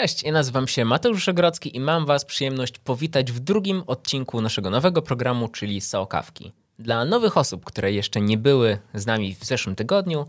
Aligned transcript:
Cześć, 0.00 0.22
ja 0.22 0.32
nazywam 0.32 0.68
się 0.68 0.84
Mateusz 0.84 1.22
Szegrodzki 1.22 1.76
i 1.76 1.80
mam 1.80 2.06
Was 2.06 2.24
przyjemność 2.24 2.78
powitać 2.78 3.32
w 3.32 3.40
drugim 3.40 3.82
odcinku 3.86 4.40
naszego 4.40 4.70
nowego 4.70 5.02
programu, 5.02 5.48
czyli 5.48 5.80
SEO 5.80 6.06
Kawki. 6.06 6.52
Dla 6.78 7.04
nowych 7.04 7.36
osób, 7.36 7.64
które 7.64 7.92
jeszcze 7.92 8.20
nie 8.20 8.38
były 8.38 8.78
z 8.94 9.06
nami 9.06 9.34
w 9.34 9.44
zeszłym 9.44 9.76
tygodniu, 9.76 10.26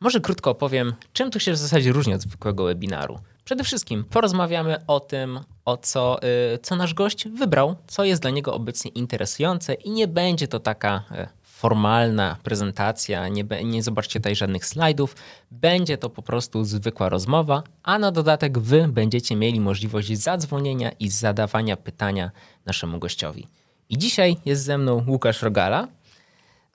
może 0.00 0.20
krótko 0.20 0.50
opowiem, 0.50 0.94
czym 1.12 1.30
to 1.30 1.38
się 1.38 1.52
w 1.52 1.56
zasadzie 1.56 1.92
różni 1.92 2.14
od 2.14 2.20
zwykłego 2.20 2.64
webinaru. 2.64 3.18
Przede 3.44 3.64
wszystkim 3.64 4.04
porozmawiamy 4.04 4.86
o 4.86 5.00
tym, 5.00 5.40
o 5.64 5.76
co, 5.76 6.18
y, 6.54 6.58
co 6.58 6.76
nasz 6.76 6.94
gość 6.94 7.28
wybrał, 7.28 7.76
co 7.86 8.04
jest 8.04 8.22
dla 8.22 8.30
niego 8.30 8.54
obecnie 8.54 8.90
interesujące 8.90 9.74
i 9.74 9.90
nie 9.90 10.08
będzie 10.08 10.48
to 10.48 10.60
taka 10.60 11.02
y, 11.12 11.43
formalna 11.54 12.36
prezentacja, 12.42 13.28
nie, 13.28 13.44
nie 13.64 13.82
zobaczcie 13.82 14.20
tutaj 14.20 14.36
żadnych 14.36 14.66
slajdów. 14.66 15.16
Będzie 15.50 15.98
to 15.98 16.10
po 16.10 16.22
prostu 16.22 16.64
zwykła 16.64 17.08
rozmowa, 17.08 17.62
a 17.82 17.98
na 17.98 18.12
dodatek 18.12 18.58
wy 18.58 18.88
będziecie 18.88 19.36
mieli 19.36 19.60
możliwość 19.60 20.18
zadzwonienia 20.18 20.90
i 21.00 21.08
zadawania 21.08 21.76
pytania 21.76 22.30
naszemu 22.66 22.98
gościowi. 22.98 23.48
I 23.88 23.98
dzisiaj 23.98 24.36
jest 24.44 24.62
ze 24.62 24.78
mną 24.78 25.04
Łukasz 25.08 25.42
Rogala. 25.42 25.88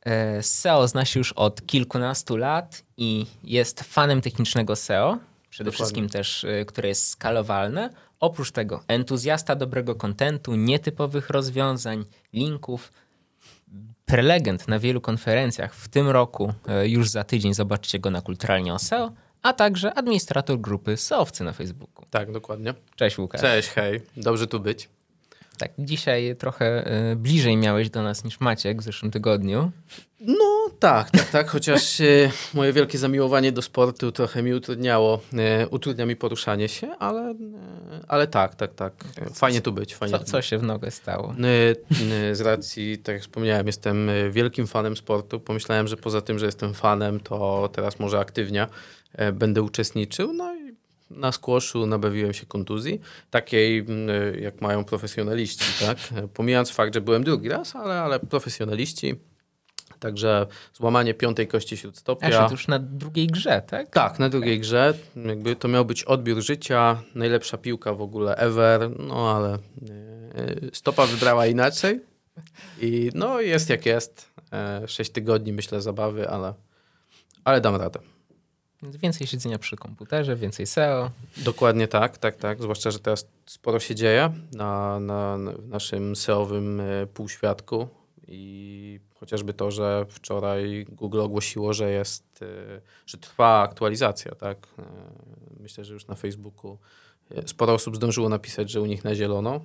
E, 0.06 0.44
SEO 0.44 0.88
zna 0.88 1.06
się 1.06 1.20
już 1.20 1.34
od 1.34 1.66
kilkunastu 1.66 2.38
lat 2.38 2.84
i 2.98 3.26
jest 3.44 3.84
fanem 3.84 4.22
technicznego 4.22 4.76
SEO, 4.76 5.18
przede 5.50 5.72
Dokładnie. 5.72 5.86
wszystkim 5.86 6.10
też, 6.10 6.44
e, 6.44 6.66
które 6.66 6.90
jest 6.90 7.08
skalowalne. 7.08 7.90
Oprócz 8.20 8.52
tego 8.52 8.84
entuzjasta 8.88 9.56
dobrego 9.56 9.96
kontentu, 9.96 10.56
nietypowych 10.56 11.30
rozwiązań, 11.30 12.06
linków, 12.34 12.92
prelegent 14.10 14.68
na 14.68 14.80
wielu 14.80 15.02
konferencjach 15.02 15.76
w 15.76 15.88
tym 15.88 16.10
roku, 16.10 16.54
e, 16.68 16.88
już 16.88 17.10
za 17.10 17.24
tydzień 17.24 17.54
zobaczycie 17.54 18.00
go 18.00 18.12
na 18.12 18.22
Kulturalnie 18.22 18.74
o 18.74 18.80
SEO, 18.80 19.12
a 19.42 19.54
także 19.54 19.94
administrator 19.94 20.60
grupy 20.60 20.98
SEOwcy 20.98 21.44
na 21.44 21.54
Facebooku. 21.54 22.06
Tak, 22.10 22.32
dokładnie. 22.32 22.74
Cześć 22.96 23.18
Łukasz. 23.18 23.42
Cześć, 23.42 23.70
hej. 23.70 24.02
Dobrze 24.18 24.48
tu 24.48 24.60
być. 24.60 24.90
Tak, 25.60 25.72
dzisiaj 25.80 26.36
trochę 26.36 26.86
e, 26.86 27.16
bliżej 27.16 27.58
miałeś 27.58 27.90
do 27.90 28.04
nas 28.04 28.24
niż 28.24 28.40
Maciek 28.40 28.82
w 28.82 28.84
zeszłym 28.84 29.12
tygodniu. 29.12 29.72
No 30.20 30.70
tak, 30.80 31.12
tak, 31.12 31.30
tak, 31.30 31.50
chociaż 31.50 32.02
e, 32.02 32.32
moje 32.54 32.74
wielkie 32.74 32.98
zamiłowanie 32.98 33.52
do 33.52 33.62
sportu 33.62 34.12
trochę 34.12 34.44
mi 34.44 34.54
utrudniało, 34.54 35.22
e, 35.34 35.68
utrudnia 35.68 36.06
mi 36.06 36.16
poruszanie 36.16 36.68
się, 36.68 36.96
ale, 37.00 37.36
ale 38.08 38.28
tak, 38.28 38.56
tak, 38.56 38.74
tak, 38.74 38.94
fajnie 39.34 39.62
tu 39.62 39.72
być. 39.72 39.96
Fajnie 39.96 40.20
co, 40.20 40.26
co 40.26 40.42
się 40.42 40.58
w 40.58 40.64
nogę 40.64 40.92
stało? 40.92 41.36
Z 42.32 42.42
racji, 42.42 42.98
tak 42.98 43.14
jak 43.14 43.22
wspomniałem, 43.22 43.68
jestem 43.68 44.10
wielkim 44.32 44.68
fanem 44.68 44.98
sportu, 44.98 45.40
pomyślałem, 45.40 45.88
że 45.88 45.98
poza 45.98 46.22
tym, 46.22 46.40
że 46.40 46.46
jestem 46.46 46.74
fanem, 46.74 47.20
to 47.20 47.70
teraz 47.74 48.00
może 48.00 48.20
aktywnie 48.20 48.68
będę 49.34 49.62
uczestniczył, 49.62 50.34
no 50.34 50.59
na 51.10 51.32
squashu 51.32 51.86
nabawiłem 51.86 52.34
się 52.34 52.46
kontuzji, 52.46 53.02
takiej 53.30 53.80
mm, 53.80 54.10
jak 54.42 54.62
mają 54.62 54.84
profesjonaliści, 54.84 55.86
tak? 55.86 55.98
Pomijając 56.34 56.72
fakt, 56.72 56.94
że 56.94 57.02
byłem 57.02 57.24
drugi 57.24 57.50
raz, 57.50 57.76
ale, 57.76 58.02
ale 58.02 58.20
profesjonaliści. 58.20 59.16
Także 60.00 60.48
złamanie 60.74 61.14
piątej 61.14 61.48
kości 61.48 61.78
śródstopia. 61.78 62.48
A 62.48 62.52
już 62.52 62.68
na 62.68 62.80
drugiej 62.80 63.28
grze, 63.28 63.62
tak? 63.68 63.90
Tak, 63.90 64.20
na 64.20 64.30
drugiej 64.30 64.60
grze. 64.60 64.94
Jakby 65.16 65.56
to 65.56 65.68
miał 65.68 65.86
być 65.86 66.04
odbiór 66.04 66.42
życia, 66.42 67.02
najlepsza 67.16 67.58
piłka 67.58 67.94
w 67.94 68.02
ogóle 68.02 68.36
ever, 68.36 69.00
no 69.00 69.36
ale 69.36 69.54
e, 69.54 69.60
stopa 70.74 71.06
wybrała 71.06 71.46
inaczej. 71.48 72.00
I 72.82 73.10
no 73.16 73.42
jest 73.42 73.70
jak 73.70 73.86
jest. 73.86 74.30
E, 74.54 74.88
sześć 74.88 75.12
tygodni 75.12 75.54
myślę 75.54 75.82
zabawy, 75.82 76.30
ale, 76.30 76.54
ale 77.44 77.62
dam 77.62 77.76
radę. 77.76 78.00
Więcej 78.84 79.28
siedzenia 79.28 79.60
przy 79.60 79.76
komputerze, 79.76 80.36
więcej 80.36 80.68
SEO. 80.68 81.12
Dokładnie 81.38 81.88
tak, 81.88 82.18
tak, 82.18 82.36
tak. 82.36 82.62
Zwłaszcza, 82.62 82.92
że 82.92 83.00
teraz 83.00 83.28
sporo 83.46 83.80
się 83.80 83.96
dzieje 83.96 84.34
na, 84.54 85.00
na, 85.00 85.38
w 85.58 85.68
naszym 85.68 86.16
SEO-owym 86.16 86.82
e, 86.82 87.08
półświadku 87.08 87.88
i 88.28 89.00
chociażby 89.20 89.54
to, 89.54 89.72
że 89.72 90.06
wczoraj 90.10 90.86
Google 90.90 91.20
ogłosiło, 91.22 91.74
że 91.74 91.92
jest, 91.92 92.24
e, 92.42 92.82
że 93.06 93.18
trwa 93.18 93.62
aktualizacja, 93.62 94.36
tak. 94.36 94.68
E, 94.80 94.84
myślę, 95.60 95.86
że 95.86 95.94
już 95.94 96.08
na 96.08 96.16
Facebooku 96.16 96.78
sporo 97.46 97.74
osób 97.74 97.96
zdążyło 97.96 98.30
napisać, 98.30 98.72
że 98.72 98.82
u 98.82 98.86
nich 98.86 99.04
na 99.04 99.16
zielono, 99.16 99.62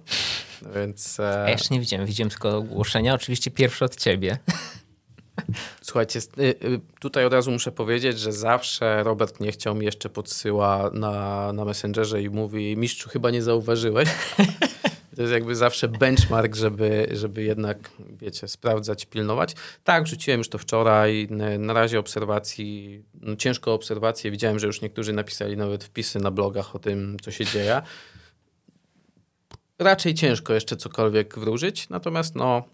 więc... 0.74 1.18
Ja 1.18 1.50
jeszcze 1.50 1.74
nie 1.74 1.80
widziałem, 1.80 2.06
widziałem 2.06 2.30
tylko 2.30 2.56
ogłoszenia, 2.56 3.14
oczywiście 3.14 3.50
pierwsze 3.50 3.84
od 3.84 3.96
ciebie. 3.96 4.38
Słuchajcie, 5.82 6.20
y, 6.38 6.42
y, 6.42 6.80
tutaj 7.00 7.24
od 7.24 7.32
razu 7.32 7.50
muszę 7.50 7.72
powiedzieć, 7.72 8.18
że 8.18 8.32
zawsze 8.32 9.02
Robert 9.02 9.40
nie 9.40 9.52
chciał 9.52 9.74
mi 9.74 9.86
jeszcze 9.86 10.08
podsyła 10.08 10.90
na, 10.92 11.52
na 11.52 11.64
Messengerze 11.64 12.22
i 12.22 12.30
mówi, 12.30 12.76
mistrzu, 12.76 13.08
chyba 13.08 13.30
nie 13.30 13.42
zauważyłeś. 13.42 14.08
To 15.16 15.22
jest 15.22 15.34
jakby 15.34 15.56
zawsze 15.56 15.88
benchmark, 15.88 16.54
żeby, 16.54 17.06
żeby 17.12 17.42
jednak, 17.42 17.90
wiecie, 17.98 18.48
sprawdzać, 18.48 19.06
pilnować. 19.06 19.54
Tak, 19.84 20.06
rzuciłem 20.06 20.38
już 20.38 20.48
to 20.48 20.58
wczoraj. 20.58 21.28
Na 21.58 21.72
razie 21.72 21.98
obserwacji, 21.98 23.02
no 23.20 23.36
ciężko 23.36 23.74
obserwacje. 23.74 24.30
Widziałem, 24.30 24.58
że 24.58 24.66
już 24.66 24.80
niektórzy 24.80 25.12
napisali 25.12 25.56
nawet 25.56 25.84
wpisy 25.84 26.18
na 26.18 26.30
blogach 26.30 26.76
o 26.76 26.78
tym, 26.78 27.16
co 27.22 27.30
się 27.30 27.44
dzieje. 27.44 27.82
Raczej 29.78 30.14
ciężko 30.14 30.54
jeszcze 30.54 30.76
cokolwiek 30.76 31.38
wróżyć, 31.38 31.88
natomiast 31.88 32.34
no, 32.34 32.64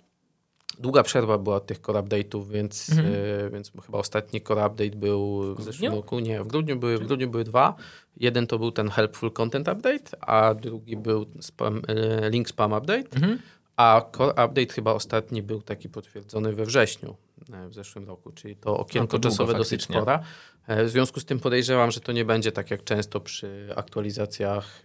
długa 0.80 1.02
przerwa 1.02 1.38
była 1.38 1.56
od 1.56 1.66
tych 1.66 1.78
core 1.78 2.00
update'ów, 2.00 2.48
więc, 2.48 2.90
mhm. 2.90 3.14
y, 3.14 3.50
więc 3.52 3.72
chyba 3.86 3.98
ostatni 3.98 4.40
core 4.40 4.66
update 4.66 4.96
był 4.96 5.54
w, 5.54 5.60
w 5.60 5.62
zeszłym 5.62 5.92
roku. 5.92 6.20
Nie, 6.20 6.42
w 6.42 6.46
grudniu, 6.46 6.76
były, 6.76 6.98
w 6.98 7.06
grudniu 7.06 7.30
były 7.30 7.44
dwa. 7.44 7.74
Jeden 8.16 8.46
to 8.46 8.58
był 8.58 8.72
ten 8.72 8.88
helpful 8.88 9.32
content 9.32 9.68
update, 9.68 10.20
a 10.20 10.54
drugi 10.54 10.96
był 10.96 11.26
spam, 11.40 11.82
y, 12.24 12.30
link 12.30 12.48
spam 12.48 12.72
update. 12.72 13.16
Mhm. 13.16 13.38
A 13.76 14.02
core 14.16 14.30
update 14.30 14.74
chyba 14.74 14.92
ostatni 14.92 15.42
był 15.42 15.62
taki 15.62 15.88
potwierdzony 15.88 16.52
we 16.52 16.64
wrześniu 16.64 17.16
e, 17.52 17.68
w 17.68 17.74
zeszłym 17.74 18.06
roku, 18.06 18.32
czyli 18.32 18.56
to 18.56 18.78
okienko 18.78 19.16
no 19.16 19.20
to 19.20 19.28
czasowe 19.28 19.54
dosyć 19.54 19.82
spora. 19.82 20.20
W 20.68 20.88
związku 20.88 21.20
z 21.20 21.24
tym 21.24 21.40
podejrzewam, 21.40 21.90
że 21.90 22.00
to 22.00 22.12
nie 22.12 22.24
będzie 22.24 22.52
tak 22.52 22.70
jak 22.70 22.84
często 22.84 23.20
przy 23.20 23.72
aktualizacjach 23.76 24.82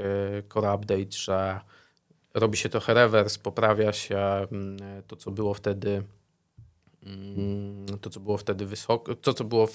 core 0.53 0.73
update, 0.73 1.11
że 1.11 1.59
robi 2.35 2.57
się 2.57 2.69
trochę 2.69 2.93
rewers, 2.93 3.37
poprawia 3.37 3.93
się 3.93 4.17
mm, 4.17 4.77
to, 5.07 5.15
co 5.15 5.31
było 5.31 5.53
wtedy 5.53 6.03
mm, 7.05 7.99
to, 8.01 8.09
co 8.09 8.19
było 8.19 8.37
wtedy 8.37 8.65
wysoko, 8.65 9.15
to, 9.15 9.33
co 9.33 9.43
było, 9.43 9.67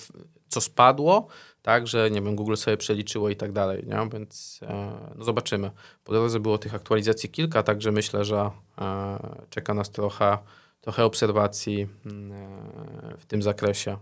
co 0.49 0.61
spadło, 0.61 1.27
tak, 1.63 1.87
że 1.87 2.11
nie 2.11 2.23
wiem, 2.23 2.37
Google 2.37 2.55
sobie 2.55 2.77
przeliczyło 2.77 3.31
i 3.31 3.37
tak 3.37 3.53
dalej, 3.53 3.85
nie? 3.87 4.09
więc 4.13 4.61
e, 4.63 4.93
no 5.17 5.25
zobaczymy. 5.25 5.71
Po 6.05 6.13
drodze 6.13 6.41
było 6.41 6.59
tych 6.59 6.75
aktualizacji 6.75 7.29
kilka, 7.29 7.63
także 7.63 7.93
myślę, 7.93 8.25
że 8.25 8.51
e, 8.79 9.19
czeka 9.51 9.75
nas 9.75 9.91
trochę, 9.91 10.39
trochę 10.81 11.05
obserwacji 11.05 11.89
mm, 12.07 12.33
e, 12.33 13.17
w 13.19 13.27
tym 13.27 13.43
zakresie. 13.43 13.97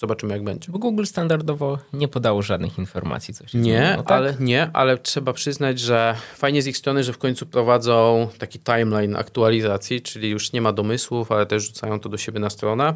Zobaczymy, 0.00 0.34
jak 0.34 0.44
będzie. 0.44 0.72
Bo 0.72 0.78
Google 0.78 1.04
standardowo 1.04 1.78
nie 1.92 2.08
podało 2.08 2.42
żadnych 2.42 2.78
informacji. 2.78 3.34
Co 3.34 3.46
się 3.46 3.58
nie, 3.58 3.78
zmieniło, 3.78 4.02
tak? 4.02 4.18
ale, 4.18 4.36
nie, 4.40 4.70
ale 4.72 4.98
trzeba 4.98 5.32
przyznać, 5.32 5.80
że 5.80 6.16
fajnie 6.34 6.62
z 6.62 6.66
ich 6.66 6.76
strony, 6.76 7.04
że 7.04 7.12
w 7.12 7.18
końcu 7.18 7.46
prowadzą 7.46 8.28
taki 8.38 8.58
timeline 8.58 9.16
aktualizacji, 9.16 10.00
czyli 10.00 10.30
już 10.30 10.52
nie 10.52 10.60
ma 10.60 10.72
domysłów, 10.72 11.32
ale 11.32 11.46
też 11.46 11.66
rzucają 11.66 12.00
to 12.00 12.08
do 12.08 12.18
siebie 12.18 12.40
na 12.40 12.50
stronę. 12.50 12.94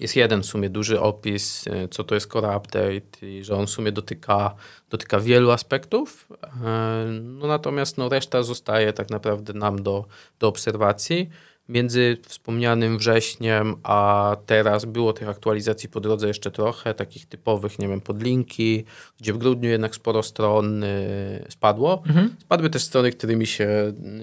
Jest 0.00 0.16
jeden 0.16 0.42
w 0.42 0.46
sumie 0.46 0.70
duży 0.70 1.00
opis, 1.00 1.64
e, 1.66 1.88
co 1.88 2.04
to 2.04 2.14
jest 2.14 2.32
Core 2.32 2.56
Update 2.56 3.26
i 3.26 3.44
że 3.44 3.54
on 3.54 3.66
w 3.66 3.70
sumie 3.70 3.92
dotyka, 3.92 4.54
dotyka 4.90 5.20
wielu 5.20 5.50
aspektów. 5.50 6.28
E, 6.64 7.06
no 7.22 7.46
natomiast 7.46 7.98
no, 7.98 8.08
reszta 8.08 8.42
zostaje 8.42 8.92
tak 8.92 9.10
naprawdę 9.10 9.52
nam 9.52 9.82
do, 9.82 10.04
do 10.38 10.48
obserwacji 10.48 11.30
między 11.70 12.16
wspomnianym 12.26 12.98
wrześniem 12.98 13.76
a 13.82 14.36
teraz 14.46 14.84
było 14.84 15.12
tych 15.12 15.28
aktualizacji 15.28 15.88
po 15.88 16.00
drodze 16.00 16.28
jeszcze 16.28 16.50
trochę, 16.50 16.94
takich 16.94 17.26
typowych, 17.26 17.78
nie 17.78 17.88
wiem, 17.88 18.00
podlinki, 18.00 18.84
gdzie 19.20 19.32
w 19.32 19.38
grudniu 19.38 19.70
jednak 19.70 19.94
sporo 19.94 20.22
stron 20.22 20.84
y, 20.84 21.46
spadło. 21.48 22.02
Mhm. 22.06 22.36
Spadły 22.40 22.70
też 22.70 22.82
strony, 22.82 23.12
którymi 23.12 23.46
się 23.46 23.68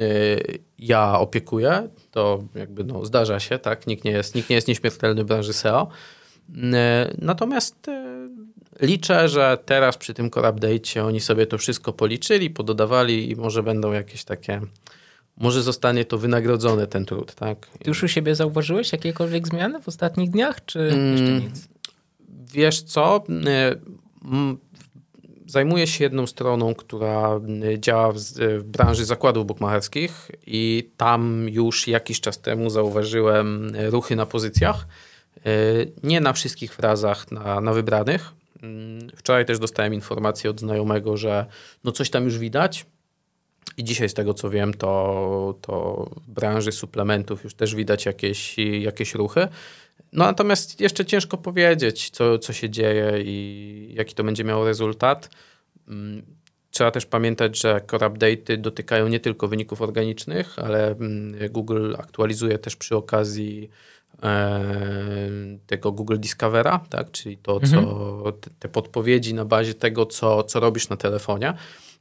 y, 0.01 0.59
ja 0.79 1.19
opiekuję. 1.19 1.89
To 2.11 2.43
jakby 2.55 2.83
no, 2.83 3.05
zdarza 3.05 3.39
się, 3.39 3.59
tak? 3.59 3.87
Nikt 3.87 4.03
nie 4.03 4.11
jest, 4.11 4.35
nikt 4.35 4.49
nie 4.49 4.55
jest 4.55 4.67
nieśmiertelny 4.67 5.23
w 5.23 5.27
branży 5.27 5.53
SEO. 5.53 5.87
Y, 6.49 6.53
natomiast 7.17 7.87
liczę, 8.81 9.29
że 9.29 9.57
teraz 9.65 9.97
przy 9.97 10.13
tym 10.13 10.29
core 10.29 10.49
update 10.49 11.03
oni 11.03 11.19
sobie 11.19 11.45
to 11.45 11.57
wszystko 11.57 11.93
policzyli, 11.93 12.49
pododawali 12.49 13.31
i 13.31 13.35
może 13.35 13.63
będą 13.63 13.91
jakieś 13.91 14.23
takie 14.23 14.61
może 15.37 15.63
zostanie 15.63 16.05
to 16.05 16.17
wynagrodzone, 16.17 16.87
ten 16.87 17.05
trud, 17.05 17.35
tak? 17.35 17.67
Ty 17.67 17.89
już 17.89 18.03
u 18.03 18.07
siebie 18.07 18.35
zauważyłeś 18.35 18.91
jakiekolwiek 18.91 19.47
zmiany 19.47 19.81
w 19.81 19.87
ostatnich 19.87 20.29
dniach, 20.29 20.65
czy 20.65 20.79
mm, 20.79 21.11
jeszcze 21.11 21.47
nic? 21.47 21.67
Wiesz 22.53 22.81
co? 22.81 23.23
E, 23.45 23.75
zajmuję 25.47 25.87
się 25.87 26.03
jedną 26.03 26.27
stroną, 26.27 26.75
która 26.75 27.39
działa 27.77 28.11
w, 28.11 28.17
w 28.59 28.63
branży 28.63 29.05
zakładów 29.05 29.47
bukmacherskich 29.47 30.31
i 30.47 30.89
tam 30.97 31.49
już 31.49 31.87
jakiś 31.87 32.21
czas 32.21 32.41
temu 32.41 32.69
zauważyłem 32.69 33.71
ruchy 33.89 34.15
na 34.15 34.25
pozycjach. 34.25 34.87
E, 35.45 35.49
nie 36.03 36.21
na 36.21 36.33
wszystkich 36.33 36.73
frazach, 36.73 37.31
na, 37.31 37.61
na 37.61 37.73
wybranych. 37.73 38.33
Mm, 38.63 39.09
wczoraj 39.15 39.45
też 39.45 39.59
dostałem 39.59 39.93
informację 39.93 40.49
od 40.49 40.59
znajomego, 40.59 41.17
że 41.17 41.45
no 41.83 41.91
coś 41.91 42.09
tam 42.09 42.23
już 42.23 42.37
widać. 42.37 42.85
I 43.77 43.83
dzisiaj 43.83 44.09
z 44.09 44.13
tego 44.13 44.33
co 44.33 44.49
wiem, 44.49 44.73
to, 44.73 45.55
to 45.61 46.05
w 46.27 46.31
branży 46.31 46.71
suplementów 46.71 47.43
już 47.43 47.53
też 47.53 47.75
widać 47.75 48.05
jakieś, 48.05 48.55
jakieś 48.79 49.15
ruchy. 49.15 49.47
No 50.13 50.25
natomiast 50.25 50.81
jeszcze 50.81 51.05
ciężko 51.05 51.37
powiedzieć, 51.37 52.09
co, 52.09 52.39
co 52.39 52.53
się 52.53 52.69
dzieje 52.69 53.23
i 53.23 53.93
jaki 53.97 54.15
to 54.15 54.23
będzie 54.23 54.43
miało 54.43 54.65
rezultat. 54.65 55.29
Mm, 55.87 56.37
trzeba 56.71 56.91
też 56.91 57.05
pamiętać, 57.05 57.59
że 57.59 57.81
core 57.91 58.09
update'y 58.09 58.57
dotykają 58.57 59.07
nie 59.07 59.19
tylko 59.19 59.47
wyników 59.47 59.81
organicznych, 59.81 60.59
ale 60.59 60.91
mm, 60.91 61.49
Google 61.49 61.95
aktualizuje 61.97 62.59
też 62.59 62.75
przy 62.75 62.95
okazji 62.95 63.69
e, 64.23 64.61
tego 65.67 65.91
Google 65.91 66.17
Discovera, 66.19 66.79
tak? 66.89 67.11
czyli 67.11 67.37
to, 67.37 67.53
mhm. 67.53 67.85
co, 67.85 68.33
te 68.59 68.69
podpowiedzi 68.69 69.33
na 69.33 69.45
bazie 69.45 69.73
tego, 69.73 70.05
co, 70.05 70.43
co 70.43 70.59
robisz 70.59 70.89
na 70.89 70.97
telefonie. 70.97 71.53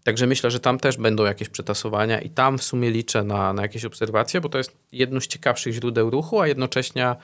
Także 0.07 0.27
myślę, 0.27 0.51
że 0.51 0.61
tam 0.61 0.79
też 0.79 0.97
będą 0.97 1.25
jakieś 1.25 1.49
przetasowania 1.49 2.21
i 2.21 2.31
tam 2.31 2.59
w 2.59 2.63
sumie 2.63 2.91
liczę 2.91 3.25
na, 3.25 3.53
na 3.53 3.63
jakieś 3.63 3.85
obserwacje, 3.85 4.41
bo 4.41 4.49
to 4.49 4.59
jest 4.59 4.77
jedno 4.93 5.21
z 5.21 5.27
ciekawszych 5.27 5.73
źródeł 5.73 6.11
ruchu, 6.11 6.41
a 6.41 6.47
jednocześnie 6.47 7.17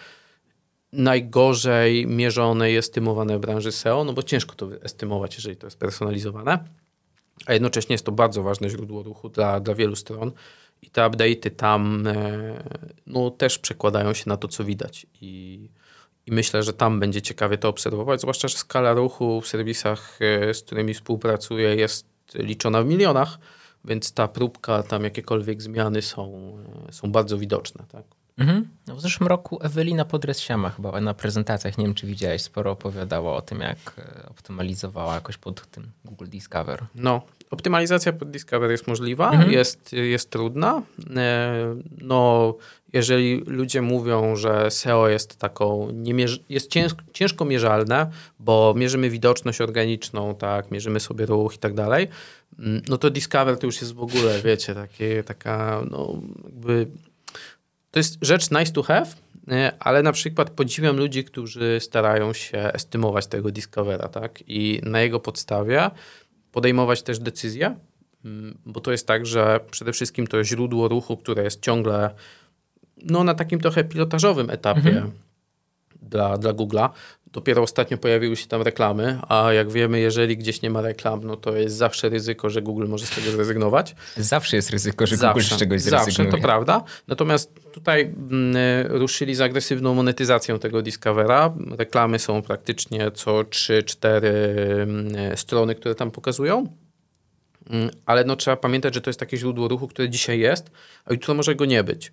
najgorzej 0.92 2.06
mierzone 2.06 2.72
i 2.72 2.76
estymowane 2.76 3.38
w 3.38 3.40
branży 3.40 3.72
SEO, 3.72 4.04
no 4.04 4.12
bo 4.12 4.22
ciężko 4.22 4.54
to 4.54 4.68
estymować, 4.82 5.34
jeżeli 5.34 5.56
to 5.56 5.66
jest 5.66 5.78
personalizowane, 5.78 6.58
a 7.46 7.52
jednocześnie 7.52 7.94
jest 7.94 8.06
to 8.06 8.12
bardzo 8.12 8.42
ważne 8.42 8.70
źródło 8.70 9.02
ruchu 9.02 9.28
dla, 9.28 9.60
dla 9.60 9.74
wielu 9.74 9.96
stron 9.96 10.32
i 10.82 10.90
te 10.90 11.02
update'y 11.02 11.50
tam 11.50 12.06
e, 12.06 12.64
no, 13.06 13.30
też 13.30 13.58
przekładają 13.58 14.14
się 14.14 14.24
na 14.26 14.36
to, 14.36 14.48
co 14.48 14.64
widać. 14.64 15.06
I, 15.20 15.68
i 16.26 16.32
myślę, 16.32 16.62
że 16.62 16.72
tam 16.72 17.00
będzie 17.00 17.22
ciekawie 17.22 17.58
to 17.58 17.68
obserwować, 17.68 18.20
zwłaszcza, 18.20 18.48
że 18.48 18.58
skala 18.58 18.92
ruchu 18.92 19.40
w 19.40 19.48
serwisach, 19.48 20.18
e, 20.20 20.54
z 20.54 20.62
którymi 20.62 20.94
współpracuję 20.94 21.76
jest 21.76 22.11
liczona 22.34 22.82
w 22.82 22.86
milionach, 22.86 23.38
więc 23.84 24.12
ta 24.12 24.28
próbka, 24.28 24.82
tam 24.82 25.04
jakiekolwiek 25.04 25.62
zmiany 25.62 26.02
są, 26.02 26.54
e, 26.88 26.92
są 26.92 27.12
bardzo 27.12 27.38
widoczne. 27.38 27.84
Tak? 27.88 28.04
Mhm. 28.38 28.68
No 28.86 28.96
w 28.96 29.00
zeszłym 29.00 29.28
roku 29.28 29.58
Ewelina 29.62 30.04
Podres-Siama 30.04 30.70
chyba 30.70 31.00
na 31.00 31.14
prezentacjach, 31.14 31.78
nie 31.78 31.84
wiem 31.84 31.94
czy 31.94 32.06
widziałeś, 32.06 32.42
sporo 32.42 32.70
opowiadała 32.70 33.36
o 33.36 33.42
tym, 33.42 33.60
jak 33.60 33.94
e, 33.98 34.28
optymalizowała 34.28 35.14
jakoś 35.14 35.36
pod 35.36 35.66
tym 35.66 35.90
Google 36.04 36.26
Discover. 36.28 36.84
No, 36.94 37.22
optymalizacja 37.50 38.12
pod 38.12 38.30
Discover 38.30 38.70
jest 38.70 38.86
możliwa, 38.86 39.30
mhm. 39.30 39.52
jest, 39.52 39.92
jest 39.92 40.30
trudna. 40.30 40.82
E, 41.16 41.76
no, 41.98 42.54
jeżeli 42.92 43.42
ludzie 43.46 43.82
mówią, 43.82 44.36
że 44.36 44.70
SEO 44.70 45.08
jest 45.08 45.38
taką, 45.38 45.88
jest 46.48 46.70
ciężko, 47.12 47.44
mierzalne, 47.44 48.10
bo 48.38 48.74
mierzymy 48.76 49.10
widoczność 49.10 49.60
organiczną, 49.60 50.34
tak, 50.34 50.70
mierzymy 50.70 51.00
sobie 51.00 51.26
ruch 51.26 51.54
i 51.54 51.58
tak 51.58 51.74
dalej, 51.74 52.08
mm, 52.58 52.82
no 52.88 52.98
to 52.98 53.10
Discover 53.10 53.58
to 53.58 53.66
już 53.66 53.80
jest 53.80 53.94
w 53.94 54.02
ogóle, 54.02 54.42
wiecie, 54.44 54.74
takie, 54.74 55.24
taka, 55.24 55.82
no, 55.90 56.22
jakby 56.44 56.86
to 57.90 57.98
jest 57.98 58.18
rzecz 58.22 58.50
nice 58.50 58.72
to 58.72 58.82
have, 58.82 59.06
ale 59.78 60.02
na 60.02 60.12
przykład 60.12 60.50
podziwiam 60.50 60.96
ludzi, 60.96 61.24
którzy 61.24 61.78
starają 61.80 62.32
się 62.32 62.58
estymować 62.58 63.26
tego 63.26 63.50
Discovera, 63.50 64.08
tak? 64.08 64.44
I 64.48 64.80
na 64.82 65.00
jego 65.00 65.20
podstawie 65.20 65.90
podejmować 66.52 67.02
też 67.02 67.18
decyzje, 67.18 67.76
mm, 68.24 68.58
bo 68.66 68.80
to 68.80 68.92
jest 68.92 69.06
tak, 69.06 69.26
że 69.26 69.60
przede 69.70 69.92
wszystkim 69.92 70.26
to 70.26 70.44
źródło 70.44 70.88
ruchu, 70.88 71.16
które 71.16 71.44
jest 71.44 71.62
ciągle 71.62 72.10
no, 72.96 73.24
na 73.24 73.34
takim 73.34 73.60
trochę 73.60 73.84
pilotażowym 73.84 74.50
etapie 74.50 74.88
mhm. 74.88 75.10
dla, 76.02 76.38
dla 76.38 76.52
Google'a, 76.52 76.88
Dopiero 77.32 77.62
ostatnio 77.62 77.98
pojawiły 77.98 78.36
się 78.36 78.46
tam 78.46 78.62
reklamy, 78.62 79.18
a 79.28 79.52
jak 79.52 79.70
wiemy, 79.70 80.00
jeżeli 80.00 80.36
gdzieś 80.36 80.62
nie 80.62 80.70
ma 80.70 80.80
reklam, 80.80 81.24
no 81.24 81.36
to 81.36 81.56
jest 81.56 81.76
zawsze 81.76 82.08
ryzyko, 82.08 82.50
że 82.50 82.62
Google 82.62 82.86
może 82.88 83.06
z 83.06 83.10
tego 83.10 83.30
zrezygnować. 83.30 83.94
Zawsze 84.16 84.56
jest 84.56 84.70
ryzyko, 84.70 85.06
że 85.06 85.16
zawsze, 85.16 85.32
Google 85.32 85.54
z 85.54 85.58
czegoś 85.58 85.80
zrezygnuje. 85.80 86.16
Zawsze, 86.16 86.36
to 86.36 86.42
prawda. 86.42 86.84
Natomiast 87.08 87.54
tutaj 87.72 88.02
mm, 88.02 88.56
ruszyli 88.88 89.34
z 89.34 89.40
agresywną 89.40 89.94
monetyzacją 89.94 90.58
tego 90.58 90.82
Discovera. 90.82 91.54
Reklamy 91.78 92.18
są 92.18 92.42
praktycznie 92.42 93.10
co 93.10 93.32
3-4 93.32 94.26
mm, 94.26 95.36
strony, 95.36 95.74
które 95.74 95.94
tam 95.94 96.10
pokazują. 96.10 96.66
Mm, 97.70 97.90
ale 98.06 98.24
no, 98.24 98.36
trzeba 98.36 98.56
pamiętać, 98.56 98.94
że 98.94 99.00
to 99.00 99.10
jest 99.10 99.20
takie 99.20 99.36
źródło 99.36 99.68
ruchu, 99.68 99.88
które 99.88 100.10
dzisiaj 100.10 100.38
jest, 100.38 100.70
a 101.04 101.12
jutro 101.12 101.34
może 101.34 101.54
go 101.54 101.64
nie 101.64 101.84
być. 101.84 102.12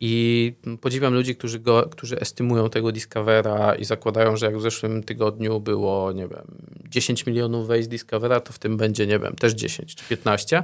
I 0.00 0.52
podziwiam 0.80 1.14
ludzi, 1.14 1.36
którzy, 1.36 1.58
go, 1.58 1.88
którzy 1.90 2.20
estymują 2.20 2.70
tego 2.70 2.92
Discovera 2.92 3.74
i 3.74 3.84
zakładają, 3.84 4.36
że 4.36 4.46
jak 4.46 4.58
w 4.58 4.62
zeszłym 4.62 5.02
tygodniu 5.02 5.60
było, 5.60 6.12
nie 6.12 6.28
wiem, 6.28 6.58
10 6.88 7.26
milionów 7.26 7.66
wejść 7.66 7.88
Discovera, 7.88 8.40
to 8.40 8.52
w 8.52 8.58
tym 8.58 8.76
będzie, 8.76 9.06
nie 9.06 9.18
wiem, 9.18 9.34
też 9.34 9.52
10 9.52 9.94
czy 9.94 10.04
15. 10.08 10.62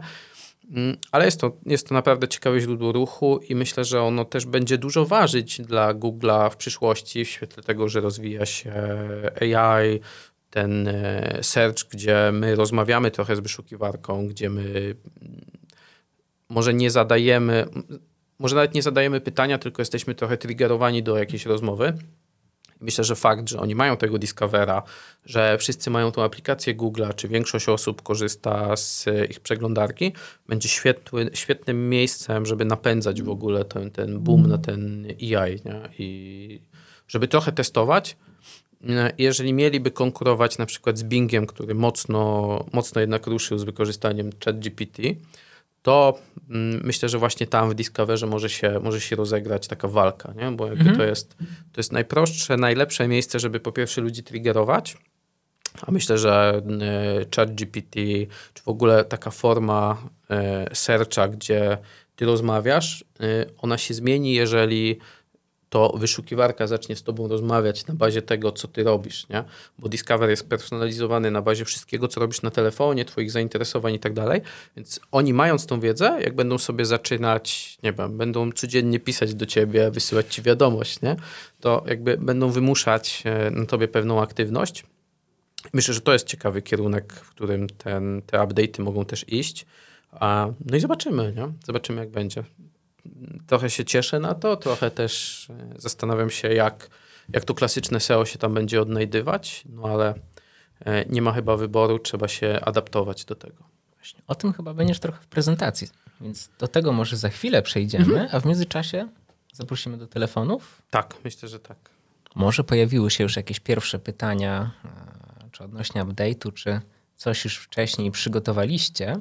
Mm, 0.70 0.96
ale 1.12 1.24
jest 1.24 1.40
to, 1.40 1.56
jest 1.66 1.88
to 1.88 1.94
naprawdę 1.94 2.28
ciekawe 2.28 2.60
źródło 2.60 2.92
ruchu 2.92 3.40
i 3.48 3.54
myślę, 3.54 3.84
że 3.84 4.02
ono 4.02 4.24
też 4.24 4.46
będzie 4.46 4.78
dużo 4.78 5.06
ważyć 5.06 5.60
dla 5.60 5.94
Google'a 5.94 6.50
w 6.50 6.56
przyszłości 6.56 7.24
w 7.24 7.28
świetle 7.28 7.62
tego, 7.62 7.88
że 7.88 8.00
rozwija 8.00 8.46
się 8.46 8.72
AI, 9.40 10.00
ten 10.50 10.88
e, 10.88 11.38
search, 11.42 11.84
gdzie 11.90 12.30
my 12.32 12.54
rozmawiamy 12.54 13.10
trochę 13.10 13.36
z 13.36 13.40
wyszukiwarką, 13.40 14.26
gdzie 14.28 14.50
my 14.50 14.94
może 16.48 16.74
nie 16.74 16.90
zadajemy, 16.90 17.66
może 18.38 18.54
nawet 18.54 18.74
nie 18.74 18.82
zadajemy 18.82 19.20
pytania, 19.20 19.58
tylko 19.58 19.82
jesteśmy 19.82 20.14
trochę 20.14 20.36
triggerowani 20.36 21.02
do 21.02 21.18
jakiejś 21.18 21.46
rozmowy. 21.46 21.92
Myślę, 22.80 23.04
że 23.04 23.16
fakt, 23.16 23.48
że 23.48 23.60
oni 23.60 23.74
mają 23.74 23.96
tego 23.96 24.18
Discovera, 24.18 24.82
że 25.26 25.58
wszyscy 25.58 25.90
mają 25.90 26.12
tą 26.12 26.22
aplikację 26.22 26.74
Google'a, 26.74 27.14
czy 27.14 27.28
większość 27.28 27.68
osób 27.68 28.02
korzysta 28.02 28.76
z 28.76 29.06
ich 29.30 29.40
przeglądarki, 29.40 30.12
będzie 30.48 30.68
świetły, 30.68 31.30
świetnym 31.34 31.88
miejscem, 31.88 32.46
żeby 32.46 32.64
napędzać 32.64 33.22
w 33.22 33.28
ogóle 33.28 33.64
ten, 33.64 33.90
ten 33.90 34.20
boom 34.20 34.46
na 34.46 34.58
ten 34.58 35.06
AI 35.20 35.60
nie? 35.64 35.80
i 35.98 36.60
żeby 37.08 37.28
trochę 37.28 37.52
testować. 37.52 38.16
Jeżeli 39.18 39.52
mieliby 39.52 39.90
konkurować 39.90 40.58
na 40.58 40.66
przykład 40.66 40.98
z 40.98 41.04
Bingiem, 41.04 41.46
który 41.46 41.74
mocno, 41.74 42.64
mocno 42.72 43.00
jednak 43.00 43.26
ruszył 43.26 43.58
z 43.58 43.64
wykorzystaniem 43.64 44.30
ChatGPT, 44.44 44.98
to 45.84 46.18
mm, 46.50 46.80
myślę, 46.84 47.08
że 47.08 47.18
właśnie 47.18 47.46
tam 47.46 47.70
w 47.70 47.74
Discoverze 47.74 48.26
może 48.26 48.50
się, 48.50 48.80
może 48.82 49.00
się 49.00 49.16
rozegrać 49.16 49.68
taka 49.68 49.88
walka, 49.88 50.32
nie? 50.36 50.50
bo 50.50 50.70
mhm. 50.70 50.96
to, 50.96 51.04
jest, 51.04 51.36
to 51.72 51.80
jest 51.80 51.92
najprostsze, 51.92 52.56
najlepsze 52.56 53.08
miejsce, 53.08 53.40
żeby 53.40 53.60
po 53.60 53.72
pierwsze 53.72 54.00
ludzi 54.00 54.22
triggerować, 54.22 54.96
a 55.82 55.92
myślę, 55.92 56.18
że 56.18 56.62
y, 57.22 57.36
ChatGPT, 57.36 57.98
czy 58.54 58.62
w 58.62 58.68
ogóle 58.68 59.04
taka 59.04 59.30
forma 59.30 60.02
y, 60.70 60.74
searcha, 60.74 61.28
gdzie 61.28 61.78
ty 62.16 62.24
rozmawiasz, 62.24 63.04
y, 63.22 63.46
ona 63.58 63.78
się 63.78 63.94
zmieni, 63.94 64.34
jeżeli 64.34 64.98
to 65.74 65.92
wyszukiwarka 65.96 66.66
zacznie 66.66 66.96
z 66.96 67.02
tobą 67.02 67.28
rozmawiać 67.28 67.86
na 67.86 67.94
bazie 67.94 68.22
tego, 68.22 68.52
co 68.52 68.68
ty 68.68 68.84
robisz, 68.84 69.28
nie? 69.28 69.44
Bo 69.78 69.88
Discover 69.88 70.30
jest 70.30 70.48
personalizowany 70.48 71.30
na 71.30 71.42
bazie 71.42 71.64
wszystkiego, 71.64 72.08
co 72.08 72.20
robisz 72.20 72.42
na 72.42 72.50
telefonie, 72.50 73.04
twoich 73.04 73.30
zainteresowań 73.30 73.94
i 73.94 73.98
tak 73.98 74.12
dalej. 74.12 74.40
Więc 74.76 75.00
oni 75.12 75.32
mając 75.32 75.66
tą 75.66 75.80
wiedzę, 75.80 76.18
jak 76.20 76.34
będą 76.34 76.58
sobie 76.58 76.84
zaczynać, 76.84 77.78
nie 77.82 77.92
wiem, 77.92 78.18
będą 78.18 78.52
codziennie 78.52 79.00
pisać 79.00 79.34
do 79.34 79.46
ciebie, 79.46 79.90
wysyłać 79.90 80.34
ci 80.34 80.42
wiadomość, 80.42 81.02
nie? 81.02 81.16
To 81.60 81.84
jakby 81.86 82.16
będą 82.16 82.50
wymuszać 82.50 83.22
e, 83.26 83.50
na 83.50 83.66
tobie 83.66 83.88
pewną 83.88 84.22
aktywność. 84.22 84.84
Myślę, 85.72 85.94
że 85.94 86.00
to 86.00 86.12
jest 86.12 86.26
ciekawy 86.26 86.62
kierunek, 86.62 87.12
w 87.12 87.30
którym 87.30 87.68
ten, 87.68 88.22
te 88.26 88.38
update'y 88.38 88.82
mogą 88.82 89.04
też 89.04 89.24
iść. 89.28 89.66
No 90.66 90.76
i 90.76 90.80
zobaczymy, 90.80 91.32
nie? 91.36 91.52
Zobaczymy, 91.66 92.00
jak 92.00 92.10
będzie 92.10 92.44
trochę 93.46 93.70
się 93.70 93.84
cieszę 93.84 94.20
na 94.20 94.34
to, 94.34 94.56
trochę 94.56 94.90
też 94.90 95.46
e, 95.50 95.80
zastanawiam 95.80 96.30
się, 96.30 96.54
jak, 96.54 96.90
jak 97.28 97.44
to 97.44 97.54
klasyczne 97.54 98.00
SEO 98.00 98.24
się 98.24 98.38
tam 98.38 98.54
będzie 98.54 98.82
odnajdywać, 98.82 99.64
no 99.68 99.82
ale 99.82 100.14
e, 100.80 101.04
nie 101.04 101.22
ma 101.22 101.32
chyba 101.32 101.56
wyboru, 101.56 101.98
trzeba 101.98 102.28
się 102.28 102.58
adaptować 102.62 103.24
do 103.24 103.34
tego. 103.34 103.64
Właśnie. 103.94 104.22
O 104.26 104.34
tym 104.34 104.52
chyba 104.52 104.74
będziesz 104.74 105.00
trochę 105.00 105.22
w 105.22 105.26
prezentacji, 105.26 105.88
więc 106.20 106.50
do 106.58 106.68
tego 106.68 106.92
może 106.92 107.16
za 107.16 107.28
chwilę 107.28 107.62
przejdziemy, 107.62 108.04
mhm. 108.04 108.28
a 108.32 108.40
w 108.40 108.44
międzyczasie 108.44 109.08
zaprosimy 109.52 109.96
do 109.96 110.06
telefonów. 110.06 110.82
Tak, 110.90 111.14
myślę, 111.24 111.48
że 111.48 111.60
tak. 111.60 111.90
Może 112.34 112.64
pojawiły 112.64 113.10
się 113.10 113.24
już 113.24 113.36
jakieś 113.36 113.60
pierwsze 113.60 113.98
pytania, 113.98 114.70
e, 114.84 115.50
czy 115.50 115.64
odnośnie 115.64 116.04
update'u, 116.04 116.52
czy 116.52 116.80
coś 117.16 117.44
już 117.44 117.56
wcześniej 117.56 118.10
przygotowaliście. 118.10 119.20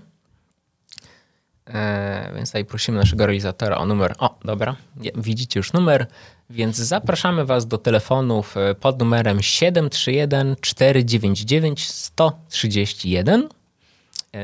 E, 1.68 2.32
więc 2.36 2.50
tutaj 2.50 2.66
prosimy 2.66 2.98
naszego 2.98 3.26
realizatora 3.26 3.78
o 3.78 3.86
numer. 3.86 4.16
O, 4.20 4.40
dobra, 4.46 4.76
widzicie 5.16 5.60
już 5.60 5.74
numer, 5.74 6.08
więc 6.50 6.76
zapraszamy 6.76 7.46
Was 7.46 7.68
do 7.68 7.78
telefonów 7.78 8.58
e, 8.58 8.76
pod 8.76 9.00
numerem 9.00 9.42
731 9.42 10.56
499 10.62 11.90
131. 11.90 13.50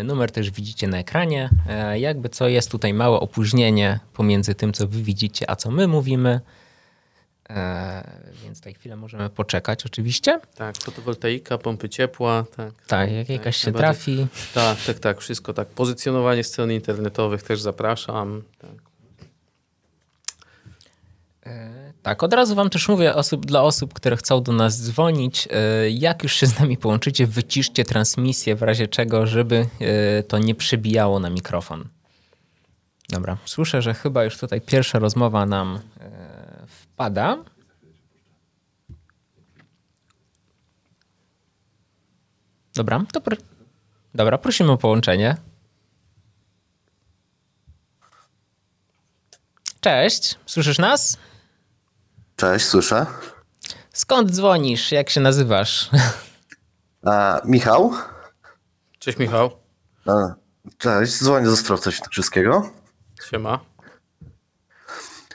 Numer 0.04 0.32
też 0.32 0.52
widzicie 0.52 0.88
na 0.88 0.98
ekranie. 0.98 1.50
E, 1.70 2.00
jakby 2.00 2.30
co 2.30 2.48
jest 2.48 2.72
tutaj 2.72 2.94
małe 2.94 3.20
opóźnienie 3.20 4.00
pomiędzy 4.14 4.56
tym, 4.56 4.74
co 4.74 4.88
Wy 4.88 5.04
widzicie, 5.04 5.50
a 5.50 5.56
co 5.56 5.72
my 5.72 5.88
mówimy. 5.88 6.42
E, 7.50 8.04
więc 8.44 8.58
tutaj 8.58 8.74
chwilę 8.74 8.96
możemy 8.96 9.30
poczekać 9.30 9.86
oczywiście. 9.86 10.40
Tak, 10.56 10.78
fotowoltaika, 10.78 11.58
pompy 11.58 11.90
ciepła. 11.90 12.46
Tak, 12.56 12.74
tak 12.88 13.12
jak 13.12 13.30
jakaś 13.30 13.58
tak, 13.58 13.66
się 13.66 13.72
trafi. 13.72 14.28
Tak, 14.54 14.78
tak, 14.88 15.00
tak, 15.00 15.20
wszystko 15.20 15.54
tak. 15.54 15.68
Pozycjonowanie 15.68 16.44
stron 16.44 16.72
internetowych 16.72 17.44
też 17.44 17.62
zapraszam. 17.62 18.44
Tak. 18.60 18.72
E, 21.46 21.94
tak, 22.04 22.24
od 22.24 22.34
razu 22.34 22.56
wam 22.56 22.70
też 22.70 22.88
mówię 22.88 23.16
osób, 23.16 23.46
dla 23.46 23.64
osób, 23.64 23.94
które 23.94 24.18
chcą 24.18 24.44
do 24.44 24.52
nas 24.52 24.82
dzwonić, 24.82 25.48
e, 25.52 25.90
jak 25.90 26.24
już 26.24 26.34
się 26.34 26.48
z 26.48 26.60
nami 26.60 26.78
połączycie, 26.78 27.28
wyciszcie 27.28 27.86
transmisję 27.86 28.56
w 28.56 28.64
razie 28.64 28.88
czego, 28.88 29.28
żeby 29.28 29.68
to 30.28 30.38
nie 30.38 30.56
przebijało 30.56 31.20
na 31.20 31.30
mikrofon. 31.30 31.88
Dobra, 33.10 33.38
słyszę, 33.46 33.82
że 33.82 33.94
chyba 33.94 34.24
już 34.24 34.38
tutaj 34.38 34.62
pierwsza 34.62 35.00
rozmowa 35.00 35.46
nam 35.46 35.80
wpada. 37.00 37.38
Dobra, 42.76 43.04
to 43.12 43.22
pr 43.22 43.38
Dobra, 44.14 44.38
prosimy 44.38 44.72
o 44.72 44.78
połączenie. 44.78 45.38
Cześć, 49.82 50.40
słyszysz 50.46 50.78
nas? 50.78 51.18
Cześć, 52.36 52.66
słyszę. 52.66 53.06
Skąd 53.94 54.32
dzwonisz? 54.32 54.92
Jak 54.92 55.10
się 55.10 55.22
nazywasz? 55.22 55.90
A, 57.06 57.42
Michał. 57.46 57.94
Cześć 59.00 59.18
Michał. 59.18 59.52
A, 60.06 60.12
cześć, 60.78 61.20
dzwonię 61.24 61.50
ze 61.50 61.58
Strowca 61.58 61.92
Świętokrzyskiego. 61.92 62.72
Siema. 63.30 63.69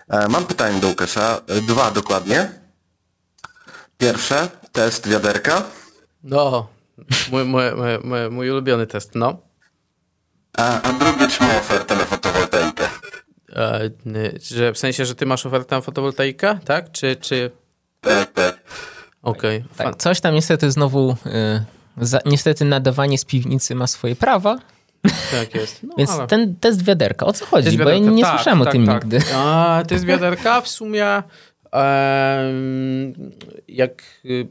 E, 0.08 0.28
mam 0.28 0.46
pytanie 0.46 0.80
do 0.80 0.88
Łukasza, 0.88 1.40
e, 1.48 1.60
dwa 1.60 1.90
dokładnie. 1.90 2.50
Pierwsze, 3.98 4.48
test 4.72 5.08
wiaderka. 5.08 5.62
No, 6.22 6.68
mój, 7.30 7.44
mój, 7.44 7.64
mój, 8.04 8.30
mój 8.30 8.50
ulubiony 8.50 8.86
test, 8.86 9.14
no. 9.14 9.38
A, 10.56 10.82
a 10.82 10.92
drugie, 10.92 11.28
czy 11.28 11.42
ma 11.42 11.56
ofertę 11.58 11.96
na 11.96 12.04
fotowoltaikę? 12.04 12.84
E, 13.56 13.90
że 14.42 14.72
w 14.72 14.78
sensie, 14.78 15.04
że 15.06 15.14
ty 15.14 15.26
masz 15.26 15.46
ofertę 15.46 15.76
na 15.76 15.82
fotowoltaikę, 15.82 16.58
tak? 16.64 16.92
Czy... 16.92 17.16
czy... 17.16 17.50
Tak, 18.00 18.32
tak. 18.32 18.62
Okej. 19.22 19.64
Okay, 19.74 19.76
tak, 19.76 19.96
coś 19.96 20.20
tam 20.20 20.34
niestety 20.34 20.70
znowu... 20.70 21.16
Y, 21.26 21.64
za, 21.96 22.20
niestety 22.26 22.64
nadawanie 22.64 23.18
z 23.18 23.24
piwnicy 23.24 23.74
ma 23.74 23.86
swoje 23.86 24.16
prawa. 24.16 24.58
Tak 25.30 25.54
jest. 25.54 25.82
No, 25.82 25.94
Więc 25.98 26.10
ale... 26.10 26.26
ten 26.26 26.56
test 26.56 26.84
wiaderka, 26.84 27.26
o 27.26 27.32
co 27.32 27.46
chodzi? 27.46 27.78
Bo 27.78 27.90
ja 27.90 27.98
nie 27.98 28.22
tak, 28.22 28.34
słyszałem 28.34 28.58
tak, 28.58 28.68
o 28.68 28.72
tym 28.72 28.86
tak. 28.86 29.04
nigdy. 29.04 29.18
A, 29.34 29.82
test 29.88 30.04
wiaderka 30.04 30.60
w 30.60 30.68
sumie 30.68 31.22
jak 33.68 34.02
y, 34.24 34.46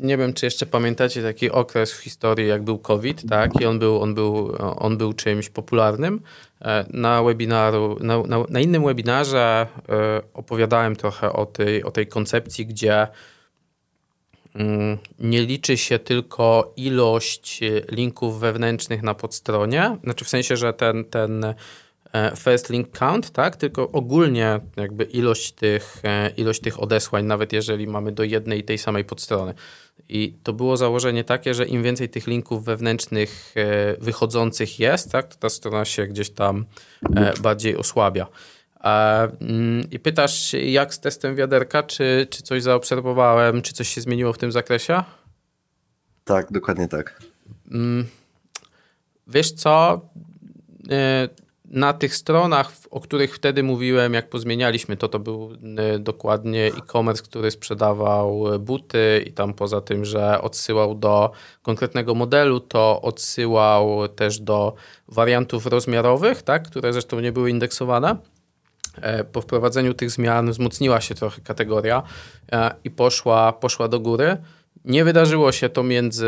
nie 0.00 0.16
wiem, 0.16 0.32
czy 0.32 0.46
jeszcze 0.46 0.66
pamiętacie 0.66 1.22
taki 1.22 1.50
okres 1.50 1.92
w 1.92 2.00
historii, 2.00 2.48
jak 2.48 2.62
był 2.62 2.78
COVID, 2.78 3.28
tak? 3.28 3.60
I 3.60 3.66
on 3.66 3.78
był, 3.78 4.02
on 4.02 4.14
był, 4.14 4.56
on 4.58 4.96
był 4.96 5.12
czymś 5.12 5.48
popularnym. 5.48 6.20
E, 6.62 6.84
na 6.90 7.22
webinaru, 7.22 7.96
na, 8.00 8.22
na, 8.22 8.44
na 8.48 8.60
innym 8.60 8.84
webinarze 8.84 9.66
e, 9.88 10.20
opowiadałem 10.34 10.96
trochę 10.96 11.32
o 11.32 11.46
tej, 11.46 11.84
o 11.84 11.90
tej 11.90 12.06
koncepcji, 12.06 12.66
gdzie 12.66 13.06
nie 15.18 15.42
liczy 15.42 15.76
się 15.76 15.98
tylko 15.98 16.72
ilość 16.76 17.60
linków 17.90 18.40
wewnętrznych 18.40 19.02
na 19.02 19.14
podstronie, 19.14 19.96
znaczy 20.04 20.24
w 20.24 20.28
sensie, 20.28 20.56
że 20.56 20.72
ten, 20.72 21.04
ten 21.04 21.44
e, 22.12 22.32
first 22.36 22.70
link 22.70 22.90
count, 22.90 23.30
tak? 23.30 23.56
tylko 23.56 23.90
ogólnie 23.92 24.60
jakby 24.76 25.04
ilość 25.04 25.52
tych, 25.52 26.02
ilość 26.36 26.60
tych 26.60 26.82
odesłań, 26.82 27.24
nawet 27.24 27.52
jeżeli 27.52 27.86
mamy 27.86 28.12
do 28.12 28.24
jednej 28.24 28.60
i 28.60 28.64
tej 28.64 28.78
samej 28.78 29.04
podstrony. 29.04 29.54
I 30.08 30.34
to 30.42 30.52
było 30.52 30.76
założenie 30.76 31.24
takie, 31.24 31.54
że 31.54 31.66
im 31.66 31.82
więcej 31.82 32.08
tych 32.08 32.26
linków 32.26 32.64
wewnętrznych 32.64 33.54
e, 33.56 33.96
wychodzących 34.00 34.80
jest, 34.80 35.12
tak, 35.12 35.26
to 35.26 35.36
ta 35.36 35.48
strona 35.48 35.84
się 35.84 36.06
gdzieś 36.06 36.30
tam 36.30 36.64
e, 37.16 37.32
bardziej 37.40 37.76
osłabia. 37.76 38.26
Mm, 38.82 39.90
I 39.90 39.98
pytasz, 39.98 40.52
jak 40.52 40.94
z 40.94 41.00
testem 41.00 41.36
wiaderka, 41.36 41.82
czy, 41.82 42.26
czy 42.30 42.42
coś 42.42 42.62
zaobserwowałem, 42.62 43.62
czy 43.62 43.72
coś 43.72 43.88
się 43.88 44.00
zmieniło 44.00 44.32
w 44.32 44.38
tym 44.38 44.52
zakresie? 44.52 45.02
Tak, 46.24 46.52
dokładnie 46.52 46.88
tak. 46.88 47.22
Mm, 47.70 48.06
wiesz 49.26 49.52
co? 49.52 50.00
E, 50.90 51.28
na 51.64 51.92
tych 51.92 52.14
stronach, 52.14 52.72
o 52.90 53.00
których 53.00 53.34
wtedy 53.34 53.62
mówiłem, 53.62 54.14
jak 54.14 54.28
pozmienialiśmy, 54.28 54.96
to 54.96 55.08
to 55.08 55.18
był 55.18 55.52
y, 55.94 55.98
dokładnie 55.98 56.66
e-commerce, 56.66 57.22
który 57.22 57.50
sprzedawał 57.50 58.44
buty 58.60 59.24
i 59.26 59.32
tam 59.32 59.54
poza 59.54 59.80
tym, 59.80 60.04
że 60.04 60.40
odsyłał 60.40 60.94
do 60.94 61.32
konkretnego 61.62 62.14
modelu, 62.14 62.60
to 62.60 63.02
odsyłał 63.02 64.08
też 64.08 64.40
do 64.40 64.74
wariantów 65.08 65.66
rozmiarowych, 65.66 66.42
tak, 66.42 66.68
które 66.68 66.92
zresztą 66.92 67.20
nie 67.20 67.32
były 67.32 67.50
indeksowane. 67.50 68.16
E, 68.96 69.24
po 69.24 69.40
wprowadzeniu 69.40 69.94
tych 69.94 70.10
zmian 70.10 70.50
wzmocniła 70.50 71.00
się 71.00 71.14
trochę 71.14 71.40
kategoria 71.40 72.02
e, 72.52 72.74
i 72.84 72.90
poszła, 72.90 73.52
poszła 73.52 73.88
do 73.88 74.00
góry. 74.00 74.36
Nie 74.84 75.04
wydarzyło 75.04 75.52
się 75.52 75.68
to 75.68 75.82
między 75.82 76.26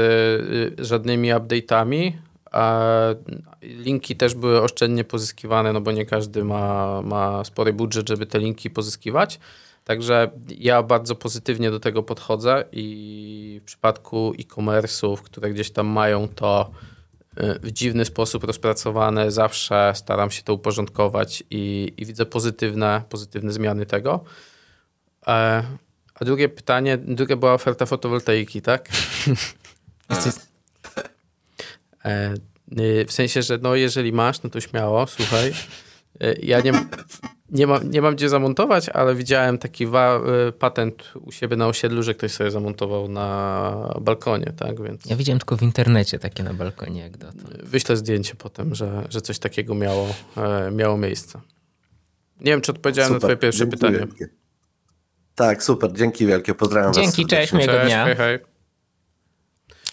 y, 0.79 0.85
żadnymi 0.85 1.29
update'ami, 1.33 2.13
linki 3.63 4.17
też 4.17 4.35
były 4.35 4.63
oszczędnie 4.63 5.05
pozyskiwane, 5.05 5.73
no 5.73 5.81
bo 5.81 5.93
nie 5.93 6.07
każdy 6.07 6.45
ma, 6.45 7.03
ma 7.03 7.45
spory 7.45 7.73
budżet, 7.73 8.09
żeby 8.09 8.27
te 8.27 8.39
linki 8.39 8.71
pozyskiwać. 8.71 9.41
Także 9.85 10.31
ja 10.59 10.83
bardzo 10.83 11.15
pozytywnie 11.15 11.71
do 11.71 11.81
tego 11.81 12.03
podchodzę 12.03 12.65
i 12.73 13.61
w 13.63 13.65
przypadku 13.65 14.33
e-commerce'ów, 14.39 15.17
które 15.17 15.51
gdzieś 15.51 15.71
tam 15.71 15.87
mają 15.87 16.29
to 16.29 16.71
w 17.37 17.71
dziwny 17.71 18.05
sposób 18.05 18.45
rozpracowane, 18.45 19.31
zawsze 19.31 19.93
staram 19.97 20.31
się 20.31 20.43
to 20.43 20.55
uporządkować 20.55 21.45
i, 21.51 21.93
i 21.97 22.07
widzę 22.07 22.27
pozytywne, 22.27 23.03
pozytywne 23.09 23.53
zmiany 23.53 23.87
tego. 23.87 24.25
E, 25.27 25.63
a 26.15 26.25
drugie 26.25 26.49
pytanie, 26.49 26.99
druga 26.99 27.37
była 27.37 27.55
oferta 27.55 27.87
fotowoltaiki, 27.87 28.63
tak? 28.63 28.89
E, 32.05 32.35
y, 32.79 33.05
w 33.09 33.13
sensie, 33.13 33.43
że 33.43 33.59
no 33.63 33.75
jeżeli 33.75 34.13
masz, 34.13 34.43
no 34.43 34.51
to 34.51 34.61
śmiało, 34.61 35.07
słuchaj. 35.07 35.53
E, 36.21 36.33
ja 36.33 36.61
nie, 36.61 36.73
nie, 37.53 37.67
mam, 37.67 37.91
nie 37.91 38.03
mam 38.03 38.15
gdzie 38.15 38.29
zamontować, 38.29 38.89
ale 38.89 39.15
widziałem 39.15 39.59
taki 39.59 39.87
wa- 39.87 40.21
y, 40.49 40.53
patent 40.53 41.13
u 41.21 41.33
siebie 41.33 41.57
na 41.57 41.67
osiedlu, 41.67 42.03
że 42.03 42.15
ktoś 42.15 42.33
sobie 42.33 42.51
zamontował 42.51 43.09
na 43.09 43.95
balkonie, 44.01 44.53
tak? 44.57 44.83
Więc... 44.83 45.07
Ja 45.07 45.17
widziałem 45.17 45.39
tylko 45.39 45.57
w 45.57 45.63
internecie 45.63 46.19
takie 46.19 46.43
na 46.43 46.55
balkonie. 46.55 47.01
Jak 47.01 47.17
dotąd. 47.17 47.63
Wyślę 47.63 47.97
zdjęcie 47.97 48.35
potem, 48.35 48.75
że, 48.75 49.07
że 49.09 49.21
coś 49.21 49.39
takiego 49.39 49.75
miało, 49.75 50.09
e, 50.37 50.71
miało 50.71 50.97
miejsce. 50.97 51.41
Nie 52.41 52.53
wiem, 52.53 52.61
czy 52.61 52.73
odpowiedziałem 52.73 53.09
super, 53.09 53.23
na 53.23 53.27
twoje 53.27 53.37
pierwsze 53.37 53.59
dzięki 53.59 53.77
pytanie. 53.77 53.99
Wielkie. 53.99 54.29
Tak, 55.35 55.63
super, 55.63 55.93
dzięki 55.93 56.27
wielkie, 56.27 56.55
pozdrawiam 56.55 56.93
Dzięki, 56.93 57.23
was 57.23 57.31
cześć, 57.31 57.53
miłego 57.53 57.85
dnia. 57.85 58.05
Hej, 58.05 58.17
hej. 58.17 58.52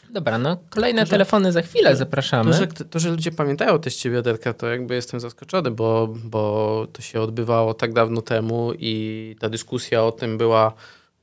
Dobra, 0.09 0.37
no 0.37 0.57
kolejne 0.69 1.03
to, 1.03 1.09
telefony 1.09 1.51
za 1.51 1.61
chwilę 1.61 1.95
zapraszamy. 1.95 2.51
To 2.51 2.57
że, 2.57 2.67
to, 2.67 2.99
że 2.99 3.09
ludzie 3.09 3.31
pamiętają 3.31 3.73
o 3.73 3.79
teście 3.79 4.09
wiaderka, 4.09 4.53
to 4.53 4.67
jakby 4.67 4.95
jestem 4.95 5.19
zaskoczony, 5.19 5.71
bo, 5.71 6.07
bo 6.23 6.87
to 6.93 7.01
się 7.01 7.21
odbywało 7.21 7.73
tak 7.73 7.93
dawno 7.93 8.21
temu 8.21 8.71
i 8.79 9.35
ta 9.39 9.49
dyskusja 9.49 10.03
o 10.03 10.11
tym 10.11 10.37
była, 10.37 10.73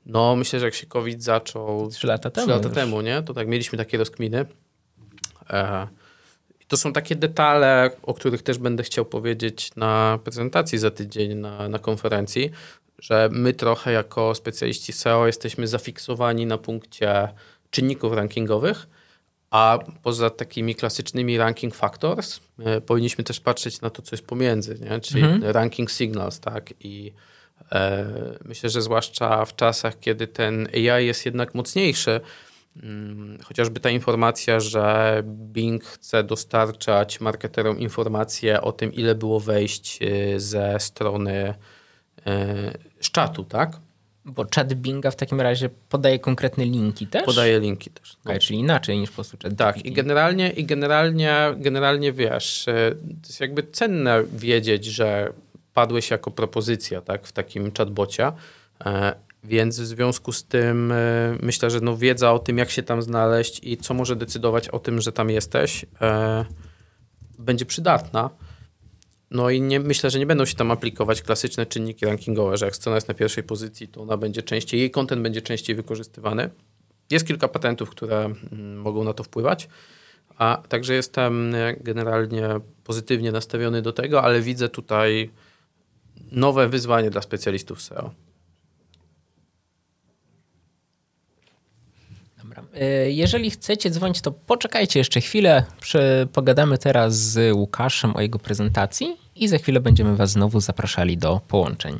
no 0.05 0.35
myślę, 0.35 0.59
że 0.59 0.65
jak 0.65 0.73
się 0.73 0.87
COVID 0.87 1.23
zaczął... 1.23 1.89
Trzy 1.89 2.07
lata 2.07 2.29
temu. 2.29 2.47
Trzy 2.47 2.55
lata 2.55 2.69
temu, 2.69 3.01
nie? 3.01 3.21
To 3.21 3.33
tak 3.33 3.47
mieliśmy 3.47 3.77
takie 3.77 3.97
rozkminy. 3.97 4.45
E, 5.49 5.87
to 6.67 6.77
są 6.77 6.93
takie 6.93 7.15
detale, 7.15 7.91
o 8.03 8.13
których 8.13 8.41
też 8.41 8.57
będę 8.57 8.83
chciał 8.83 9.05
powiedzieć 9.05 9.75
na 9.75 10.19
prezentacji 10.23 10.77
za 10.77 10.91
tydzień 10.91 11.35
na, 11.35 11.69
na 11.69 11.79
konferencji, 11.79 12.51
że 12.99 13.29
my 13.31 13.53
trochę 13.53 13.91
jako 13.91 14.35
specjaliści 14.35 14.93
SEO 14.93 15.27
jesteśmy 15.27 15.67
zafiksowani 15.67 16.45
na 16.45 16.57
punkcie 16.57 17.27
czynników 17.69 18.13
rankingowych, 18.13 18.87
a 19.49 19.79
poza 20.03 20.29
takimi 20.29 20.75
klasycznymi 20.75 21.37
ranking 21.37 21.75
factors 21.75 22.39
e, 22.59 22.81
powinniśmy 22.81 23.23
też 23.23 23.39
patrzeć 23.39 23.81
na 23.81 23.89
to, 23.89 24.01
co 24.01 24.15
jest 24.15 24.25
pomiędzy, 24.25 24.79
nie? 24.81 24.99
czyli 24.99 25.23
mhm. 25.23 25.51
ranking 25.51 25.91
signals, 25.91 26.39
tak? 26.39 26.73
I 26.79 27.13
e, 27.71 28.05
myślę, 28.45 28.69
że 28.69 28.81
zwłaszcza 28.81 29.45
w 29.45 29.55
czasach, 29.55 29.99
kiedy 29.99 30.27
ten 30.27 30.67
AI 30.73 31.05
jest 31.05 31.25
jednak 31.25 31.55
mocniejszy, 31.55 32.21
mm, 32.83 33.37
chociażby 33.43 33.79
ta 33.79 33.89
informacja, 33.89 34.59
że 34.59 35.21
Bing 35.25 35.83
chce 35.83 36.23
dostarczać 36.23 37.21
marketerom 37.21 37.79
informacje 37.79 38.61
o 38.61 38.71
tym, 38.71 38.93
ile 38.93 39.15
było 39.15 39.39
wejść 39.39 39.99
e, 40.01 40.39
ze 40.39 40.79
strony 40.79 41.53
e, 42.25 42.73
z 43.01 43.11
czatu, 43.11 43.43
tak? 43.43 43.79
Bo 44.27 44.45
chat 44.55 44.73
Binga 44.73 45.11
w 45.11 45.15
takim 45.15 45.41
razie 45.41 45.69
podaje 45.89 46.19
konkretne 46.19 46.65
linki 46.65 47.07
też? 47.07 47.25
Podaje 47.25 47.59
linki 47.59 47.89
też. 47.89 48.17
No. 48.25 48.39
Czyli 48.39 48.59
inaczej 48.59 48.99
niż 48.99 49.09
po 49.09 49.15
prostu 49.15 49.37
chat 49.43 49.55
Tak, 49.57 49.85
i 49.85 49.91
generalnie, 49.91 50.49
i 50.49 50.65
generalnie, 50.65 51.53
generalnie 51.57 52.13
wiesz, 52.13 52.67
e, 52.67 52.91
to 53.21 53.27
jest 53.27 53.39
jakby 53.39 53.63
cenne 53.63 54.23
wiedzieć, 54.33 54.85
że 54.85 55.33
padłeś 55.73 56.09
jako 56.09 56.31
propozycja 56.31 57.01
tak, 57.01 57.27
w 57.27 57.31
takim 57.31 57.71
chatbocie. 57.77 58.31
E, 58.85 59.15
Więc 59.43 59.79
w 59.79 59.85
związku 59.85 60.31
z 60.31 60.43
tym 60.43 60.91
e, 60.91 60.95
myślę, 61.41 61.69
że 61.69 61.81
no 61.81 61.97
wiedza 61.97 62.33
o 62.33 62.39
tym, 62.39 62.57
jak 62.57 62.69
się 62.69 62.83
tam 62.83 63.01
znaleźć 63.01 63.59
i 63.63 63.77
co 63.77 63.93
może 63.93 64.15
decydować 64.15 64.69
o 64.69 64.79
tym, 64.79 65.01
że 65.01 65.11
tam 65.11 65.29
jesteś, 65.29 65.85
będzie 67.39 67.65
przydatna. 67.65 68.29
No 69.31 69.49
i 69.49 69.61
nie, 69.61 69.79
myślę, 69.79 70.09
że 70.09 70.19
nie 70.19 70.25
będą 70.25 70.45
się 70.45 70.55
tam 70.55 70.71
aplikować 70.71 71.21
klasyczne 71.21 71.65
czynniki 71.65 72.05
rankingowe, 72.05 72.57
że 72.57 72.65
jak 72.65 72.75
strona 72.75 72.97
jest 72.97 73.07
na 73.07 73.13
pierwszej 73.13 73.43
pozycji, 73.43 73.87
to 73.87 74.01
ona 74.01 74.17
będzie 74.17 74.43
częściej, 74.43 74.79
jej 74.79 74.91
kontent 74.91 75.21
będzie 75.21 75.41
częściej 75.41 75.75
wykorzystywany. 75.75 76.49
Jest 77.09 77.27
kilka 77.27 77.47
patentów, 77.47 77.89
które 77.89 78.25
mm, 78.25 78.77
mogą 78.77 79.03
na 79.03 79.13
to 79.13 79.23
wpływać, 79.23 79.69
a 80.37 80.63
także 80.69 80.93
jestem 80.93 81.55
e, 81.55 81.73
generalnie 81.73 82.47
pozytywnie 82.83 83.31
nastawiony 83.31 83.81
do 83.81 83.93
tego, 83.93 84.23
ale 84.23 84.41
widzę 84.41 84.69
tutaj 84.69 85.29
nowe 86.31 86.69
wyzwanie 86.69 87.09
dla 87.09 87.21
specjalistów 87.21 87.81
SEO. 87.81 88.11
Dobra. 92.57 92.79
E, 92.79 93.11
jeżeli 93.11 93.51
chcecie 93.51 93.89
dzwonić, 93.89 94.21
to 94.21 94.31
poczekajcie 94.31 94.99
jeszcze 94.99 95.21
chwilę. 95.21 95.63
Pogadamy 96.33 96.77
teraz 96.77 97.15
z 97.15 97.55
Łukaszem 97.55 98.15
o 98.15 98.21
jego 98.21 98.39
prezentacji 98.39 99.17
i 99.35 99.47
za 99.47 99.57
chwilę 99.57 99.79
będziemy 99.79 100.15
Was 100.15 100.31
znowu 100.31 100.59
zapraszali 100.59 101.17
do 101.17 101.41
połączeń. 101.47 101.99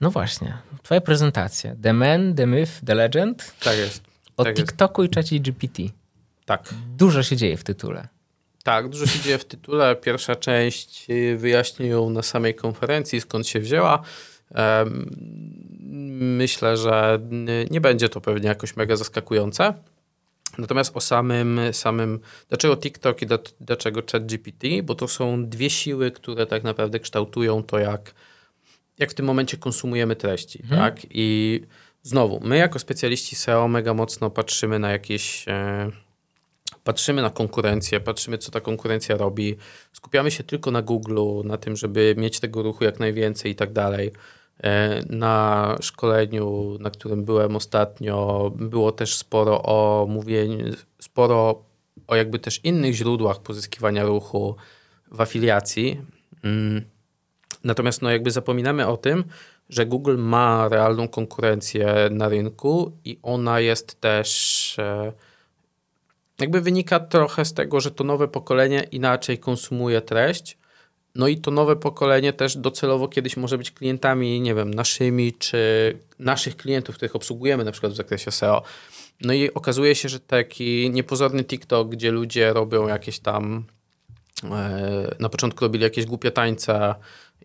No 0.00 0.10
właśnie, 0.10 0.54
Twoja 0.82 1.00
prezentacja. 1.00 1.76
The 1.82 1.92
Man, 1.92 2.34
The 2.34 2.46
Myth, 2.46 2.72
The 2.86 2.94
Legend. 2.94 3.54
Tak 3.60 3.76
jest. 3.76 4.02
O 4.36 4.44
tak 4.44 4.56
TikToku 4.56 5.02
jest. 5.02 5.12
i 5.12 5.14
czacie 5.14 5.40
GPT. 5.40 5.82
Tak. 6.44 6.74
Dużo 6.96 7.22
się 7.22 7.36
dzieje 7.36 7.56
w 7.56 7.64
tytule. 7.64 8.08
Tak, 8.64 8.88
dużo 8.88 9.06
się 9.06 9.20
dzieje 9.20 9.38
w 9.38 9.44
tytule. 9.44 9.96
Pierwsza 9.96 10.36
część 10.36 11.06
wyjaśnię 11.36 11.86
ją 11.86 12.10
na 12.10 12.22
samej 12.22 12.54
konferencji, 12.54 13.20
skąd 13.20 13.48
się 13.48 13.60
wzięła. 13.60 14.02
Myślę, 16.20 16.76
że 16.76 17.20
nie 17.70 17.80
będzie 17.80 18.08
to 18.08 18.20
pewnie 18.20 18.48
jakoś 18.48 18.76
mega 18.76 18.96
zaskakujące. 18.96 19.74
Natomiast 20.58 20.96
o 20.96 21.00
samym, 21.00 21.60
samym 21.72 22.20
dlaczego 22.48 22.76
TikTok 22.76 23.22
i 23.22 23.26
dlaczego 23.60 24.02
ChatGPT, 24.12 24.66
bo 24.82 24.94
to 24.94 25.08
są 25.08 25.48
dwie 25.48 25.70
siły, 25.70 26.10
które 26.10 26.46
tak 26.46 26.64
naprawdę 26.64 27.00
kształtują 27.00 27.62
to, 27.62 27.78
jak, 27.78 28.14
jak 28.98 29.10
w 29.10 29.14
tym 29.14 29.26
momencie 29.26 29.56
konsumujemy 29.56 30.16
treści. 30.16 30.62
Hmm. 30.62 30.78
Tak? 30.78 31.06
I 31.10 31.60
znowu, 32.02 32.40
my 32.44 32.56
jako 32.56 32.78
specjaliści 32.78 33.36
SEO 33.36 33.68
mega 33.68 33.94
mocno 33.94 34.30
patrzymy 34.30 34.78
na 34.78 34.90
jakieś... 34.90 35.48
E, 35.48 35.90
patrzymy 36.84 37.22
na 37.22 37.30
konkurencję, 37.30 38.00
patrzymy, 38.00 38.38
co 38.38 38.50
ta 38.50 38.60
konkurencja 38.60 39.16
robi, 39.16 39.56
skupiamy 39.92 40.30
się 40.30 40.44
tylko 40.44 40.70
na 40.70 40.82
Google, 40.82 41.20
na 41.44 41.56
tym, 41.56 41.76
żeby 41.76 42.14
mieć 42.18 42.40
tego 42.40 42.62
ruchu 42.62 42.84
jak 42.84 43.00
najwięcej 43.00 43.52
i 43.52 43.54
tak 43.54 43.72
dalej. 43.72 44.12
E, 44.62 45.02
na 45.08 45.76
szkoleniu, 45.80 46.76
na 46.80 46.90
którym 46.90 47.24
byłem 47.24 47.56
ostatnio, 47.56 48.50
było 48.56 48.92
też 48.92 49.16
sporo 49.16 49.62
o 49.62 50.06
mówieniu, 50.08 50.74
sporo 50.98 51.64
o 52.06 52.16
jakby 52.16 52.38
też 52.38 52.60
innych 52.64 52.94
źródłach 52.94 53.40
pozyskiwania 53.40 54.04
ruchu 54.04 54.56
w 55.10 55.20
afiliacji. 55.20 56.00
Mm. 56.44 56.82
Natomiast 57.64 58.02
no 58.02 58.10
jakby 58.10 58.30
zapominamy 58.30 58.86
o 58.86 58.96
tym, 58.96 59.24
że 59.68 59.86
Google 59.86 60.16
ma 60.18 60.68
realną 60.68 61.08
konkurencję 61.08 62.08
na 62.10 62.28
rynku 62.28 62.92
i 63.04 63.18
ona 63.22 63.60
jest 63.60 64.00
też 64.00 64.78
e, 64.78 65.12
jakby 66.40 66.60
wynika 66.60 67.00
trochę 67.00 67.44
z 67.44 67.54
tego, 67.54 67.80
że 67.80 67.90
to 67.90 68.04
nowe 68.04 68.28
pokolenie 68.28 68.82
inaczej 68.82 69.38
konsumuje 69.38 70.00
treść. 70.00 70.58
No 71.14 71.28
i 71.28 71.36
to 71.36 71.50
nowe 71.50 71.76
pokolenie 71.76 72.32
też 72.32 72.56
docelowo 72.56 73.08
kiedyś 73.08 73.36
może 73.36 73.58
być 73.58 73.70
klientami, 73.70 74.40
nie 74.40 74.54
wiem, 74.54 74.74
naszymi, 74.74 75.32
czy 75.32 75.58
naszych 76.18 76.56
klientów, 76.56 76.96
których 76.96 77.16
obsługujemy 77.16 77.64
na 77.64 77.72
przykład 77.72 77.92
w 77.92 77.96
zakresie 77.96 78.30
SEO. 78.30 78.62
No 79.20 79.32
i 79.32 79.54
okazuje 79.54 79.94
się, 79.94 80.08
że 80.08 80.20
taki 80.20 80.90
niepozorny 80.90 81.44
TikTok, 81.44 81.88
gdzie 81.88 82.10
ludzie 82.10 82.52
robią 82.52 82.88
jakieś 82.88 83.18
tam, 83.18 83.64
e, 84.44 85.14
na 85.18 85.28
początku 85.28 85.64
robili 85.64 85.84
jakieś 85.84 86.06
głupie 86.06 86.30
tańce, 86.30 86.94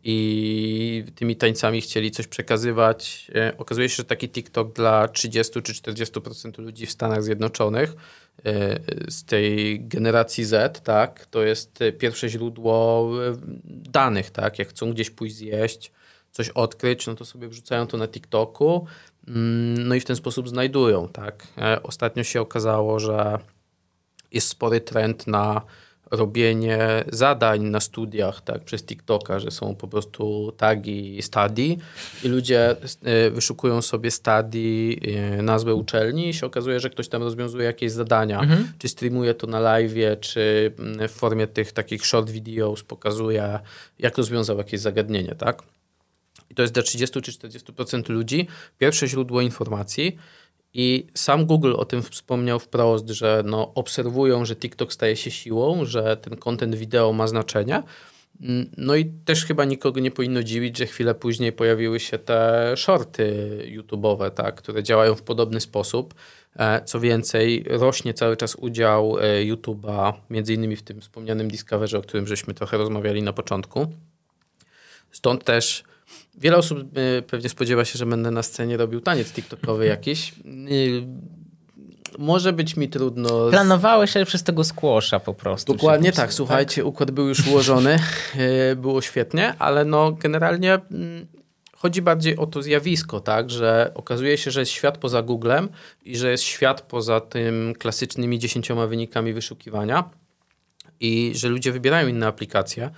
i 0.04 1.06
tymi 1.15 1.36
tańcami 1.36 1.82
chcieli 1.82 2.12
coś 2.12 2.28
przekazywać. 2.28 3.32
E, 3.36 3.58
okazuje 3.58 3.89
się, 3.89 3.95
że 3.95 4.04
taki 4.04 4.30
TikTok 4.30 4.74
dla 4.74 5.08
30 5.08 5.62
czy 5.62 5.74
40% 5.74 6.60
ludzi 6.60 6.86
w 6.86 6.91
Stanach 6.91 7.24
Zjednoczonych 7.24 7.95
e, 8.45 8.80
z 9.12 9.26
tej 9.26 9.80
generacji 9.82 10.45
Z, 10.45 10.84
tak, 10.84 11.26
to 11.26 11.43
jest 11.43 11.80
pierwsze 12.00 12.30
źródło 12.30 13.10
e, 13.28 13.38
danych, 13.65 14.30
tak, 14.30 14.60
jak 14.60 14.67
chcą 14.67 14.93
gdzieś 14.93 15.10
pójść 15.10 15.36
zjeść, 15.36 15.91
coś 16.32 16.50
odkryć, 16.50 17.08
no 17.08 17.15
to 17.15 17.26
sobie 17.26 17.48
wrzucają 17.48 17.88
to 17.88 17.98
na 17.98 18.08
TikToku, 18.08 18.86
mm, 19.28 19.88
no 19.88 19.95
i 19.95 20.00
w 20.00 20.06
ten 20.06 20.15
sposób 20.15 20.50
znajdują, 20.50 21.10
tak. 21.10 21.48
Ostatnio 21.84 22.24
się 22.24 22.41
okazało, 22.41 23.00
że 23.00 23.39
jest 24.32 24.48
spory 24.48 24.82
trend 24.82 25.28
na 25.28 25.62
robienie 26.12 27.04
zadań 27.12 27.63
na 27.63 27.80
studiach 27.80 28.41
tak, 28.41 28.63
przez 28.63 28.84
TikToka, 28.84 29.39
że 29.39 29.52
są 29.52 29.76
po 29.76 29.88
prostu 29.88 30.54
tagi 30.58 31.22
study 31.22 31.78
i 32.24 32.28
ludzie 32.28 32.76
e, 33.04 33.32
wyszukują 33.32 33.82
sobie 33.82 34.12
study, 34.12 34.96
e, 35.38 35.41
nazwę 35.41 35.76
uczelni 35.76 36.30
i 36.30 36.34
się 36.34 36.46
okazuje, 36.46 36.80
że 36.80 36.89
ktoś 36.89 37.08
tam 37.08 37.24
rozwiązuje 37.24 37.65
jakieś 37.65 37.91
zadania, 37.91 38.39
mhm. 38.39 38.67
czy 38.80 38.88
streamuje 38.88 39.34
to 39.34 39.48
na 39.48 39.60
live, 39.60 39.93
czy 40.22 40.74
mm, 40.80 41.08
w 41.08 41.12
formie 41.12 41.48
tych 41.48 41.72
takich 41.72 42.06
short 42.06 42.30
videos 42.30 42.84
pokazuje, 42.84 43.60
jak 44.00 44.17
rozwiązał 44.17 44.58
jakieś 44.58 44.80
zagadnienie, 44.80 45.36
tak? 45.36 45.63
I 46.50 46.56
to 46.56 46.62
jest 46.62 46.74
dla 46.74 46.84
30 46.84 47.22
czy 47.22 47.32
40% 47.32 48.10
ludzi 48.10 48.48
pierwsze 48.78 49.08
źródło 49.08 49.41
informacji, 49.41 50.17
i 50.73 51.08
sam 51.13 51.45
Google 51.45 51.73
o 51.77 51.86
tym 51.86 52.01
wspomniał 52.03 52.60
wprost, 52.60 53.10
że 53.10 53.43
no, 53.45 53.73
obserwują, 53.73 54.45
że 54.45 54.56
TikTok 54.56 54.93
staje 54.93 55.15
się 55.15 55.32
siłą, 55.32 55.86
że 55.86 56.17
ten 56.17 56.38
content 56.38 56.75
wideo 56.75 57.13
ma 57.13 57.27
znaczenie. 57.27 57.84
Mm, 58.41 58.69
no 58.77 58.95
i 58.95 59.06
też 59.06 59.45
chyba 59.45 59.65
nikogo 59.65 59.99
nie 59.99 60.12
powinno 60.12 60.43
dziwić, 60.43 60.77
że 60.77 60.86
chwilę 60.86 61.15
później 61.15 61.51
pojawiły 61.51 61.99
się 61.99 62.19
te 62.19 62.73
shorty 62.77 63.58
YouTube'owe, 63.77 64.32
tak, 64.32 64.56
które 64.56 64.84
działają 64.84 65.15
w 65.15 65.21
podobny 65.21 65.60
sposób. 65.60 66.13
E, 66.56 66.82
co 66.86 66.99
więcej, 66.99 67.63
rośnie 67.67 68.13
cały 68.13 68.38
czas 68.38 68.56
udział 68.56 69.17
e, 69.19 69.45
YouTube'a, 69.45 70.13
między 70.30 70.53
innymi 70.53 70.75
w 70.75 70.84
tym 70.84 71.01
wspomnianym 71.01 71.47
Discoverze, 71.47 71.97
o 71.97 72.01
którym 72.01 72.27
żeśmy 72.27 72.53
trochę 72.53 72.77
rozmawiali 72.77 73.23
na 73.23 73.34
początku. 73.34 73.88
Stąd 75.12 75.43
też 75.43 75.84
Wiele 76.38 76.58
osób 76.58 76.97
y, 76.97 77.21
pewnie 77.21 77.50
spodziewa 77.50 77.86
się, 77.86 77.97
że 77.97 78.06
będę 78.06 78.32
na 78.32 78.43
scenie 78.43 78.78
robił 78.78 79.02
taniec 79.02 79.34
TikTokowy 79.34 79.86
jakiś. 79.86 80.34
Y, 80.71 81.08
może 82.17 82.54
być 82.54 82.76
mi 82.76 82.89
trudno. 82.89 83.50
Planowałeś 83.50 84.15
ale 84.15 84.26
przez 84.26 84.43
tego 84.43 84.63
skłosza 84.63 85.19
po 85.19 85.34
prostu. 85.34 85.73
Dokładnie 85.73 86.12
tak, 86.12 86.34
słuchajcie, 86.34 86.86
układ 86.86 87.12
był 87.12 87.28
już 87.28 87.47
ułożony, 87.47 88.00
y, 88.71 88.76
było 88.82 89.02
świetnie, 89.02 89.54
ale 89.60 89.86
no 89.86 90.12
generalnie 90.12 90.73
mm, 90.73 91.28
chodzi 91.76 92.02
bardziej 92.02 92.38
o 92.38 92.45
to 92.45 92.62
zjawisko, 92.62 93.19
tak, 93.19 93.50
że 93.50 93.91
okazuje 93.95 94.38
się, 94.38 94.52
że 94.52 94.60
jest 94.60 94.71
świat 94.71 94.97
poza 94.97 95.21
Googlem 95.21 95.69
i 96.06 96.17
że 96.17 96.32
jest 96.32 96.43
świat 96.43 96.82
poza 96.82 97.19
tym 97.21 97.73
klasycznymi 97.80 98.39
dziesięcioma 98.39 98.88
wynikami 98.88 99.34
wyszukiwania 99.34 100.10
i 101.00 101.32
że 101.36 101.50
ludzie 101.50 101.71
wybierają 101.71 102.08
inne 102.08 102.28
aplikacje. 102.28 102.89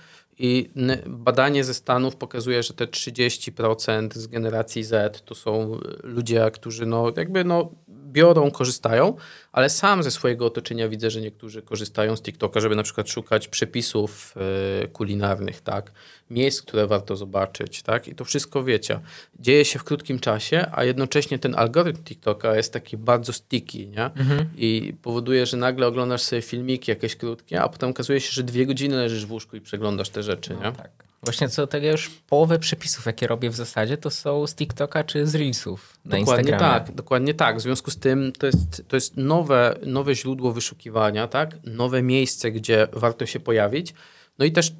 I 0.42 0.70
badanie 1.06 1.64
ze 1.64 1.74
Stanów 1.74 2.16
pokazuje, 2.16 2.62
że 2.62 2.74
te 2.74 2.86
30% 2.86 4.14
z 4.14 4.26
generacji 4.26 4.84
Z 4.84 5.22
to 5.24 5.34
są 5.34 5.78
ludzie, 6.02 6.50
którzy 6.52 6.86
no, 6.86 7.12
jakby 7.16 7.44
no, 7.44 7.70
biorą, 8.12 8.50
korzystają, 8.50 9.16
ale 9.52 9.70
sam 9.70 10.02
ze 10.02 10.10
swojego 10.10 10.46
otoczenia 10.46 10.88
widzę, 10.88 11.10
że 11.10 11.20
niektórzy 11.20 11.62
korzystają 11.62 12.16
z 12.16 12.22
TikToka, 12.22 12.60
żeby 12.60 12.76
na 12.76 12.82
przykład 12.82 13.08
szukać 13.08 13.48
przepisów 13.48 14.34
e, 14.82 14.88
kulinarnych, 14.88 15.60
tak, 15.60 15.92
miejsc, 16.30 16.62
które 16.62 16.86
warto 16.86 17.16
zobaczyć, 17.16 17.82
tak, 17.82 18.08
i 18.08 18.14
to 18.14 18.24
wszystko 18.24 18.64
wiecie, 18.64 19.00
dzieje 19.38 19.64
się 19.64 19.78
w 19.78 19.84
krótkim 19.84 20.18
czasie, 20.18 20.66
a 20.72 20.84
jednocześnie 20.84 21.38
ten 21.38 21.54
algorytm 21.54 22.02
TikToka 22.04 22.56
jest 22.56 22.72
taki 22.72 22.96
bardzo 22.96 23.32
sticky, 23.32 23.86
nie, 23.86 24.04
mhm. 24.04 24.50
i 24.56 24.94
powoduje, 25.02 25.46
że 25.46 25.56
nagle 25.56 25.86
oglądasz 25.86 26.22
sobie 26.22 26.42
filmiki 26.42 26.90
jakieś 26.90 27.16
krótkie, 27.16 27.62
a 27.62 27.68
potem 27.68 27.90
okazuje 27.90 28.20
się, 28.20 28.32
że 28.32 28.42
dwie 28.42 28.66
godziny 28.66 28.96
leżysz 28.96 29.26
w 29.26 29.32
łóżku 29.32 29.56
i 29.56 29.60
przeglądasz 29.60 30.08
te 30.08 30.22
rzeczy, 30.22 30.54
no, 30.54 30.70
nie. 30.70 30.76
Tak. 30.76 31.09
Właśnie 31.22 31.48
co 31.48 31.66
tego 31.66 31.86
już 31.86 32.08
połowę 32.08 32.58
przepisów, 32.58 33.06
jakie 33.06 33.26
robię 33.26 33.50
w 33.50 33.54
zasadzie, 33.54 33.96
to 33.96 34.10
są 34.10 34.46
z 34.46 34.54
TikToka 34.54 35.04
czy 35.04 35.26
z 35.26 35.34
Reelsów 35.34 35.98
na 36.04 36.18
dokładnie 36.18 36.42
Instagramie. 36.42 36.80
tak, 36.80 36.94
dokładnie 36.94 37.34
tak. 37.34 37.56
W 37.56 37.60
związku 37.60 37.90
z 37.90 37.96
tym 37.96 38.32
to 38.38 38.46
jest, 38.46 38.84
to 38.88 38.96
jest 38.96 39.16
nowe, 39.16 39.78
nowe 39.86 40.14
źródło 40.14 40.52
wyszukiwania, 40.52 41.28
tak? 41.28 41.56
Nowe 41.64 42.02
miejsce, 42.02 42.52
gdzie 42.52 42.88
warto 42.92 43.26
się 43.26 43.40
pojawić. 43.40 43.94
No 44.38 44.44
i 44.44 44.52
też 44.52 44.72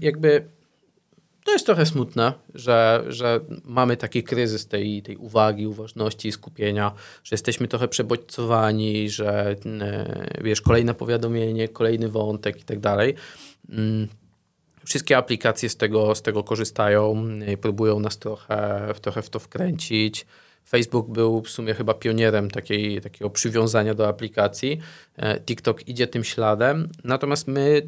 jakby 0.00 0.44
to 1.44 1.52
jest 1.52 1.66
trochę 1.66 1.86
smutne, 1.86 2.32
że, 2.54 3.04
że 3.08 3.40
mamy 3.64 3.96
taki 3.96 4.22
kryzys 4.22 4.66
tej, 4.66 5.02
tej 5.02 5.16
uwagi, 5.16 5.66
uważności 5.66 6.28
i 6.28 6.32
skupienia, 6.32 6.92
że 7.24 7.34
jesteśmy 7.34 7.68
trochę 7.68 7.88
przebodźcowani, 7.88 9.10
że 9.10 9.56
wiesz, 10.44 10.60
kolejne 10.60 10.94
powiadomienie, 10.94 11.68
kolejny 11.68 12.08
wątek 12.08 12.60
i 12.60 12.64
tak 12.64 12.80
dalej. 12.80 13.14
Wszystkie 14.88 15.16
aplikacje 15.16 15.68
z 15.68 15.76
tego, 15.76 16.14
z 16.14 16.22
tego 16.22 16.44
korzystają, 16.44 17.26
próbują 17.60 18.00
nas 18.00 18.18
trochę, 18.18 18.88
trochę 19.00 19.22
w 19.22 19.30
to 19.30 19.38
wkręcić. 19.38 20.26
Facebook 20.68 21.10
był 21.10 21.42
w 21.42 21.50
sumie 21.50 21.74
chyba 21.74 21.94
pionierem 21.94 22.50
takiej, 22.50 23.00
takiego 23.00 23.30
przywiązania 23.30 23.94
do 23.94 24.08
aplikacji. 24.08 24.80
E, 25.16 25.40
TikTok 25.40 25.88
idzie 25.88 26.06
tym 26.06 26.24
śladem, 26.24 26.88
natomiast 27.04 27.48
my 27.48 27.82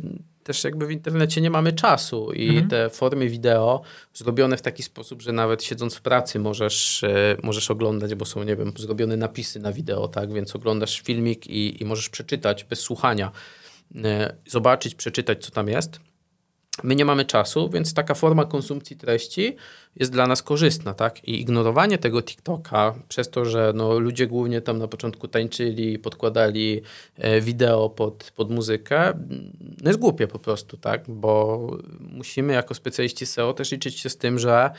też 0.44 0.64
jakby 0.64 0.86
w 0.86 0.90
internecie 0.90 1.40
nie 1.40 1.50
mamy 1.50 1.72
czasu 1.72 2.32
i 2.32 2.48
mhm. 2.48 2.68
te 2.68 2.90
formy 2.90 3.28
wideo 3.28 3.82
zrobione 4.14 4.56
w 4.56 4.62
taki 4.62 4.82
sposób, 4.82 5.22
że 5.22 5.32
nawet 5.32 5.64
siedząc 5.64 5.94
w 5.94 6.00
pracy 6.00 6.38
możesz, 6.38 7.04
e, 7.04 7.36
możesz 7.42 7.70
oglądać, 7.70 8.14
bo 8.14 8.24
są, 8.24 8.42
nie 8.42 8.56
wiem, 8.56 8.72
zrobione 8.76 9.16
napisy 9.16 9.60
na 9.60 9.72
wideo, 9.72 10.08
tak, 10.08 10.32
więc 10.32 10.56
oglądasz 10.56 11.00
filmik 11.00 11.46
i, 11.46 11.82
i 11.82 11.84
możesz 11.84 12.08
przeczytać 12.08 12.64
bez 12.64 12.80
słuchania, 12.80 13.32
e, 14.04 14.34
zobaczyć, 14.46 14.94
przeczytać, 14.94 15.44
co 15.44 15.50
tam 15.50 15.68
jest 15.68 16.09
My 16.82 16.94
nie 16.94 17.04
mamy 17.04 17.24
czasu, 17.24 17.70
więc 17.70 17.94
taka 17.94 18.14
forma 18.14 18.44
konsumpcji 18.44 18.96
treści 18.96 19.56
jest 20.00 20.12
dla 20.12 20.26
nas 20.26 20.42
korzystna, 20.42 20.94
tak? 20.94 21.28
I 21.28 21.40
ignorowanie 21.40 21.98
tego 21.98 22.22
TikToka 22.22 22.94
przez 23.08 23.30
to, 23.30 23.44
że 23.44 23.72
no, 23.74 23.98
ludzie 23.98 24.26
głównie 24.26 24.60
tam 24.60 24.78
na 24.78 24.88
początku 24.88 25.28
tańczyli, 25.28 25.98
podkładali 25.98 26.82
e, 27.18 27.40
wideo 27.40 27.90
pod, 27.90 28.32
pod 28.36 28.50
muzykę, 28.50 29.12
no 29.82 29.90
jest 29.90 30.00
głupie 30.00 30.26
po 30.26 30.38
prostu, 30.38 30.76
tak? 30.76 31.04
Bo 31.08 31.66
musimy 32.00 32.52
jako 32.52 32.74
specjaliści 32.74 33.26
SEO 33.26 33.52
też 33.52 33.72
liczyć 33.72 33.98
się 33.98 34.08
z 34.08 34.16
tym, 34.16 34.38
że, 34.38 34.70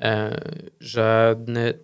e, 0.00 0.40
że 0.80 1.36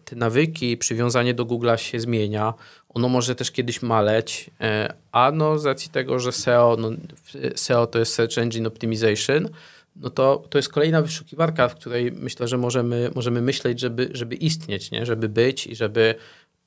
te 0.05 0.17
nawyki, 0.17 0.77
przywiązanie 0.77 1.35
do 1.35 1.45
Google'a 1.45 1.77
się 1.77 2.01
zmienia, 2.01 2.55
ono 2.89 3.09
może 3.09 3.35
też 3.35 3.51
kiedyś 3.51 3.83
maleć, 3.83 4.51
e, 4.61 4.95
a 5.13 5.33
no 5.35 5.59
z 5.59 5.67
racji 5.67 5.91
tego, 5.91 6.19
że 6.19 6.33
SEO, 6.33 6.77
no, 6.79 6.91
SEO 7.55 7.87
to 7.87 7.99
jest 7.99 8.15
Search 8.15 8.39
Engine 8.39 8.67
Optimization, 8.67 9.49
no 9.97 10.11
to, 10.11 10.45
to 10.51 10.59
jest 10.59 10.69
kolejna 10.69 11.03
wyszukiwarka, 11.03 11.69
w 11.69 11.75
której 11.75 12.13
myślę, 12.13 12.49
że 12.49 12.59
możemy, 12.59 13.11
możemy 13.15 13.43
myśleć, 13.43 13.81
żeby, 13.81 14.11
żeby 14.13 14.35
istnieć, 14.35 14.91
nie? 14.91 15.07
żeby 15.07 15.29
być 15.29 15.67
i 15.67 15.77
żeby 15.77 16.15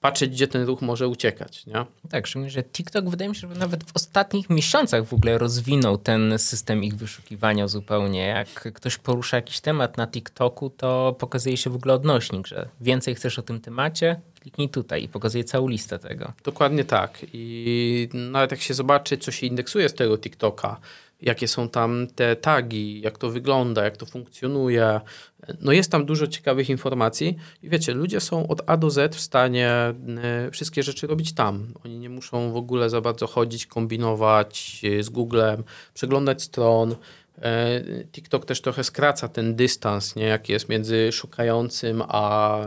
patrzeć, 0.06 0.32
gdzie 0.32 0.48
ten 0.48 0.66
ruch 0.66 0.82
może 0.82 1.08
uciekać. 1.08 1.66
Nie? 1.66 1.86
Tak, 2.10 2.28
szczególnie, 2.28 2.50
że 2.50 2.64
TikTok 2.64 3.10
wydaje 3.10 3.30
mi 3.30 3.36
się, 3.36 3.48
że 3.54 3.60
nawet 3.60 3.84
w 3.84 3.96
ostatnich 3.96 4.50
miesiącach 4.50 5.06
w 5.06 5.14
ogóle 5.14 5.38
rozwinął 5.38 5.98
ten 5.98 6.40
system 6.40 6.84
ich 6.84 6.96
wyszukiwania 6.96 7.68
zupełnie. 7.68 8.20
Jak 8.20 8.74
ktoś 8.74 8.98
porusza 8.98 9.38
jakiś 9.38 9.60
temat 9.60 9.98
na 9.98 10.08
TikToku, 10.08 10.70
to 10.70 11.16
pokazuje 11.20 11.58
się 11.58 11.70
w 11.70 11.76
ogóle 11.76 11.94
odnośnik, 11.94 12.48
że 12.48 12.70
więcej 12.82 13.16
chcesz 13.16 13.40
o 13.40 13.42
tym 13.42 13.62
temacie, 13.62 14.22
kliknij 14.42 14.70
tutaj 14.70 15.04
i 15.04 15.08
pokazuje 15.08 15.44
całą 15.44 15.68
listę 15.68 16.00
tego. 16.00 16.34
Dokładnie 16.44 16.84
tak. 16.84 17.26
I 17.34 18.10
nawet 18.14 18.52
jak 18.52 18.62
się 18.62 18.74
zobaczy, 18.74 19.18
co 19.18 19.32
się 19.32 19.48
indeksuje 19.48 19.90
z 19.90 19.94
tego 19.94 20.18
TikToka, 20.18 20.80
jakie 21.22 21.48
są 21.48 21.70
tam 21.70 22.08
te 22.16 22.36
tagi, 22.36 23.02
jak 23.02 23.18
to 23.18 23.30
wygląda, 23.30 23.84
jak 23.84 23.98
to 23.98 24.06
funkcjonuje. 24.06 25.02
No 25.62 25.72
jest 25.72 25.92
tam 25.92 26.06
dużo 26.06 26.28
ciekawych 26.28 26.70
informacji 26.70 27.36
i 27.64 27.70
wiecie, 27.70 27.94
ludzie 27.94 28.20
są 28.20 28.48
od 28.48 28.62
A 28.66 28.78
do 28.78 28.90
Z 28.90 29.16
w 29.16 29.20
stanie 29.20 29.70
e, 29.70 29.96
wszystkie 30.52 30.84
rzeczy 30.84 31.08
robić 31.08 31.34
tam. 31.34 31.74
Oni 31.86 31.98
nie 31.98 32.10
muszą 32.10 32.52
w 32.52 32.56
ogóle 32.56 32.90
za 32.90 33.02
bardzo 33.02 33.28
chodzić, 33.28 33.66
kombinować 33.66 34.82
e, 34.84 35.04
z 35.04 35.10
Googlem, 35.10 35.64
przeglądać 35.94 36.44
stron. 36.44 36.96
E, 37.42 37.82
TikTok 38.12 38.46
też 38.46 38.62
trochę 38.62 38.84
skraca 38.84 39.28
ten 39.28 39.56
dystans, 39.56 40.16
nie, 40.16 40.24
jaki 40.24 40.54
jest 40.54 40.70
między 40.70 41.12
szukającym 41.12 42.04
a, 42.08 42.60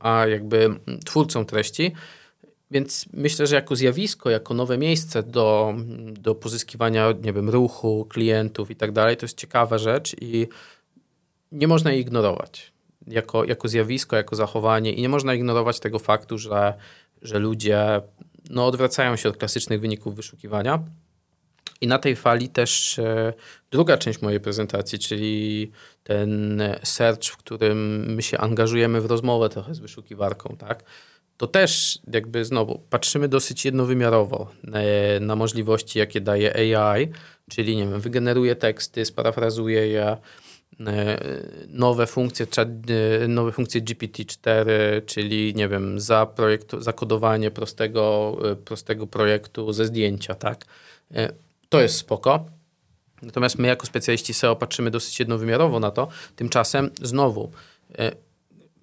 a 0.00 0.26
jakby 0.26 0.70
twórcą 1.04 1.44
treści. 1.44 1.92
Więc 2.70 3.06
myślę, 3.12 3.46
że 3.46 3.54
jako 3.54 3.76
zjawisko, 3.76 4.30
jako 4.30 4.54
nowe 4.54 4.78
miejsce 4.78 5.22
do, 5.22 5.74
do 6.12 6.34
pozyskiwania, 6.34 7.12
nie 7.22 7.32
wiem, 7.32 7.50
ruchu, 7.50 8.06
klientów 8.08 8.70
i 8.70 8.76
tak 8.76 8.92
dalej, 8.92 9.16
to 9.16 9.24
jest 9.24 9.38
ciekawa 9.38 9.78
rzecz 9.78 10.16
i 10.20 10.48
nie 11.52 11.68
można 11.68 11.92
jej 11.92 12.00
ignorować. 12.00 12.72
Jako, 13.06 13.44
jako 13.44 13.68
zjawisko, 13.68 14.16
jako 14.16 14.36
zachowanie 14.36 14.92
i 14.92 15.02
nie 15.02 15.08
można 15.08 15.34
ignorować 15.34 15.80
tego 15.80 15.98
faktu, 15.98 16.38
że, 16.38 16.74
że 17.22 17.38
ludzie 17.38 18.00
no, 18.50 18.66
odwracają 18.66 19.16
się 19.16 19.28
od 19.28 19.36
klasycznych 19.36 19.80
wyników 19.80 20.16
wyszukiwania. 20.16 20.82
I 21.80 21.86
na 21.86 21.98
tej 21.98 22.16
fali 22.16 22.48
też 22.48 22.98
e, 22.98 23.32
druga 23.70 23.96
część 23.96 24.22
mojej 24.22 24.40
prezentacji, 24.40 24.98
czyli 24.98 25.70
ten 26.04 26.62
search, 26.82 27.24
w 27.24 27.36
którym 27.36 28.06
my 28.14 28.22
się 28.22 28.38
angażujemy 28.38 29.00
w 29.00 29.06
rozmowę 29.06 29.48
trochę 29.48 29.74
z 29.74 29.78
wyszukiwarką, 29.78 30.56
tak? 30.58 30.84
To 31.40 31.46
też 31.46 31.98
jakby 32.12 32.44
znowu 32.44 32.80
patrzymy 32.90 33.28
dosyć 33.28 33.64
jednowymiarowo 33.64 34.50
na, 34.64 34.78
na 35.20 35.36
możliwości, 35.36 35.98
jakie 35.98 36.20
daje 36.20 36.76
AI, 36.76 37.08
czyli 37.50 37.76
nie 37.76 37.86
wiem, 37.86 38.00
wygeneruje 38.00 38.56
teksty, 38.56 39.04
sparafrazuje 39.04 39.86
je, 39.88 40.16
e, 40.86 41.18
nowe 41.68 42.06
funkcje, 42.06 42.46
e, 43.22 43.28
nowe 43.28 43.52
funkcje 43.52 43.80
GPT-4, 43.80 44.66
czyli 45.06 45.54
nie 45.54 45.68
wiem, 45.68 46.00
za 46.00 46.26
projekt, 46.26 46.72
zakodowanie 46.78 47.50
prostego, 47.50 48.36
e, 48.52 48.56
prostego 48.56 49.06
projektu 49.06 49.72
ze 49.72 49.86
zdjęcia, 49.86 50.34
tak? 50.34 50.64
To 51.68 51.80
jest 51.80 51.96
spoko. 51.96 52.46
Natomiast 53.22 53.58
my 53.58 53.68
jako 53.68 53.86
specjaliści 53.86 54.34
SEO 54.34 54.56
patrzymy 54.56 54.90
dosyć 54.90 55.20
jednowymiarowo 55.20 55.80
na 55.80 55.90
to. 55.90 56.08
Tymczasem 56.36 56.90
znowu 57.02 57.50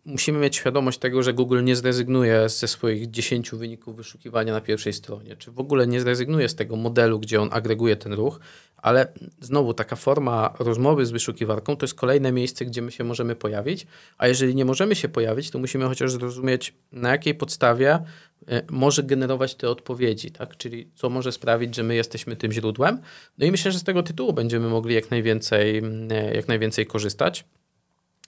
musimy 0.07 0.39
mieć 0.39 0.55
świadomość 0.55 0.99
tego, 0.99 1.23
że 1.23 1.33
Google 1.33 1.63
nie 1.63 1.75
zrezygnuje 1.75 2.49
ze 2.49 2.67
swoich 2.67 3.11
10 3.11 3.51
wyników 3.51 3.95
wyszukiwania 3.95 4.53
na 4.53 4.61
pierwszej 4.61 4.93
stronie, 4.93 5.35
czy 5.35 5.51
w 5.51 5.59
ogóle 5.59 5.87
nie 5.87 6.01
zrezygnuje 6.01 6.49
z 6.49 6.55
tego 6.55 6.75
modelu, 6.75 7.19
gdzie 7.19 7.41
on 7.41 7.49
agreguje 7.51 7.95
ten 7.95 8.13
ruch, 8.13 8.39
ale 8.77 9.07
znowu 9.41 9.73
taka 9.73 9.95
forma 9.95 10.53
rozmowy 10.59 11.05
z 11.05 11.11
wyszukiwarką 11.11 11.75
to 11.75 11.83
jest 11.83 11.95
kolejne 11.95 12.31
miejsce, 12.31 12.65
gdzie 12.65 12.81
my 12.81 12.91
się 12.91 13.03
możemy 13.03 13.35
pojawić, 13.35 13.87
a 14.17 14.27
jeżeli 14.27 14.55
nie 14.55 14.65
możemy 14.65 14.95
się 14.95 15.09
pojawić, 15.09 15.51
to 15.51 15.59
musimy 15.59 15.85
chociaż 15.85 16.11
zrozumieć, 16.11 16.73
na 16.91 17.09
jakiej 17.09 17.35
podstawie 17.35 17.99
e, 18.47 18.61
może 18.69 19.03
generować 19.03 19.55
te 19.55 19.69
odpowiedzi, 19.69 20.31
tak? 20.31 20.57
czyli 20.57 20.89
co 20.95 21.09
może 21.09 21.31
sprawić, 21.31 21.75
że 21.75 21.83
my 21.83 21.95
jesteśmy 21.95 22.35
tym 22.35 22.51
źródłem. 22.51 23.01
No 23.37 23.45
i 23.45 23.51
myślę, 23.51 23.71
że 23.71 23.79
z 23.79 23.83
tego 23.83 24.03
tytułu 24.03 24.33
będziemy 24.33 24.67
mogli 24.69 24.95
jak 24.95 25.11
najwięcej, 25.11 25.81
e, 26.09 26.35
jak 26.35 26.47
najwięcej 26.47 26.85
korzystać 26.85 27.45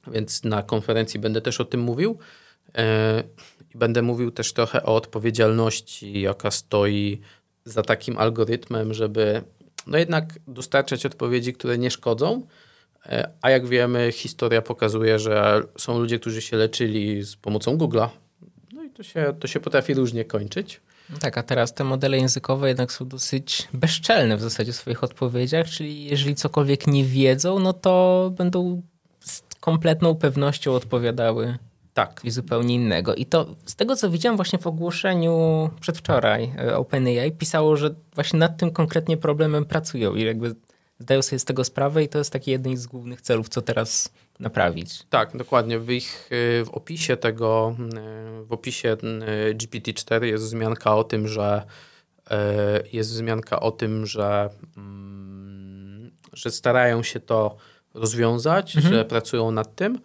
więc 0.08 0.44
na 0.44 0.64
konferencji 0.64 1.20
będę 1.20 1.42
też 1.42 1.62
o 1.62 1.66
tym 1.66 1.82
mówił. 1.82 2.18
E, 2.78 3.24
będę 3.76 4.02
mówił 4.02 4.32
też 4.32 4.54
trochę 4.54 4.84
o 4.84 4.96
odpowiedzialności, 4.96 6.22
jaka 6.22 6.52
stoi 6.52 7.22
za 7.66 7.84
takim 7.84 8.18
algorytmem, 8.18 8.94
żeby 8.94 9.42
no 9.88 9.98
jednak 9.98 10.40
dostarczać 10.48 11.06
odpowiedzi, 11.06 11.54
które 11.54 11.78
nie 11.78 11.92
szkodzą. 11.92 12.48
E, 13.06 13.30
a 13.42 13.50
jak 13.50 13.68
wiemy, 13.68 14.12
historia 14.12 14.62
pokazuje, 14.62 15.20
że 15.20 15.62
są 15.78 16.00
ludzie, 16.00 16.20
którzy 16.20 16.42
się 16.42 16.58
leczyli 16.58 17.24
z 17.24 17.36
pomocą 17.36 17.78
Google'a. 17.78 18.10
No 18.74 18.84
i 18.84 18.90
to 18.90 19.04
się, 19.04 19.34
to 19.40 19.48
się 19.48 19.60
potrafi 19.60 19.94
różnie 19.94 20.26
kończyć. 20.26 20.82
No 21.10 21.18
tak, 21.18 21.38
a 21.38 21.44
teraz 21.44 21.74
te 21.74 21.84
modele 21.84 22.18
językowe 22.18 22.68
jednak 22.68 22.92
są 22.92 23.08
dosyć 23.08 23.68
bezczelne 23.74 24.38
w 24.38 24.42
zasadzie 24.42 24.72
w 24.72 24.76
swoich 24.76 25.04
odpowiedziach, 25.04 25.68
czyli 25.70 26.06
jeżeli 26.06 26.36
cokolwiek 26.36 26.88
nie 26.88 27.06
wiedzą, 27.06 27.60
no 27.60 27.74
to 27.74 28.32
będą 28.38 28.82
kompletną 29.60 30.16
pewnością 30.16 30.74
odpowiadały 30.74 31.58
tak. 31.94 32.22
i 32.24 32.32
zupełnie 32.32 32.76
innego. 32.76 33.16
I 33.16 33.26
to 33.26 33.56
z 33.66 33.76
tego, 33.76 33.96
co 33.96 34.10
widziałem 34.10 34.36
właśnie 34.36 34.60
w 34.60 34.68
ogłoszeniu 34.68 35.70
przedwczoraj 35.82 36.52
e, 36.58 36.78
OpenAI, 36.78 37.32
pisało, 37.32 37.78
że 37.78 37.96
właśnie 38.16 38.40
nad 38.40 38.58
tym 38.58 38.72
konkretnie 38.72 39.18
problemem 39.18 39.66
pracują 39.66 40.16
i 40.16 40.22
jakby 40.24 40.56
zdają 41.00 41.22
sobie 41.22 41.40
z 41.40 41.46
tego 41.46 41.64
sprawę 41.64 42.04
i 42.04 42.10
to 42.10 42.18
jest 42.18 42.34
taki 42.34 42.52
jeden 42.52 42.78
z 42.78 42.88
głównych 42.88 43.22
celów, 43.22 43.50
co 43.50 43.62
teraz 43.62 44.14
naprawić. 44.40 45.04
Tak, 45.10 45.38
dokładnie. 45.38 45.80
W 45.80 45.90
ich 45.90 46.30
e, 46.32 46.66
w 46.66 46.70
opisie 46.70 47.18
tego, 47.18 47.76
e, 47.98 48.44
w 48.44 48.54
opisie 48.54 48.98
GPT-4 49.54 50.24
jest 50.24 50.44
wzmianka 50.44 50.96
o 50.96 51.04
tym, 51.04 51.28
że 51.28 51.66
jest 52.94 53.10
wzmianka 53.10 53.60
o 53.60 53.72
tym, 53.72 54.06
że, 54.06 54.50
mm, 54.78 56.12
że 56.34 56.52
starają 56.52 57.04
się 57.04 57.20
to 57.20 57.58
rozwiązać, 57.94 58.76
mhm. 58.76 58.94
że 58.94 59.06
pracują 59.06 59.52
nad 59.52 59.76
tym. 59.76 60.00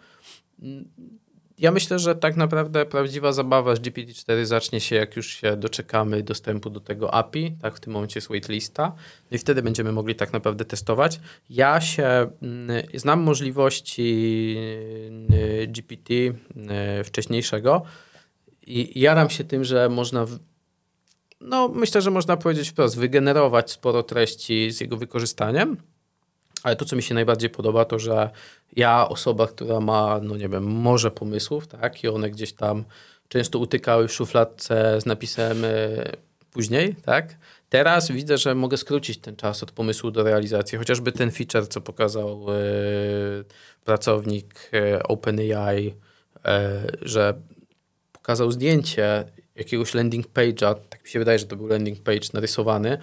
Ja 1.59 1.71
myślę, 1.71 1.99
że 1.99 2.15
tak 2.15 2.37
naprawdę 2.37 2.87
prawdziwa 2.87 3.33
zabawa 3.33 3.77
z 3.77 3.81
GPT-4 3.81 4.45
zacznie 4.45 4.81
się, 4.81 4.97
jak 4.97 5.17
już 5.17 5.27
się 5.27 5.57
doczekamy 5.57 6.23
dostępu 6.23 6.71
do 6.71 6.81
tego 6.81 7.15
API, 7.15 7.57
tak 7.63 7.77
w 7.77 7.81
tym 7.81 7.93
momencie 7.93 8.19
jest 8.19 8.29
waitlista 8.29 8.93
i 9.31 9.39
wtedy 9.39 9.63
będziemy 9.63 9.93
mogli 9.93 10.15
tak 10.15 10.33
naprawdę 10.33 10.65
testować. 10.65 11.21
Ja 11.51 11.81
się 11.81 12.31
mm, 12.43 12.87
znam 12.95 13.21
możliwości 13.21 14.57
mm, 15.09 15.73
GPT 15.73 16.15
mm, 16.15 17.05
wcześniejszego 17.05 17.83
i 18.67 19.01
jaram 19.01 19.31
się 19.31 19.45
tym, 19.45 19.65
że 19.65 19.89
można 19.89 20.27
no 21.41 21.69
myślę, 21.69 22.03
że 22.03 22.11
można 22.11 22.37
powiedzieć 22.37 22.69
wprost, 22.69 22.99
wygenerować 22.99 23.71
sporo 23.71 24.03
treści 24.03 24.71
z 24.71 24.81
jego 24.81 24.97
wykorzystaniem 24.97 25.77
ale 26.65 26.77
to, 26.77 26.85
co 26.85 26.97
mi 26.97 27.03
się 27.03 27.15
najbardziej 27.15 27.51
podoba, 27.51 27.85
to 27.85 27.99
że 27.99 28.31
ja, 28.77 29.09
osoba, 29.09 29.47
która 29.47 29.81
ma, 29.81 30.21
no 30.23 30.37
nie 30.37 30.49
wiem, 30.49 30.65
morze 30.65 31.11
pomysłów, 31.11 31.67
tak, 31.67 32.05
i 32.05 32.09
one 32.09 32.31
gdzieś 32.31 32.53
tam 32.53 32.85
często 33.29 33.59
utykały 33.59 34.09
w 34.09 34.13
szufladce 34.13 35.01
z 35.01 35.07
napisem 35.07 35.65
e, 35.65 35.69
później, 36.53 36.95
tak? 36.95 37.37
Teraz 37.69 38.11
widzę, 38.11 38.39
że 38.39 38.55
mogę 38.55 38.77
skrócić 38.77 39.19
ten 39.19 39.37
czas 39.37 39.63
od 39.63 39.73
pomysłu 39.73 40.11
do 40.11 40.23
realizacji. 40.23 40.79
Chociażby 40.79 41.13
ten 41.13 41.31
feature, 41.31 41.69
co 41.69 41.81
pokazał 41.81 42.47
e, 42.49 42.55
pracownik 43.85 44.71
e, 44.73 45.03
OpenAI, 45.03 45.95
że 47.03 47.35
pokazał 48.13 48.53
zdjęcie 48.53 49.25
jakiegoś 49.57 49.95
landing 49.95 50.27
page'a, 50.27 50.75
tak 50.89 51.05
mi 51.05 51.11
się 51.11 51.19
wydaje, 51.19 51.39
że 51.39 51.47
to 51.47 51.57
był 51.57 51.67
landing 51.67 52.03
page 52.03 52.29
narysowany. 52.33 52.99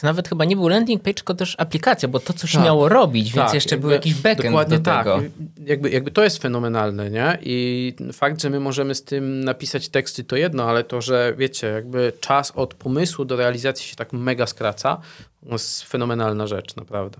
To 0.00 0.06
nawet 0.06 0.28
chyba 0.28 0.44
nie 0.44 0.56
był 0.56 0.68
landing 0.68 1.02
page, 1.02 1.14
tylko 1.14 1.34
też 1.34 1.54
aplikacja, 1.58 2.08
bo 2.08 2.20
to 2.20 2.32
coś 2.32 2.52
tak, 2.52 2.64
miało 2.64 2.88
robić, 2.88 3.32
więc 3.32 3.46
tak, 3.46 3.54
jeszcze 3.54 3.74
jakby, 3.74 3.86
był 3.86 3.90
jakiś 3.90 4.14
backend 4.14 4.48
dokładnie 4.48 4.78
do 4.78 4.84
tak. 4.84 5.04
tego. 5.04 5.22
Jakby, 5.66 5.90
jakby 5.90 6.10
to 6.10 6.24
jest 6.24 6.42
fenomenalne, 6.42 7.10
nie? 7.10 7.38
I 7.42 7.94
fakt, 8.12 8.42
że 8.42 8.50
my 8.50 8.60
możemy 8.60 8.94
z 8.94 9.04
tym 9.04 9.44
napisać 9.44 9.88
teksty 9.88 10.24
to 10.24 10.36
jedno, 10.36 10.64
ale 10.64 10.84
to, 10.84 11.00
że 11.00 11.34
wiecie, 11.38 11.66
jakby 11.66 12.12
czas 12.20 12.52
od 12.56 12.74
pomysłu 12.74 13.24
do 13.24 13.36
realizacji 13.36 13.86
się 13.88 13.96
tak 13.96 14.12
mega 14.12 14.46
skraca, 14.46 15.00
to 15.46 15.52
jest 15.52 15.82
fenomenalna 15.82 16.46
rzecz, 16.46 16.76
naprawdę. 16.76 17.18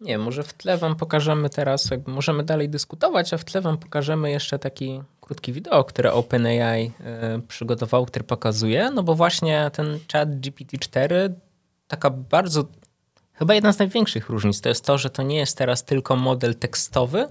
Nie, 0.00 0.18
może 0.18 0.42
w 0.42 0.52
tle 0.52 0.78
wam 0.78 0.96
pokażemy 0.96 1.50
teraz, 1.50 1.90
możemy 2.06 2.42
dalej 2.42 2.68
dyskutować, 2.68 3.34
a 3.34 3.38
w 3.38 3.44
tle 3.44 3.60
wam 3.60 3.78
pokażemy 3.78 4.30
jeszcze 4.30 4.58
taki 4.58 5.00
krótki 5.24 5.52
wideo, 5.52 5.84
które 5.84 6.12
OpenAI 6.12 6.92
y, 7.36 7.42
przygotował, 7.48 8.06
który 8.06 8.24
pokazuje, 8.24 8.90
no 8.90 9.02
bo 9.02 9.14
właśnie 9.14 9.70
ten 9.72 9.98
chat 10.12 10.28
GPT-4, 10.28 11.30
taka 11.88 12.10
bardzo, 12.10 12.64
chyba 13.32 13.54
jedna 13.54 13.72
z 13.72 13.78
największych 13.78 14.28
różnic, 14.28 14.60
to 14.60 14.68
jest 14.68 14.84
to, 14.84 14.98
że 14.98 15.10
to 15.10 15.22
nie 15.22 15.36
jest 15.36 15.58
teraz 15.58 15.84
tylko 15.84 16.16
model 16.16 16.54
tekstowy, 16.54 17.28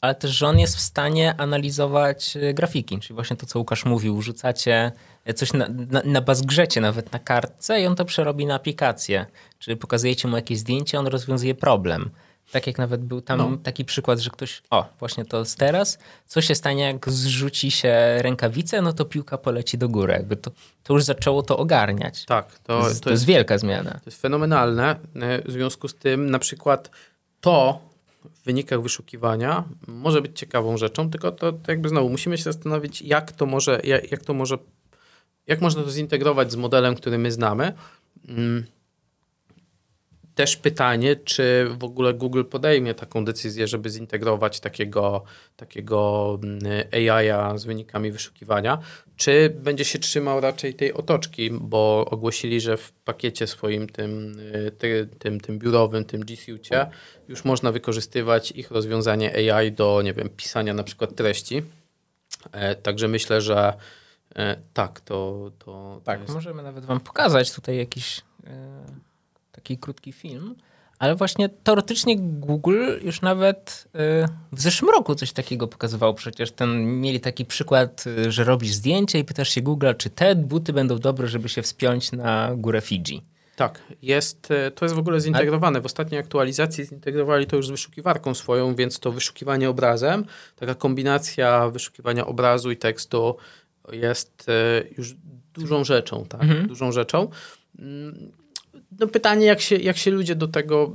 ale 0.00 0.14
też, 0.14 0.30
że 0.30 0.46
on 0.46 0.58
jest 0.58 0.76
w 0.76 0.80
stanie 0.80 1.34
analizować 1.38 2.36
e, 2.36 2.54
grafiki, 2.54 2.98
czyli 2.98 3.14
właśnie 3.14 3.36
to, 3.36 3.46
co 3.46 3.58
Łukasz 3.58 3.84
mówił, 3.84 4.22
rzucacie 4.22 4.92
coś 5.34 5.52
na, 5.52 5.68
na, 5.68 6.02
na 6.04 6.20
bazgrzecie, 6.20 6.80
nawet 6.80 7.12
na 7.12 7.18
kartce 7.18 7.80
i 7.80 7.86
on 7.86 7.96
to 7.96 8.04
przerobi 8.04 8.46
na 8.46 8.54
aplikację. 8.54 9.26
Czyli 9.58 9.76
pokazujecie 9.76 10.28
mu 10.28 10.36
jakieś 10.36 10.58
zdjęcie, 10.58 10.98
on 10.98 11.06
rozwiązuje 11.06 11.54
problem. 11.54 12.10
Tak 12.52 12.66
jak 12.66 12.78
nawet 12.78 13.00
był 13.00 13.20
tam 13.20 13.38
no. 13.38 13.56
taki 13.62 13.84
przykład, 13.84 14.18
że 14.18 14.30
ktoś, 14.30 14.62
o, 14.70 14.88
właśnie 14.98 15.24
to 15.24 15.38
jest 15.38 15.58
teraz, 15.58 15.98
co 16.26 16.40
się 16.40 16.54
stanie, 16.54 16.82
jak 16.82 17.10
zrzuci 17.10 17.70
się 17.70 18.18
rękawice, 18.18 18.82
no 18.82 18.92
to 18.92 19.04
piłka 19.04 19.38
poleci 19.38 19.78
do 19.78 19.88
góry. 19.88 20.12
Jakby 20.12 20.36
to, 20.36 20.50
to 20.82 20.94
już 20.94 21.04
zaczęło 21.04 21.42
to 21.42 21.56
ogarniać. 21.56 22.24
Tak. 22.24 22.58
To, 22.58 22.80
to, 22.80 22.88
jest, 22.88 23.04
to 23.04 23.10
jest 23.10 23.24
wielka 23.24 23.58
zmiana. 23.58 23.90
To 23.90 24.02
jest 24.06 24.22
fenomenalne. 24.22 24.96
W 25.44 25.52
związku 25.52 25.88
z 25.88 25.94
tym 25.94 26.30
na 26.30 26.38
przykład 26.38 26.90
to 27.40 27.80
w 28.34 28.44
wynikach 28.44 28.82
wyszukiwania 28.82 29.64
może 29.86 30.22
być 30.22 30.38
ciekawą 30.38 30.76
rzeczą, 30.76 31.10
tylko 31.10 31.32
to, 31.32 31.52
to 31.52 31.72
jakby 31.72 31.88
znowu 31.88 32.08
musimy 32.08 32.38
się 32.38 32.44
zastanowić, 32.44 33.02
jak 33.02 33.32
to 33.32 33.46
może, 33.46 33.80
jak, 33.84 34.10
jak 34.10 34.24
to 34.24 34.34
może, 34.34 34.58
jak 35.46 35.60
można 35.60 35.82
to 35.82 35.90
zintegrować 35.90 36.52
z 36.52 36.56
modelem, 36.56 36.94
który 36.94 37.18
my 37.18 37.32
znamy. 37.32 37.72
Mm, 38.28 38.66
też 40.36 40.56
pytanie, 40.56 41.16
czy 41.16 41.66
w 41.78 41.84
ogóle 41.84 42.14
Google 42.14 42.44
podejmie 42.44 42.94
taką 42.94 43.24
decyzję, 43.24 43.66
żeby 43.66 43.90
zintegrować 43.90 44.60
takiego, 44.60 45.24
takiego 45.56 46.38
mm, 46.42 46.60
AI 46.92 47.58
z 47.58 47.64
wynikami 47.64 48.12
wyszukiwania, 48.12 48.78
czy 49.16 49.56
będzie 49.60 49.84
się 49.84 49.98
trzymał 49.98 50.40
raczej 50.40 50.74
tej 50.74 50.92
otoczki, 50.92 51.50
bo 51.50 52.06
ogłosili, 52.10 52.60
że 52.60 52.76
w 52.76 52.92
pakiecie 52.92 53.46
swoim 53.46 53.88
tym, 53.88 54.36
ty, 54.78 55.08
tym, 55.18 55.40
tym 55.40 55.58
biurowym, 55.58 56.04
tym 56.04 56.20
G 56.20 56.36
Suite 56.36 56.90
już 57.28 57.44
można 57.44 57.72
wykorzystywać 57.72 58.50
ich 58.50 58.70
rozwiązanie 58.70 59.52
AI 59.54 59.72
do, 59.72 60.02
nie 60.02 60.12
wiem, 60.12 60.28
pisania 60.28 60.74
na 60.74 60.82
przykład 60.84 61.14
treści. 61.14 61.62
E, 62.52 62.74
także 62.74 63.08
myślę, 63.08 63.40
że 63.40 63.72
e, 64.34 64.56
tak, 64.74 65.00
to, 65.00 65.50
to, 65.58 66.00
tak. 66.04 66.20
Jest... 66.20 66.34
Możemy 66.34 66.62
nawet 66.62 66.84
wam 66.84 67.00
pokazać 67.00 67.52
tutaj 67.52 67.76
jakiś 67.76 68.22
e, 68.46 69.06
taki 69.66 69.78
krótki 69.78 70.12
film, 70.12 70.54
ale 70.98 71.14
właśnie 71.14 71.48
teoretycznie 71.48 72.16
Google 72.18 72.84
już 73.02 73.22
nawet 73.22 73.88
y, 73.88 74.28
w 74.52 74.60
zeszłym 74.60 74.90
roku 74.90 75.14
coś 75.14 75.32
takiego 75.32 75.68
pokazywało. 75.68 76.14
Przecież 76.14 76.52
ten, 76.52 77.00
mieli 77.00 77.20
taki 77.20 77.44
przykład, 77.44 78.04
y, 78.06 78.32
że 78.32 78.44
robisz 78.44 78.72
zdjęcie 78.72 79.18
i 79.18 79.24
pytasz 79.24 79.48
się 79.48 79.62
Google, 79.62 79.86
czy 79.98 80.10
te 80.10 80.34
buty 80.34 80.72
będą 80.72 80.98
dobre, 80.98 81.28
żeby 81.28 81.48
się 81.48 81.62
wspiąć 81.62 82.12
na 82.12 82.50
górę 82.56 82.80
Fidżi. 82.80 83.22
Tak, 83.56 83.82
jest, 84.02 84.50
y, 84.50 84.70
to 84.70 84.84
jest 84.84 84.94
w 84.94 84.98
ogóle 84.98 85.20
zintegrowane. 85.20 85.80
W 85.80 85.86
ostatniej 85.86 86.20
aktualizacji 86.20 86.84
zintegrowali 86.84 87.46
to 87.46 87.56
już 87.56 87.66
z 87.66 87.70
wyszukiwarką 87.70 88.34
swoją, 88.34 88.74
więc 88.74 89.00
to 89.00 89.12
wyszukiwanie 89.12 89.70
obrazem, 89.70 90.24
taka 90.56 90.74
kombinacja 90.74 91.70
wyszukiwania 91.70 92.26
obrazu 92.26 92.70
i 92.70 92.76
tekstu 92.76 93.36
jest 93.92 94.46
już 94.98 95.14
dużą 95.54 95.84
rzeczą, 95.84 96.24
tak? 96.28 96.42
Mhm. 96.42 96.66
Dużą 96.66 96.92
rzeczą. 96.92 97.28
No 99.00 99.06
pytanie, 99.06 99.46
jak 99.46 99.60
się, 99.60 99.76
jak 99.76 99.96
się 99.96 100.10
ludzie 100.10 100.34
do 100.34 100.48
tego. 100.48 100.92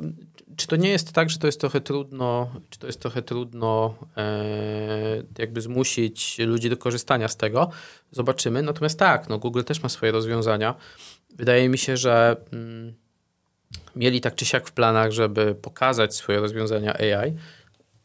Czy 0.56 0.68
to 0.68 0.76
nie 0.76 0.90
jest 0.90 1.12
tak, 1.12 1.30
że 1.30 1.38
to 1.38 1.48
jest 1.48 1.60
trochę 1.60 1.82
trudno, 1.82 2.52
czy 2.70 2.80
to 2.80 2.88
jest 2.88 3.00
trochę 3.00 3.22
trudno 3.22 3.96
e, 4.18 5.24
jakby 5.40 5.62
zmusić 5.62 6.40
ludzi 6.40 6.70
do 6.70 6.78
korzystania 6.78 7.28
z 7.28 7.38
tego? 7.38 7.70
Zobaczymy. 8.12 8.62
Natomiast 8.62 9.00
tak, 9.00 9.30
no 9.30 9.40
Google 9.40 9.64
też 9.64 9.84
ma 9.84 9.90
swoje 9.90 10.12
rozwiązania. 10.12 10.76
Wydaje 11.36 11.70
mi 11.70 11.78
się, 11.78 11.98
że 11.98 12.36
mm, 12.54 12.94
mieli 13.96 14.22
tak 14.22 14.36
czy 14.36 14.46
siak 14.46 14.68
w 14.68 14.72
planach, 14.72 15.12
żeby 15.12 15.56
pokazać 15.56 16.16
swoje 16.16 16.40
rozwiązania 16.40 16.94
AI. 16.94 17.34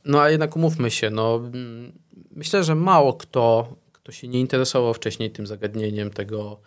No 0.05 0.21
a 0.21 0.31
jednak 0.31 0.57
umówmy 0.57 0.91
się, 0.91 1.11
no 1.11 1.37
mm, 1.37 1.93
myślę, 2.31 2.65
że 2.65 2.75
mało 2.75 3.15
kto, 3.15 3.77
kto 3.93 4.13
się 4.13 4.29
nie 4.29 4.41
interesował 4.41 4.95
wcześniej 4.95 5.31
tym 5.31 5.47
zagadnieniem 5.47 6.11
tego, 6.11 6.61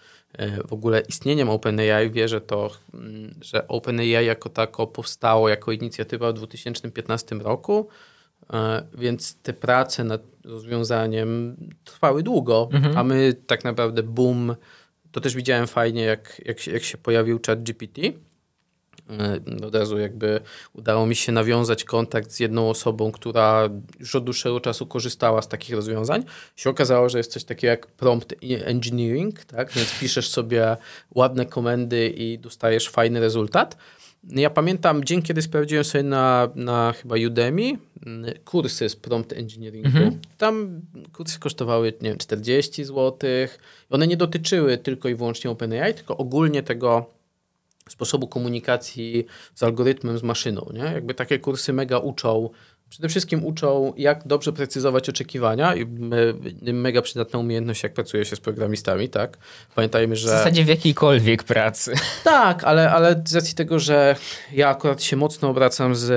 w 0.68 0.74
ogóle 0.74 1.00
istnieniem 1.00 1.50
OpenAI 1.50 2.10
wierzę 2.10 2.42
to, 2.42 2.70
mm, 2.94 3.36
że 3.42 3.68
OpenAI 3.68 4.26
jako 4.26 4.50
tako 4.50 4.88
powstało 4.88 5.50
jako 5.50 5.72
inicjatywa 5.72 6.32
w 6.32 6.34
2015 6.34 7.36
roku, 7.36 7.88
e, 8.54 8.84
więc 8.98 9.36
te 9.36 9.54
prace 9.54 10.04
nad 10.04 10.22
rozwiązaniem 10.46 11.58
trwały 11.84 12.24
długo, 12.24 12.70
mhm. 12.74 12.98
a 12.98 13.04
my 13.04 13.34
tak 13.48 13.64
naprawdę 13.64 14.04
boom, 14.04 14.56
to 15.12 15.22
też 15.22 15.36
widziałem 15.36 15.68
fajnie, 15.68 16.02
jak, 16.02 16.42
jak, 16.46 16.60
się, 16.60 16.72
jak 16.72 16.84
się 16.84 16.98
pojawił 16.98 17.40
chat 17.48 17.64
GPT, 17.64 18.02
E, 18.02 18.29
od 19.68 19.76
razu 19.76 19.98
jakby 19.98 20.40
udało 20.74 21.06
mi 21.06 21.16
się 21.16 21.32
nawiązać 21.32 21.84
kontakt 21.84 22.32
z 22.32 22.40
jedną 22.40 22.70
osobą, 22.70 23.12
która 23.12 23.70
już 24.00 24.16
od 24.16 24.24
dłuższego 24.24 24.60
czasu 24.60 24.86
korzystała 24.86 25.42
z 25.42 25.48
takich 25.48 25.76
rozwiązań. 25.76 26.24
Się 26.56 26.70
okazało, 26.70 27.10
że 27.10 27.18
jest 27.18 27.32
coś 27.32 27.44
takiego 27.44 27.72
jak 27.72 27.88
prompt 27.88 28.36
engineering, 28.66 29.46
tak? 29.46 29.72
więc 29.72 30.00
piszesz 30.00 30.30
sobie 30.30 30.78
ładne 31.16 31.46
komendy 31.46 32.10
i 32.10 32.40
dostajesz 32.40 32.90
fajny 32.90 33.20
rezultat. 33.20 33.78
Ja 34.24 34.50
pamiętam 34.50 35.04
dzień, 35.04 35.22
kiedy 35.22 35.42
sprawdziłem 35.42 35.84
sobie 35.84 36.04
na, 36.04 36.50
na 36.56 36.94
chyba 37.02 37.16
Udemy 37.28 37.64
mm, 38.06 38.34
kursy 38.46 38.90
z 38.90 38.96
prompt 38.96 39.34
engineeringu. 39.34 39.88
Mhm. 39.88 40.20
Tam 40.38 40.82
kursy 41.14 41.40
kosztowały, 41.40 41.94
nie 42.02 42.10
wiem, 42.10 42.18
40 42.18 42.84
zł. 42.84 43.20
One 43.90 44.08
nie 44.08 44.18
dotyczyły 44.18 44.78
tylko 44.78 45.10
i 45.10 45.16
wyłącznie 45.16 45.52
OpenAI, 45.52 45.94
tylko 45.94 46.18
ogólnie 46.18 46.64
tego 46.64 47.19
sposobu 47.90 48.28
komunikacji 48.28 49.26
z 49.56 49.64
algorytmem, 49.64 50.18
z 50.18 50.24
maszyną. 50.24 50.70
Nie? 50.74 50.84
Jakby 50.84 51.14
takie 51.14 51.40
kursy 51.40 51.74
mega 51.74 51.98
uczą, 51.98 52.50
przede 52.90 53.10
wszystkim 53.10 53.46
uczą, 53.46 53.94
jak 53.98 54.28
dobrze 54.28 54.54
precyzować 54.54 55.10
oczekiwania 55.10 55.76
i 55.76 55.86
mega 56.74 57.02
przydatna 57.02 57.40
umiejętność, 57.40 57.84
jak 57.84 57.94
pracuje 57.94 58.26
się 58.26 58.36
z 58.36 58.40
programistami, 58.40 59.10
tak? 59.10 59.38
Pamiętajmy, 59.76 60.16
że... 60.16 60.28
W 60.28 60.32
zasadzie 60.32 60.64
w 60.64 60.68
jakiejkolwiek 60.68 61.44
pracy. 61.44 61.94
Tak, 62.24 62.64
ale, 62.64 62.92
ale 62.92 63.22
z 63.26 63.36
racji 63.36 63.56
tego, 63.56 63.80
że 63.80 64.16
ja 64.54 64.70
akurat 64.70 65.04
się 65.04 65.16
mocno 65.16 65.50
obracam 65.50 65.96
z, 65.96 66.10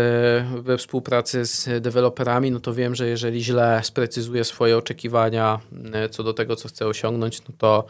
we 0.64 0.78
współpracy 0.78 1.46
z 1.46 1.82
deweloperami, 1.82 2.50
no 2.50 2.60
to 2.60 2.74
wiem, 2.74 2.94
że 2.94 3.08
jeżeli 3.08 3.44
źle 3.44 3.80
sprecyzuję 3.84 4.44
swoje 4.44 4.76
oczekiwania 4.76 5.60
e, 5.92 6.08
co 6.08 6.22
do 6.22 6.32
tego, 6.34 6.56
co 6.56 6.68
chcę 6.68 6.86
osiągnąć, 6.86 7.42
no 7.48 7.54
to 7.58 7.86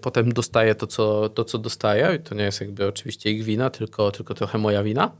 potem 0.00 0.32
dostaję 0.32 0.74
to, 0.74 0.86
co, 0.86 1.28
to, 1.28 1.44
co 1.44 1.58
dostaję. 1.58 2.18
I 2.20 2.22
to 2.22 2.34
nie 2.34 2.44
jest 2.44 2.60
jakby 2.60 2.86
oczywiście 2.86 3.30
ich 3.30 3.44
wina, 3.44 3.70
tylko, 3.70 4.10
tylko 4.10 4.34
trochę 4.34 4.58
moja 4.58 4.82
wina. 4.82 5.10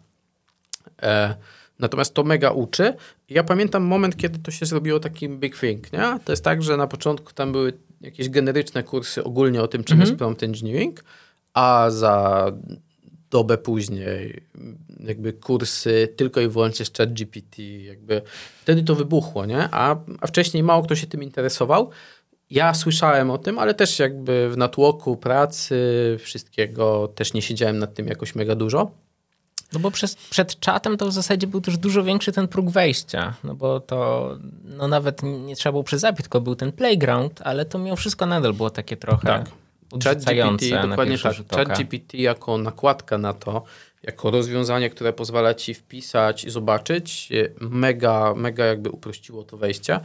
E, 1.02 1.34
natomiast 1.78 2.14
to 2.14 2.24
mega 2.24 2.50
uczy. 2.50 2.94
Ja 3.28 3.44
pamiętam 3.44 3.82
moment, 3.82 4.16
kiedy 4.16 4.38
to 4.38 4.50
się 4.50 4.66
zrobiło 4.66 5.00
takim 5.00 5.40
big 5.40 5.58
thing. 5.60 5.92
Nie? 5.92 6.18
To 6.24 6.32
jest 6.32 6.44
tak, 6.44 6.62
że 6.62 6.76
na 6.76 6.86
początku 6.86 7.32
tam 7.32 7.52
były 7.52 7.72
jakieś 8.00 8.28
generyczne 8.28 8.82
kursy 8.82 9.24
ogólnie 9.24 9.62
o 9.62 9.68
tym, 9.68 9.84
czym 9.84 9.94
mhm. 9.94 10.08
jest 10.08 10.18
prompt 10.18 10.42
engineering, 10.42 11.04
a 11.54 11.86
za 11.90 12.46
dobę 13.30 13.58
później 13.58 14.42
jakby 15.00 15.32
kursy 15.32 16.08
tylko 16.16 16.40
i 16.40 16.48
wyłącznie 16.48 16.86
z 16.86 16.92
ChatGPT, 16.92 17.58
jakby 17.84 18.22
wtedy 18.62 18.82
to 18.82 18.94
wybuchło, 18.94 19.46
nie? 19.46 19.68
A, 19.70 19.96
a 20.20 20.26
wcześniej 20.26 20.62
mało 20.62 20.82
kto 20.82 20.94
się 20.94 21.06
tym 21.06 21.22
interesował 21.22 21.90
ja 22.52 22.74
słyszałem 22.74 23.30
o 23.30 23.38
tym, 23.38 23.58
ale 23.58 23.74
też 23.74 23.98
jakby 23.98 24.50
w 24.50 24.56
natłoku 24.56 25.16
pracy, 25.16 25.76
wszystkiego 26.20 27.08
też 27.08 27.34
nie 27.34 27.42
siedziałem 27.42 27.78
nad 27.78 27.94
tym 27.94 28.06
jakoś 28.06 28.34
mega 28.34 28.54
dużo. 28.54 28.90
No 29.72 29.80
bo 29.80 29.90
przez, 29.90 30.14
przed 30.14 30.60
czatem 30.60 30.96
to 30.96 31.06
w 31.06 31.12
zasadzie 31.12 31.46
był 31.46 31.60
też 31.60 31.78
dużo 31.78 32.04
większy 32.04 32.32
ten 32.32 32.48
próg 32.48 32.70
wejścia, 32.70 33.34
no 33.44 33.54
bo 33.54 33.80
to 33.80 34.30
no 34.64 34.88
nawet 34.88 35.22
nie 35.22 35.56
trzeba 35.56 35.72
było 35.72 35.84
przez 35.84 36.04
API, 36.04 36.22
tylko 36.22 36.40
był 36.40 36.54
ten 36.54 36.72
playground, 36.72 37.40
ale 37.44 37.64
to 37.64 37.78
miał 37.78 37.96
wszystko 37.96 38.26
nadal 38.26 38.52
było 38.52 38.70
takie 38.70 38.96
trochę... 38.96 39.26
Tak. 39.26 39.50
ChatGPT, 40.04 40.88
dokładnie 40.88 41.18
tak. 41.18 41.36
ChatGPT 41.50 42.14
jako 42.14 42.58
nakładka 42.58 43.18
na 43.18 43.32
to, 43.32 43.62
jako 44.02 44.30
rozwiązanie, 44.30 44.90
które 44.90 45.12
pozwala 45.12 45.54
ci 45.54 45.74
wpisać 45.74 46.44
i 46.44 46.50
zobaczyć, 46.50 47.28
mega, 47.60 48.34
mega 48.36 48.64
jakby 48.64 48.90
uprościło 48.90 49.44
to 49.44 49.56
wejście. 49.56 50.00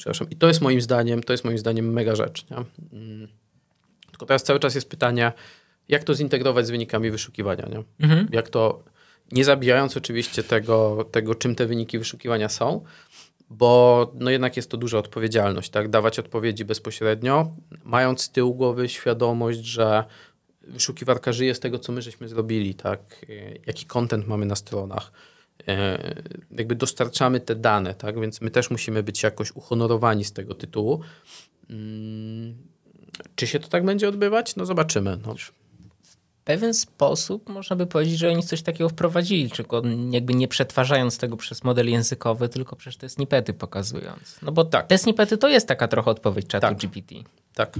Przepraszam. 0.00 0.30
I 0.30 0.36
to 0.36 0.48
jest 0.48 0.60
moim 0.60 0.80
zdaniem, 0.80 1.22
to 1.22 1.32
jest 1.32 1.44
moim 1.44 1.58
zdaniem 1.58 1.92
mega 1.92 2.14
rzecz. 2.14 2.44
Nie? 2.50 2.56
Mm. 2.92 3.28
Tylko 4.10 4.26
teraz 4.26 4.42
cały 4.42 4.60
czas 4.60 4.74
jest 4.74 4.88
pytanie, 4.88 5.32
jak 5.88 6.04
to 6.04 6.14
zintegrować 6.14 6.66
z 6.66 6.70
wynikami 6.70 7.10
wyszukiwania. 7.10 7.66
Nie? 7.68 7.82
Mhm. 8.00 8.28
Jak 8.32 8.48
to, 8.48 8.82
nie 9.32 9.44
zabijając 9.44 9.96
oczywiście 9.96 10.42
tego, 10.42 11.04
tego, 11.10 11.34
czym 11.34 11.54
te 11.54 11.66
wyniki 11.66 11.98
wyszukiwania 11.98 12.48
są, 12.48 12.84
bo 13.50 14.12
no 14.14 14.30
jednak 14.30 14.56
jest 14.56 14.70
to 14.70 14.76
duża 14.76 14.98
odpowiedzialność, 14.98 15.70
tak? 15.70 15.88
Dawać 15.88 16.18
odpowiedzi 16.18 16.64
bezpośrednio, 16.64 17.50
mając 17.84 18.22
z 18.22 18.30
tyłu 18.30 18.54
głowy 18.54 18.88
świadomość, 18.88 19.58
że 19.58 20.04
wyszukiwarka 20.62 21.32
żyje 21.32 21.54
z 21.54 21.60
tego, 21.60 21.78
co 21.78 21.92
my 21.92 22.02
żeśmy 22.02 22.28
zrobili, 22.28 22.74
tak? 22.74 23.26
Jaki 23.66 23.86
content 23.86 24.26
mamy 24.26 24.46
na 24.46 24.56
stronach. 24.56 25.12
E, 25.68 26.14
jakby 26.50 26.74
dostarczamy 26.74 27.40
te 27.40 27.54
dane, 27.56 27.94
tak? 27.94 28.20
Więc 28.20 28.40
my 28.40 28.50
też 28.50 28.70
musimy 28.70 29.02
być 29.02 29.22
jakoś 29.22 29.52
uhonorowani 29.52 30.24
z 30.24 30.32
tego 30.32 30.54
tytułu. 30.54 31.00
Mm, 31.70 32.54
czy 33.34 33.46
się 33.46 33.60
to 33.60 33.68
tak 33.68 33.84
będzie 33.84 34.08
odbywać? 34.08 34.56
No 34.56 34.66
zobaczymy. 34.66 35.18
No 35.26 35.34
pewien 36.50 36.74
sposób 36.74 37.48
można 37.48 37.76
by 37.76 37.86
powiedzieć, 37.86 38.18
że 38.18 38.28
oni 38.28 38.42
coś 38.42 38.62
takiego 38.62 38.88
wprowadzili, 38.88 39.50
tylko 39.50 39.82
jakby 40.10 40.34
nie 40.34 40.48
przetwarzając 40.48 41.18
tego 41.18 41.36
przez 41.36 41.64
model 41.64 41.90
językowy, 41.90 42.48
tylko 42.48 42.76
przez 42.76 42.96
te 42.96 43.08
snippety 43.08 43.54
pokazując. 43.54 44.38
No 44.42 44.52
bo 44.52 44.64
tak. 44.64 44.86
te 44.86 44.98
snippety 44.98 45.38
to 45.38 45.48
jest 45.48 45.68
taka 45.68 45.88
trochę 45.88 46.10
odpowiedź 46.10 46.46
czatu 46.46 46.66
tak. 46.66 46.76
GPT. 46.76 47.14
Tak. 47.54 47.74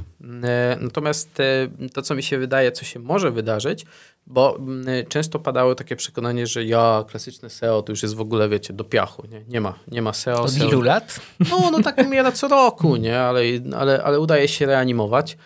E, 0.44 0.78
natomiast 0.80 1.40
e, 1.40 1.68
to, 1.92 2.02
co 2.02 2.14
mi 2.14 2.22
się 2.22 2.38
wydaje, 2.38 2.72
co 2.72 2.84
się 2.84 3.00
może 3.00 3.30
wydarzyć, 3.30 3.86
bo 4.26 4.58
e, 4.86 5.04
często 5.04 5.38
padało 5.38 5.74
takie 5.74 5.96
przekonanie, 5.96 6.46
że 6.46 6.64
ja, 6.64 7.04
klasyczne 7.08 7.50
SEO 7.50 7.82
to 7.82 7.92
już 7.92 8.02
jest 8.02 8.14
w 8.14 8.20
ogóle, 8.20 8.48
wiecie, 8.48 8.72
do 8.72 8.84
piachu. 8.84 9.26
Nie, 9.26 9.44
nie 9.48 9.60
ma, 9.60 9.74
nie 9.88 10.02
ma 10.02 10.12
SEO. 10.12 10.42
Od 10.42 10.56
ilu 10.56 10.82
lat? 10.82 11.20
No, 11.50 11.70
no 11.70 11.82
tak 11.82 11.98
umiera 11.98 12.32
co 12.32 12.48
roku, 12.48 12.96
nie? 12.96 13.20
Ale, 13.20 13.40
ale, 13.76 14.02
ale 14.02 14.20
udaje 14.20 14.48
się 14.48 14.66
reanimować. 14.66 15.36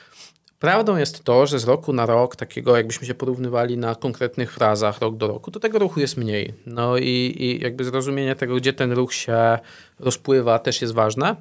Prawdą 0.64 0.96
jest 0.96 1.24
to, 1.24 1.46
że 1.46 1.58
z 1.58 1.64
roku 1.64 1.92
na 1.92 2.06
rok, 2.06 2.36
takiego 2.36 2.76
jakbyśmy 2.76 3.06
się 3.06 3.14
porównywali 3.14 3.76
na 3.78 3.94
konkretnych 3.94 4.52
frazach 4.52 5.00
rok 5.00 5.16
do 5.16 5.28
roku, 5.28 5.50
to 5.50 5.60
tego 5.60 5.78
ruchu 5.78 6.00
jest 6.00 6.16
mniej. 6.16 6.54
No 6.66 6.96
i, 6.96 7.34
i 7.38 7.62
jakby 7.62 7.84
zrozumienie 7.84 8.36
tego, 8.36 8.56
gdzie 8.56 8.72
ten 8.72 8.92
ruch 8.92 9.14
się 9.14 9.58
rozpływa, 9.98 10.58
też 10.58 10.82
jest 10.82 10.94
ważne, 10.94 11.36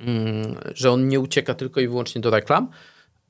mm, 0.00 0.56
że 0.74 0.90
on 0.90 1.08
nie 1.08 1.20
ucieka 1.20 1.54
tylko 1.54 1.80
i 1.80 1.88
wyłącznie 1.88 2.20
do 2.20 2.30
reklam. 2.30 2.70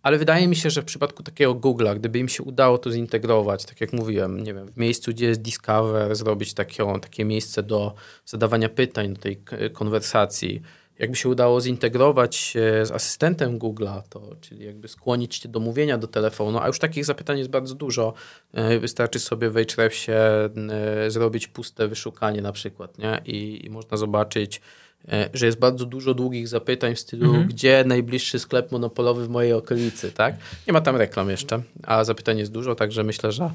Ale 0.03 0.19
wydaje 0.19 0.49
mi 0.49 0.57
się, 0.57 0.71
że 0.71 0.83
w 0.83 0.85
przypadku 0.85 1.23
takiego 1.23 1.55
Google'a, 1.55 1.97
gdyby 1.97 2.19
im 2.19 2.29
się 2.29 2.43
udało 2.43 2.79
to 2.79 2.91
zintegrować, 2.91 3.65
tak 3.65 3.81
jak 3.81 3.93
mówiłem, 3.93 4.43
nie 4.43 4.55
wiem, 4.55 4.67
w 4.67 4.77
miejscu, 4.77 5.11
gdzie 5.11 5.27
jest 5.27 5.43
Discover, 5.43 6.17
zrobić 6.17 6.55
takie, 6.55 6.85
takie 7.03 7.25
miejsce 7.25 7.63
do 7.63 7.95
zadawania 8.25 8.69
pytań, 8.69 9.15
do 9.15 9.21
tej 9.21 9.41
konwersacji, 9.73 10.63
jakby 10.99 11.17
się 11.17 11.29
udało 11.29 11.61
zintegrować 11.61 12.55
z 12.83 12.91
asystentem 12.91 13.59
Google'a, 13.59 14.03
to, 14.09 14.37
czyli 14.41 14.65
jakby 14.65 14.89
skłonić 14.89 15.39
cię 15.39 15.49
do 15.49 15.61
mówienia 15.61 15.99
do 15.99 16.07
telefonu, 16.07 16.59
a 16.59 16.67
już 16.67 16.79
takich 16.79 17.05
zapytań 17.05 17.39
jest 17.39 17.51
bardzo 17.51 17.75
dużo. 17.75 18.15
E, 18.53 18.79
wystarczy 18.79 19.19
sobie 19.19 19.51
w 19.51 19.57
Ahrefsie 19.57 20.13
e, 20.13 21.11
zrobić 21.11 21.47
puste 21.49 21.89
wyszukanie 21.89 22.43
na 22.43 22.53
przykład, 22.53 22.99
nie? 22.99 23.21
I, 23.25 23.67
i 23.67 23.71
można 23.71 23.97
zobaczyć, 23.97 24.61
e, 25.09 25.31
że 25.35 25.47
jest 25.47 25.59
bardzo 25.59 25.87
dużo 25.87 26.15
długich 26.15 26.49
zapytań 26.49 26.95
w 26.95 27.01
stylu, 27.01 27.27
mhm. 27.27 27.49
gdzie 27.49 27.85
najbliższy 27.87 28.39
sklep 28.39 28.73
monopolowy 28.73 29.27
w 29.27 29.29
mojej 29.29 29.53
okolicy, 29.53 30.13
tak? 30.13 30.37
Nie 30.67 30.73
ma 30.73 30.81
tam 30.81 30.97
reklam 30.97 31.31
jeszcze, 31.31 31.63
a 31.83 32.05
zapytań 32.05 32.39
jest 32.39 32.53
dużo, 32.53 32.75
także 32.75 33.05
myślę, 33.05 33.33
że, 33.33 33.51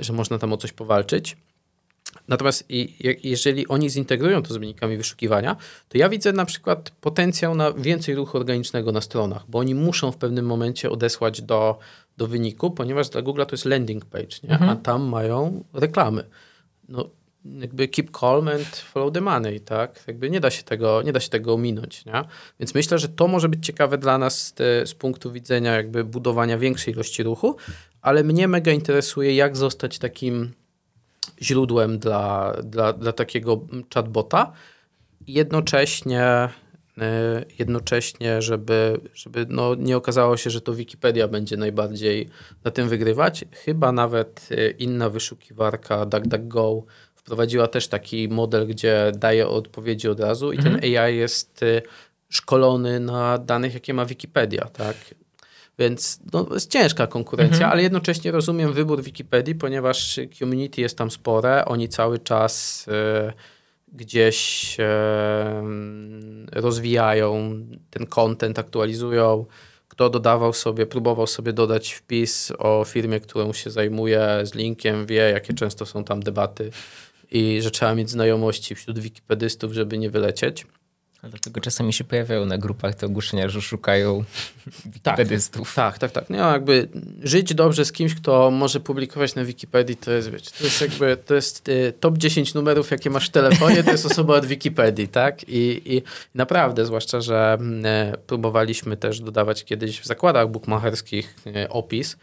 że 0.00 0.12
można 0.12 0.38
tam 0.38 0.52
o 0.52 0.56
coś 0.56 0.72
powalczyć. 0.72 1.36
Natomiast 2.28 2.64
jeżeli 3.22 3.68
oni 3.68 3.90
zintegrują 3.90 4.42
to 4.42 4.54
z 4.54 4.56
wynikami 4.56 4.96
wyszukiwania, 4.96 5.56
to 5.88 5.98
ja 5.98 6.08
widzę 6.08 6.32
na 6.32 6.44
przykład 6.44 6.90
potencjał 6.90 7.54
na 7.54 7.72
więcej 7.72 8.14
ruchu 8.14 8.38
organicznego 8.38 8.92
na 8.92 9.00
stronach, 9.00 9.44
bo 9.48 9.58
oni 9.58 9.74
muszą 9.74 10.12
w 10.12 10.16
pewnym 10.16 10.46
momencie 10.46 10.90
odesłać 10.90 11.42
do, 11.42 11.78
do 12.16 12.26
wyniku, 12.26 12.70
ponieważ 12.70 13.08
dla 13.08 13.22
Google 13.22 13.42
to 13.42 13.52
jest 13.52 13.64
landing 13.64 14.04
page, 14.04 14.36
nie? 14.44 14.50
Mhm. 14.50 14.70
a 14.70 14.76
tam 14.76 15.02
mają 15.02 15.64
reklamy. 15.72 16.24
No, 16.88 17.10
jakby 17.44 17.88
keep 17.88 18.10
calm 18.20 18.48
and 18.48 18.76
follow 18.76 19.12
the 19.12 19.20
money, 19.20 19.60
tak? 19.60 20.04
Jakby 20.06 20.30
nie 20.30 20.40
da 20.40 20.50
się 20.50 20.62
tego, 20.62 21.02
nie 21.02 21.12
da 21.12 21.20
się 21.20 21.28
tego 21.28 21.54
ominąć, 21.54 22.04
nie? 22.04 22.24
Więc 22.60 22.74
myślę, 22.74 22.98
że 22.98 23.08
to 23.08 23.28
może 23.28 23.48
być 23.48 23.66
ciekawe 23.66 23.98
dla 23.98 24.18
nas 24.18 24.46
z, 24.46 24.54
z 24.88 24.94
punktu 24.94 25.32
widzenia 25.32 25.72
jakby 25.72 26.04
budowania 26.04 26.58
większej 26.58 26.94
ilości 26.94 27.22
ruchu, 27.22 27.56
ale 28.02 28.24
mnie 28.24 28.48
mega 28.48 28.72
interesuje, 28.72 29.34
jak 29.34 29.56
zostać 29.56 29.98
takim 29.98 30.52
źródłem 31.42 31.98
dla, 31.98 32.56
dla, 32.62 32.92
dla 32.92 33.12
takiego 33.12 33.66
chatbota. 33.94 34.52
Jednocześnie, 35.26 36.22
e, 36.98 37.44
jednocześnie 37.58 38.42
żeby, 38.42 39.00
żeby 39.14 39.46
no 39.48 39.74
nie 39.74 39.96
okazało 39.96 40.36
się, 40.36 40.50
że 40.50 40.60
to 40.60 40.74
Wikipedia 40.74 41.28
będzie 41.28 41.56
najbardziej 41.56 42.28
na 42.64 42.70
tym 42.70 42.88
wygrywać. 42.88 43.44
Chyba 43.52 43.92
nawet 43.92 44.48
e, 44.50 44.70
inna 44.70 45.10
wyszukiwarka 45.10 46.06
DuckDuckGo 46.06 46.84
wprowadziła 47.14 47.66
też 47.66 47.88
taki 47.88 48.28
model, 48.28 48.66
gdzie 48.66 49.12
daje 49.14 49.48
odpowiedzi 49.48 50.08
od 50.08 50.20
razu 50.20 50.52
i 50.52 50.56
mhm. 50.56 50.80
ten 50.80 50.98
AI 50.98 51.16
jest 51.16 51.62
e, 51.62 51.82
szkolony 52.28 53.00
na 53.00 53.38
danych, 53.38 53.74
jakie 53.74 53.94
ma 53.94 54.04
Wikipedia, 54.04 54.64
tak? 54.64 54.96
Więc 55.78 56.20
no, 56.32 56.46
jest 56.52 56.70
ciężka 56.70 57.06
konkurencja, 57.06 57.56
mhm. 57.56 57.72
ale 57.72 57.82
jednocześnie 57.82 58.30
rozumiem 58.30 58.72
wybór 58.72 59.02
Wikipedii, 59.02 59.54
ponieważ 59.54 60.20
community 60.38 60.80
jest 60.80 60.98
tam 60.98 61.10
spore. 61.10 61.64
Oni 61.64 61.88
cały 61.88 62.18
czas 62.18 62.86
y, 62.88 63.32
gdzieś 63.92 64.76
y, 64.80 64.84
rozwijają 66.52 67.60
ten 67.90 68.06
content, 68.06 68.58
aktualizują. 68.58 69.46
Kto 69.88 70.10
dodawał 70.10 70.52
sobie, 70.52 70.86
próbował 70.86 71.26
sobie 71.26 71.52
dodać 71.52 71.92
wpis 71.92 72.52
o 72.58 72.84
firmie, 72.84 73.20
którą 73.20 73.52
się 73.52 73.70
zajmuje 73.70 74.40
z 74.44 74.54
linkiem, 74.54 75.06
wie, 75.06 75.30
jakie 75.30 75.54
często 75.54 75.86
są 75.86 76.04
tam 76.04 76.22
debaty 76.22 76.70
i 77.30 77.62
że 77.62 77.70
trzeba 77.70 77.94
mieć 77.94 78.10
znajomości 78.10 78.74
wśród 78.74 78.98
wikipedystów, 78.98 79.72
żeby 79.72 79.98
nie 79.98 80.10
wylecieć. 80.10 80.66
Dlatego 81.22 81.60
czasami 81.60 81.92
się 81.92 82.04
pojawiają 82.04 82.46
na 82.46 82.58
grupach 82.58 82.94
te 82.94 83.06
ogłoszenia, 83.06 83.48
że 83.48 83.62
szukają 83.62 84.24
wikipedystów. 84.94 85.74
Tak, 85.74 85.98
tak, 85.98 86.10
tak. 86.10 86.30
No, 86.30 86.52
jakby 86.52 86.88
żyć 87.22 87.54
dobrze 87.54 87.84
z 87.84 87.92
kimś, 87.92 88.14
kto 88.14 88.50
może 88.50 88.80
publikować 88.80 89.34
na 89.34 89.44
Wikipedii, 89.44 89.96
to 89.96 90.10
jest, 90.10 90.30
wiecie, 90.30 90.50
to 90.58 90.64
jest 90.64 90.80
jakby, 90.80 91.16
to 91.16 91.34
jest 91.34 91.68
y, 91.68 91.92
top 92.00 92.18
10 92.18 92.54
numerów, 92.54 92.90
jakie 92.90 93.10
masz 93.10 93.28
w 93.28 93.30
telefonie, 93.30 93.84
to 93.84 93.90
jest 93.90 94.06
osoba 94.06 94.34
od 94.34 94.46
Wikipedii, 94.46 95.08
tak? 95.08 95.48
I, 95.48 95.82
i 95.96 96.02
naprawdę, 96.34 96.86
zwłaszcza, 96.86 97.20
że 97.20 97.58
y, 98.14 98.18
próbowaliśmy 98.18 98.96
też 98.96 99.20
dodawać 99.20 99.64
kiedyś 99.64 100.00
w 100.00 100.06
zakładach 100.06 100.48
bukmacherskich 100.48 101.34
y, 101.46 101.68
opis, 101.68 102.16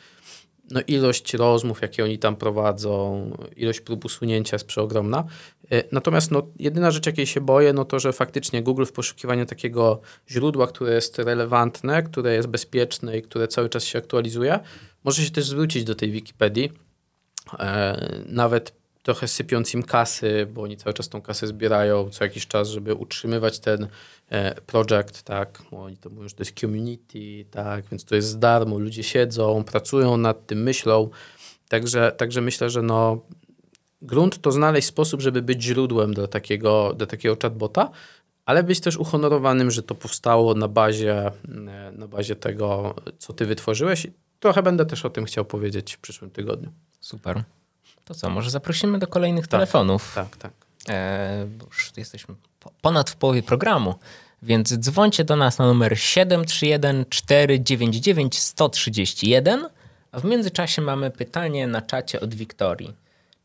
no 0.71 0.82
ilość 0.88 1.34
rozmów, 1.34 1.82
jakie 1.82 2.04
oni 2.04 2.19
tam 2.19 2.36
prowadzą, 2.36 3.32
ilość 3.56 3.82
prób 3.82 4.06
usunięcia 4.06 4.56
jest 4.56 4.67
przeogromna. 4.67 5.23
E, 5.71 5.84
natomiast 5.91 6.32
no, 6.32 6.47
jedyna 6.60 6.91
rzecz, 6.91 7.06
jakiej 7.06 7.25
się 7.25 7.41
boję, 7.41 7.73
no 7.73 7.86
to, 7.86 7.99
że 7.99 8.13
faktycznie 8.13 8.63
Google 8.63 8.86
w 8.86 8.91
poszukiwaniu 8.91 9.45
takiego 9.45 10.01
źródła, 10.30 10.67
które 10.67 10.93
jest 10.93 11.19
relevantne, 11.19 12.04
które 12.04 12.34
jest 12.34 12.47
bezpieczne 12.47 13.17
i 13.17 13.21
które 13.21 13.47
cały 13.47 13.69
czas 13.69 13.84
się 13.84 13.99
aktualizuje, 13.99 14.60
może 15.04 15.23
się 15.23 15.32
też 15.32 15.45
zwrócić 15.45 15.84
do 15.84 15.95
tej 15.95 16.12
Wikipedii. 16.12 16.71
E, 17.60 18.23
nawet 18.25 18.85
trochę 19.06 19.28
sypiąc 19.28 19.74
im 19.74 19.84
kasy, 19.84 20.48
bo 20.54 20.62
oni 20.62 20.78
cały 20.78 20.94
czas 20.94 21.10
tą 21.10 21.22
kasę 21.22 21.48
zbierają 21.48 22.10
co 22.10 22.24
jakiś 22.24 22.48
czas, 22.48 22.70
żeby 22.70 22.94
utrzymywać 22.94 23.60
ten 23.60 23.88
e, 24.30 24.62
projekt, 24.62 25.24
tak, 25.24 25.62
oni 25.72 25.98
to 25.98 26.10
mówią, 26.10 26.28
że 26.28 26.36
to 26.36 26.44
jest 26.44 26.60
community, 26.60 27.46
tak, 27.52 27.86
więc 27.91 28.06
to 28.06 28.15
jest 28.15 28.28
z 28.28 28.39
darmo, 28.39 28.80
ludzie 28.80 29.04
siedzą, 29.04 29.63
pracują 29.63 30.18
nad 30.18 30.48
tym, 30.48 30.63
myślą, 30.63 31.10
także, 31.70 32.12
także 32.18 32.41
myślę, 32.41 32.70
że 32.70 32.82
no 32.82 33.22
grunt 34.02 34.41
to 34.41 34.52
znaleźć 34.52 34.88
sposób, 34.88 35.22
żeby 35.22 35.41
być 35.41 35.63
źródłem 35.63 36.13
dla 36.13 36.28
takiego, 36.28 36.94
dla 36.94 37.08
takiego 37.08 37.38
chatbota, 37.41 37.91
ale 38.46 38.63
być 38.63 38.80
też 38.80 38.98
uhonorowanym, 38.98 39.72
że 39.72 39.84
to 39.84 39.96
powstało 39.96 40.54
na 40.54 40.68
bazie, 40.68 41.25
e, 41.25 41.32
na 41.92 42.08
bazie 42.08 42.36
tego, 42.36 42.96
co 43.17 43.34
ty 43.34 43.46
wytworzyłeś. 43.46 44.08
Trochę 44.40 44.63
będę 44.63 44.86
też 44.86 45.06
o 45.06 45.10
tym 45.10 45.25
chciał 45.25 45.46
powiedzieć 45.46 45.94
w 45.94 46.00
przyszłym 46.00 46.32
tygodniu. 46.32 46.71
Super. 47.00 47.44
To 48.06 48.15
co, 48.15 48.29
może 48.29 48.49
zaprosimy 48.49 48.99
do 48.99 49.08
kolejnych 49.08 49.47
tak, 49.47 49.51
telefonów? 49.51 50.12
Tak, 50.15 50.37
tak. 50.37 50.51
E, 50.89 51.47
już 51.65 51.91
jesteśmy 51.97 52.35
ponad 52.81 53.10
w 53.10 53.15
połowie 53.15 53.43
programu, 53.43 53.95
więc 54.41 54.73
dzwońcie 54.73 55.23
do 55.23 55.35
nas 55.35 55.58
na 55.58 55.65
numer 55.65 55.99
731 55.99 57.06
499 57.10 58.39
131, 58.39 59.69
a 60.12 60.19
w 60.19 60.25
międzyczasie 60.25 60.81
mamy 60.81 61.12
pytanie 61.12 61.67
na 61.67 61.81
czacie 61.81 62.21
od 62.21 62.35
Wiktorii. 62.35 62.93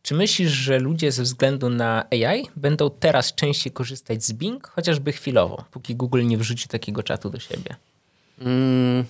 Czy 0.03 0.15
myślisz, 0.15 0.51
że 0.51 0.79
ludzie 0.79 1.13
ze 1.13 1.23
względu 1.23 1.69
na 1.69 2.05
AI 2.11 2.47
będą 2.57 2.91
teraz 2.91 3.35
częściej 3.35 3.73
korzystać 3.73 4.25
z 4.25 4.33
Bing, 4.33 4.67
chociażby 4.69 5.13
chwilowo, 5.13 5.65
póki 5.71 5.97
Google 5.97 6.27
nie 6.27 6.39
wrzuci 6.39 6.69
takiego 6.69 7.03
czatu 7.03 7.31
do 7.31 7.39
siebie? 7.39 7.77
Mm, 8.41 9.05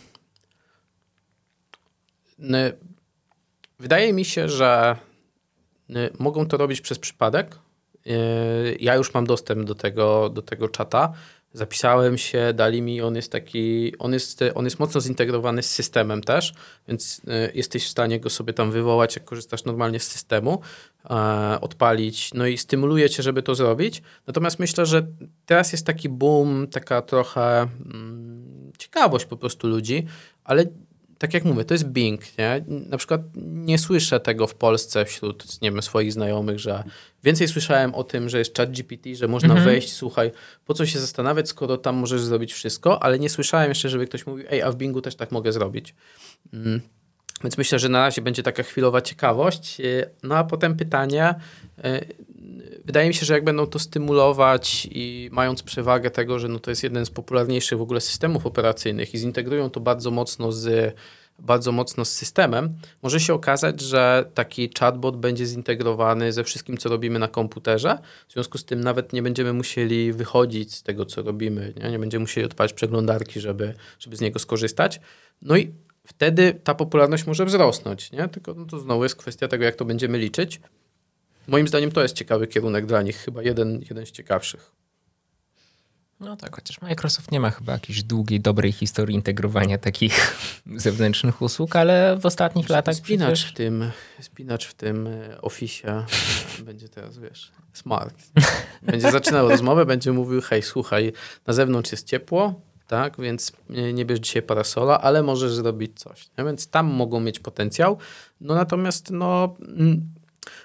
wydaje 3.78 4.12
mi 4.12 4.24
się, 4.24 4.48
że 4.48 4.96
mogą 6.18 6.46
to 6.46 6.56
robić 6.56 6.80
przez 6.80 6.98
przypadek. 6.98 7.58
Ja 8.80 8.94
już 8.94 9.14
mam 9.14 9.26
dostęp 9.26 9.64
do 9.64 9.74
tego, 9.74 10.28
do 10.28 10.42
tego 10.42 10.68
czata 10.68 11.12
zapisałem 11.52 12.18
się, 12.18 12.52
dali 12.54 12.82
mi, 12.82 13.02
on 13.02 13.16
jest 13.16 13.32
taki, 13.32 13.98
on 13.98 14.12
jest, 14.12 14.44
on 14.54 14.64
jest 14.64 14.78
mocno 14.78 15.00
zintegrowany 15.00 15.62
z 15.62 15.70
systemem 15.70 16.22
też, 16.22 16.54
więc 16.88 17.20
e, 17.28 17.52
jesteś 17.54 17.84
w 17.84 17.88
stanie 17.88 18.20
go 18.20 18.30
sobie 18.30 18.52
tam 18.52 18.70
wywołać, 18.70 19.16
jak 19.16 19.24
korzystasz 19.24 19.64
normalnie 19.64 20.00
z 20.00 20.06
systemu, 20.06 20.60
e, 21.10 21.58
odpalić, 21.60 22.34
no 22.34 22.46
i 22.46 22.58
stymuluje 22.58 23.10
cię, 23.10 23.22
żeby 23.22 23.42
to 23.42 23.54
zrobić. 23.54 24.02
Natomiast 24.26 24.58
myślę, 24.58 24.86
że 24.86 25.06
teraz 25.46 25.72
jest 25.72 25.86
taki 25.86 26.08
boom, 26.08 26.66
taka 26.68 27.02
trochę 27.02 27.60
mm, 27.62 28.72
ciekawość 28.78 29.24
po 29.24 29.36
prostu 29.36 29.68
ludzi, 29.68 30.06
ale 30.44 30.64
tak 31.20 31.34
jak 31.34 31.44
mówię, 31.44 31.64
to 31.64 31.74
jest 31.74 31.88
Bing, 31.88 32.20
nie? 32.38 32.64
Na 32.66 32.96
przykład 32.96 33.20
nie 33.36 33.78
słyszę 33.78 34.20
tego 34.20 34.46
w 34.46 34.54
Polsce 34.54 35.04
wśród, 35.04 35.62
nie 35.62 35.70
wiem, 35.70 35.82
swoich 35.82 36.12
znajomych, 36.12 36.58
że 36.58 36.84
więcej 37.24 37.48
słyszałem 37.48 37.94
o 37.94 38.04
tym, 38.04 38.28
że 38.28 38.38
jest 38.38 38.56
chat 38.56 38.70
GPT, 38.70 39.14
że 39.14 39.28
można 39.28 39.54
mhm. 39.54 39.64
wejść, 39.64 39.92
słuchaj, 39.92 40.30
po 40.66 40.74
co 40.74 40.86
się 40.86 40.98
zastanawiać, 40.98 41.48
skoro 41.48 41.76
tam 41.76 41.96
możesz 41.96 42.22
zrobić 42.22 42.52
wszystko, 42.52 43.02
ale 43.02 43.18
nie 43.18 43.28
słyszałem 43.28 43.68
jeszcze, 43.68 43.88
żeby 43.88 44.06
ktoś 44.06 44.26
mówił, 44.26 44.46
ej, 44.50 44.62
a 44.62 44.70
w 44.70 44.76
Bingu 44.76 45.00
też 45.00 45.16
tak 45.16 45.32
mogę 45.32 45.52
zrobić. 45.52 45.94
Mm. 46.52 46.80
Więc 47.44 47.58
myślę, 47.58 47.78
że 47.78 47.88
na 47.88 47.98
razie 47.98 48.22
będzie 48.22 48.42
taka 48.42 48.62
chwilowa 48.62 49.00
ciekawość. 49.00 49.80
Y, 49.80 50.10
no 50.22 50.36
a 50.36 50.44
potem 50.44 50.76
pytanie. 50.76 51.34
Y, 51.78 52.14
wydaje 52.84 53.08
mi 53.08 53.14
się, 53.14 53.26
że 53.26 53.34
jak 53.34 53.44
będą 53.44 53.66
to 53.66 53.78
stymulować 53.78 54.88
i 54.90 55.28
mając 55.32 55.62
przewagę 55.62 56.10
tego, 56.10 56.38
że 56.38 56.48
no 56.48 56.58
to 56.58 56.70
jest 56.70 56.82
jeden 56.82 57.06
z 57.06 57.10
popularniejszych 57.10 57.78
w 57.78 57.82
ogóle 57.82 58.00
systemów 58.00 58.46
operacyjnych 58.46 59.14
i 59.14 59.18
zintegrują 59.18 59.70
to 59.70 59.80
bardzo 59.80 60.10
mocno 60.10 60.52
z 60.52 60.94
bardzo 61.40 61.72
mocno 61.72 62.04
z 62.04 62.12
systemem, 62.12 62.74
może 63.02 63.20
się 63.20 63.34
okazać, 63.34 63.80
że 63.80 64.30
taki 64.34 64.70
chatbot 64.78 65.16
będzie 65.16 65.46
zintegrowany 65.46 66.32
ze 66.32 66.44
wszystkim, 66.44 66.76
co 66.76 66.88
robimy 66.88 67.18
na 67.18 67.28
komputerze. 67.28 67.98
W 68.28 68.32
związku 68.32 68.58
z 68.58 68.64
tym 68.64 68.80
nawet 68.80 69.12
nie 69.12 69.22
będziemy 69.22 69.52
musieli 69.52 70.12
wychodzić 70.12 70.74
z 70.74 70.82
tego, 70.82 71.04
co 71.04 71.22
robimy. 71.22 71.72
Nie, 71.82 71.90
nie 71.90 71.98
będziemy 71.98 72.20
musieli 72.20 72.44
odpalić 72.46 72.72
przeglądarki, 72.72 73.40
żeby, 73.40 73.74
żeby 73.98 74.16
z 74.16 74.20
niego 74.20 74.38
skorzystać. 74.38 75.00
No 75.42 75.56
i 75.56 75.72
wtedy 76.06 76.60
ta 76.64 76.74
popularność 76.74 77.26
może 77.26 77.44
wzrosnąć. 77.44 78.12
Nie? 78.12 78.28
Tylko 78.28 78.54
no 78.54 78.64
to 78.64 78.78
znowu 78.78 79.02
jest 79.02 79.16
kwestia 79.16 79.48
tego, 79.48 79.64
jak 79.64 79.76
to 79.76 79.84
będziemy 79.84 80.18
liczyć. 80.18 80.60
Moim 81.48 81.68
zdaniem 81.68 81.92
to 81.92 82.02
jest 82.02 82.14
ciekawy 82.14 82.46
kierunek 82.46 82.86
dla 82.86 83.02
nich, 83.02 83.16
chyba 83.16 83.42
jeden, 83.42 83.84
jeden 83.90 84.06
z 84.06 84.10
ciekawszych. 84.10 84.72
No 86.20 86.36
tak, 86.36 86.56
chociaż 86.56 86.80
Microsoft 86.80 87.32
nie 87.32 87.40
ma 87.40 87.50
chyba 87.50 87.72
jakiejś 87.72 88.02
długiej, 88.02 88.40
dobrej 88.40 88.72
historii 88.72 89.14
integrowania 89.14 89.78
takich 89.78 90.36
zewnętrznych 90.76 91.42
usług, 91.42 91.76
ale 91.76 92.16
w 92.20 92.26
ostatnich 92.26 92.64
Może 92.64 92.74
latach 92.74 92.94
spinacz 92.94 93.32
przecież... 93.32 93.52
w 93.52 93.54
tym, 93.54 93.90
spinacz 94.20 94.66
w 94.66 94.74
tym 94.74 95.06
e, 95.06 95.40
Office 95.40 96.06
będzie 96.66 96.88
teraz, 96.88 97.18
wiesz, 97.18 97.52
smart. 97.72 98.14
Będzie 98.82 99.10
zaczynał 99.10 99.48
rozmowę, 99.48 99.86
będzie 99.86 100.12
mówił, 100.12 100.40
hej, 100.40 100.62
słuchaj, 100.62 101.12
na 101.46 101.52
zewnątrz 101.52 101.92
jest 101.92 102.06
ciepło, 102.06 102.60
tak, 102.90 103.20
więc 103.20 103.52
nie 103.92 104.04
bierz 104.04 104.20
dzisiaj 104.20 104.42
parasola, 104.42 105.00
ale 105.00 105.22
możesz 105.22 105.54
zrobić 105.54 106.00
coś. 106.00 106.28
Nie? 106.38 106.44
Więc 106.44 106.68
tam 106.68 106.86
mogą 106.86 107.20
mieć 107.20 107.38
potencjał. 107.38 107.98
No 108.40 108.54
natomiast 108.54 109.10
no 109.10 109.56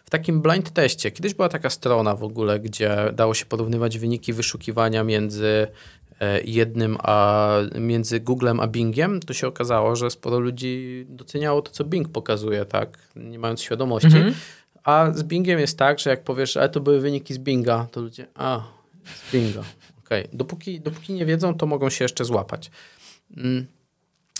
w 0.05 0.09
takim 0.09 0.41
blind 0.41 0.71
teście. 0.71 1.11
Kiedyś 1.11 1.33
była 1.33 1.49
taka 1.49 1.69
strona 1.69 2.15
w 2.15 2.23
ogóle, 2.23 2.59
gdzie 2.59 2.97
dało 3.13 3.33
się 3.33 3.45
porównywać 3.45 3.99
wyniki 3.99 4.33
wyszukiwania 4.33 5.03
między 5.03 5.67
e, 6.19 6.41
jednym, 6.41 6.97
a 6.99 7.49
między 7.79 8.19
Googlem 8.19 8.59
a 8.59 8.67
Bingiem, 8.67 9.19
to 9.19 9.33
się 9.33 9.47
okazało, 9.47 9.95
że 9.95 10.09
sporo 10.09 10.39
ludzi 10.39 11.05
doceniało 11.09 11.61
to, 11.61 11.71
co 11.71 11.83
Bing 11.83 12.09
pokazuje, 12.09 12.65
tak, 12.65 12.97
nie 13.15 13.39
mając 13.39 13.61
świadomości. 13.61 14.07
Mhm. 14.07 14.33
A 14.83 15.11
z 15.13 15.23
Bingiem 15.23 15.59
jest 15.59 15.77
tak, 15.77 15.99
że 15.99 16.09
jak 16.09 16.23
powiesz, 16.23 16.57
ale 16.57 16.69
to 16.69 16.79
były 16.79 16.99
wyniki 16.99 17.33
z 17.33 17.37
Binga, 17.37 17.87
to 17.91 18.01
ludzie, 18.01 18.27
a, 18.35 18.63
z 19.05 19.31
Binga. 19.33 19.63
Okay. 20.05 20.27
Dopóki, 20.33 20.81
dopóki 20.81 21.13
nie 21.13 21.25
wiedzą, 21.25 21.53
to 21.53 21.65
mogą 21.65 21.89
się 21.89 22.05
jeszcze 22.05 22.25
złapać. 22.25 22.71
Mm. 23.37 23.65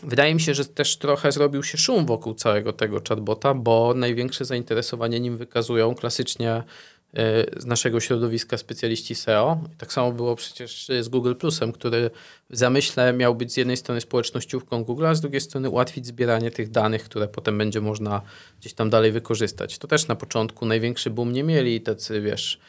Wydaje 0.03 0.35
mi 0.35 0.41
się, 0.41 0.53
że 0.53 0.65
też 0.65 0.97
trochę 0.97 1.31
zrobił 1.31 1.63
się 1.63 1.77
szum 1.77 2.05
wokół 2.05 2.33
całego 2.33 2.73
tego 2.73 3.01
chatbota, 3.09 3.53
bo 3.53 3.93
największe 3.93 4.45
zainteresowanie 4.45 5.19
nim 5.19 5.37
wykazują 5.37 5.95
klasycznie 5.95 6.51
e, 6.51 6.63
z 7.57 7.65
naszego 7.65 7.99
środowiska 7.99 8.57
specjaliści 8.57 9.15
SEO. 9.15 9.59
Tak 9.77 9.93
samo 9.93 10.11
było 10.11 10.35
przecież 10.35 10.87
z 11.01 11.07
Google 11.09 11.35
Plusem, 11.35 11.71
który 11.71 12.09
w 12.49 12.57
zamyśle 12.57 13.13
miał 13.13 13.35
być 13.35 13.53
z 13.53 13.57
jednej 13.57 13.77
strony 13.77 14.01
społecznościówką 14.01 14.83
Google, 14.83 15.05
a 15.05 15.15
z 15.15 15.21
drugiej 15.21 15.41
strony 15.41 15.69
ułatwić 15.69 16.05
zbieranie 16.05 16.51
tych 16.51 16.69
danych, 16.69 17.03
które 17.03 17.27
potem 17.27 17.57
będzie 17.57 17.81
można 17.81 18.21
gdzieś 18.59 18.73
tam 18.73 18.89
dalej 18.89 19.11
wykorzystać. 19.11 19.77
To 19.77 19.87
też 19.87 20.07
na 20.07 20.15
początku 20.15 20.65
największy 20.65 21.09
boom 21.09 21.31
nie 21.31 21.43
mieli 21.43 21.81
tacy, 21.81 22.21
wiesz, 22.21 22.59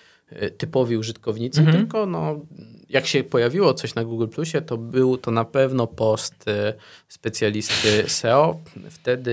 typowi 0.59 0.97
użytkownicy, 0.97 1.61
mhm. 1.61 1.77
tylko 1.79 2.07
no, 2.07 2.41
jak 2.89 3.07
się 3.07 3.25
pojawiło 3.25 3.75
coś 3.75 3.95
na 3.95 4.05
Google 4.05 4.27
Plusie, 4.29 4.61
to 4.61 4.77
był 4.77 5.19
to 5.19 5.31
na 5.31 5.45
pewno 5.45 5.87
post 5.87 6.49
y, 6.49 6.53
specjalisty 7.09 8.05
SEO. 8.09 8.61
Wtedy 8.91 9.31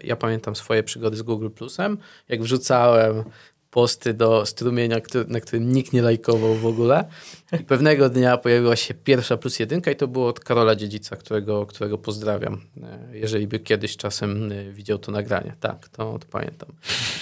y, 0.00 0.06
ja 0.06 0.16
pamiętam 0.16 0.56
swoje 0.56 0.82
przygody 0.82 1.16
z 1.16 1.22
Google 1.22 1.50
Plusem. 1.50 1.98
Jak 2.28 2.42
wrzucałem 2.42 3.24
posty 3.76 4.14
do 4.14 4.46
strumienia, 4.46 4.96
na 5.28 5.40
którym 5.40 5.72
nikt 5.72 5.92
nie 5.92 6.02
lajkował 6.02 6.54
w 6.54 6.66
ogóle. 6.66 7.04
I 7.60 7.64
pewnego 7.64 8.08
dnia 8.08 8.36
pojawiła 8.36 8.76
się 8.76 8.94
pierwsza 8.94 9.36
plus 9.36 9.58
jedynka 9.58 9.90
i 9.90 9.96
to 9.96 10.08
było 10.08 10.28
od 10.28 10.40
Karola 10.40 10.76
Dziedzica, 10.76 11.16
którego, 11.16 11.66
którego 11.66 11.98
pozdrawiam. 11.98 12.60
E, 12.82 13.18
jeżeli 13.18 13.46
by 13.46 13.58
kiedyś 13.58 13.96
czasem 13.96 14.52
e, 14.52 14.72
widział 14.72 14.98
to 14.98 15.12
nagranie. 15.12 15.54
Tak, 15.60 15.88
to, 15.88 16.18
pamiętam. 16.30 16.68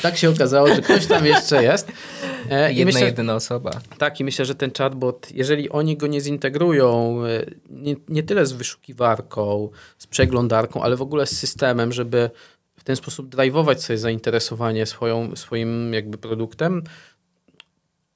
Tak 0.02 0.16
się 0.16 0.30
okazało, 0.30 0.74
że 0.74 0.82
ktoś 0.82 1.06
tam 1.06 1.26
jeszcze 1.26 1.62
jest. 1.62 1.92
E, 2.50 2.72
Jedna, 2.72 2.84
myślę, 2.84 3.06
jedyna 3.06 3.34
osoba. 3.34 3.70
Tak, 3.98 4.20
i 4.20 4.24
myślę, 4.24 4.44
że 4.44 4.54
ten 4.54 4.70
chatbot, 4.78 5.28
jeżeli 5.32 5.70
oni 5.70 5.96
go 5.96 6.06
nie 6.06 6.20
zintegrują, 6.20 7.20
nie, 7.70 7.96
nie 8.08 8.22
tyle 8.22 8.46
z 8.46 8.52
wyszukiwarką, 8.52 9.68
z 9.98 10.06
przeglądarką, 10.06 10.82
ale 10.82 10.96
w 10.96 11.02
ogóle 11.02 11.26
z 11.26 11.38
systemem, 11.38 11.92
żeby 11.92 12.30
w 12.84 12.86
ten 12.86 12.96
sposób 12.96 13.34
drive'ować 13.34 13.78
sobie 13.78 13.98
zainteresowanie 13.98 14.86
swoją, 14.86 15.36
swoim 15.36 15.94
jakby 15.94 16.18
produktem, 16.18 16.82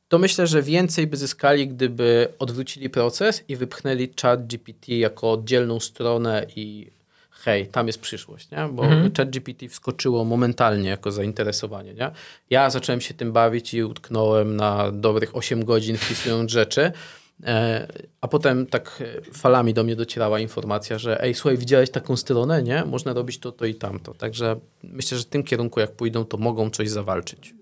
to 0.09 0.19
myślę, 0.19 0.47
że 0.47 0.62
więcej 0.62 1.07
by 1.07 1.16
zyskali, 1.16 1.69
gdyby 1.69 2.29
odwrócili 2.39 2.91
proces 2.91 3.45
i 3.49 3.57
wypchnęli 3.57 4.09
chat 4.23 4.47
GPT 4.47 4.93
jako 4.93 5.33
oddzielną 5.33 5.81
stronę 5.81 6.47
i 6.57 6.91
hej, 7.31 7.66
tam 7.66 7.87
jest 7.87 8.01
przyszłość, 8.01 8.51
nie? 8.51 8.69
bo 8.73 8.85
mhm. 8.85 9.12
chat 9.14 9.31
GPT 9.31 9.69
wskoczyło 9.69 10.25
momentalnie 10.25 10.89
jako 10.89 11.11
zainteresowanie. 11.11 11.95
Nie? 11.95 12.11
Ja 12.51 12.71
zacząłem 12.71 13.01
się 13.01 13.14
tym 13.14 13.33
bawić 13.33 13.75
i 13.75 13.85
utknąłem 13.85 14.57
na 14.57 14.93
dobrych 14.93 15.37
8 15.37 15.64
godzin 15.64 15.97
wpisując 15.97 16.51
rzeczy, 16.51 16.93
a 18.20 18.28
potem 18.28 18.66
tak 18.66 19.03
e, 19.03 19.32
falami 19.32 19.74
do 19.74 19.84
mnie 19.84 19.97
docierała 19.97 20.41
informacja, 20.41 20.99
że 20.99 21.22
ej, 21.22 21.34
słuchaj, 21.34 21.59
widziałeś 21.59 21.91
taką 21.91 22.16
stronę, 22.16 22.62
nie? 22.62 22.84
Można 22.84 23.12
robić 23.12 23.39
to, 23.39 23.53
to 23.53 23.64
i 23.64 23.74
tamto. 23.74 24.14
Także 24.14 24.61
myślę, 24.82 25.18
że 25.18 25.24
w 25.24 25.26
tym 25.26 25.43
kierunku 25.43 25.80
jak 25.80 25.93
pójdą, 25.93 26.24
to 26.24 26.36
mogą 26.36 26.70
coś 26.70 26.91
zawalczyć. 26.91 27.55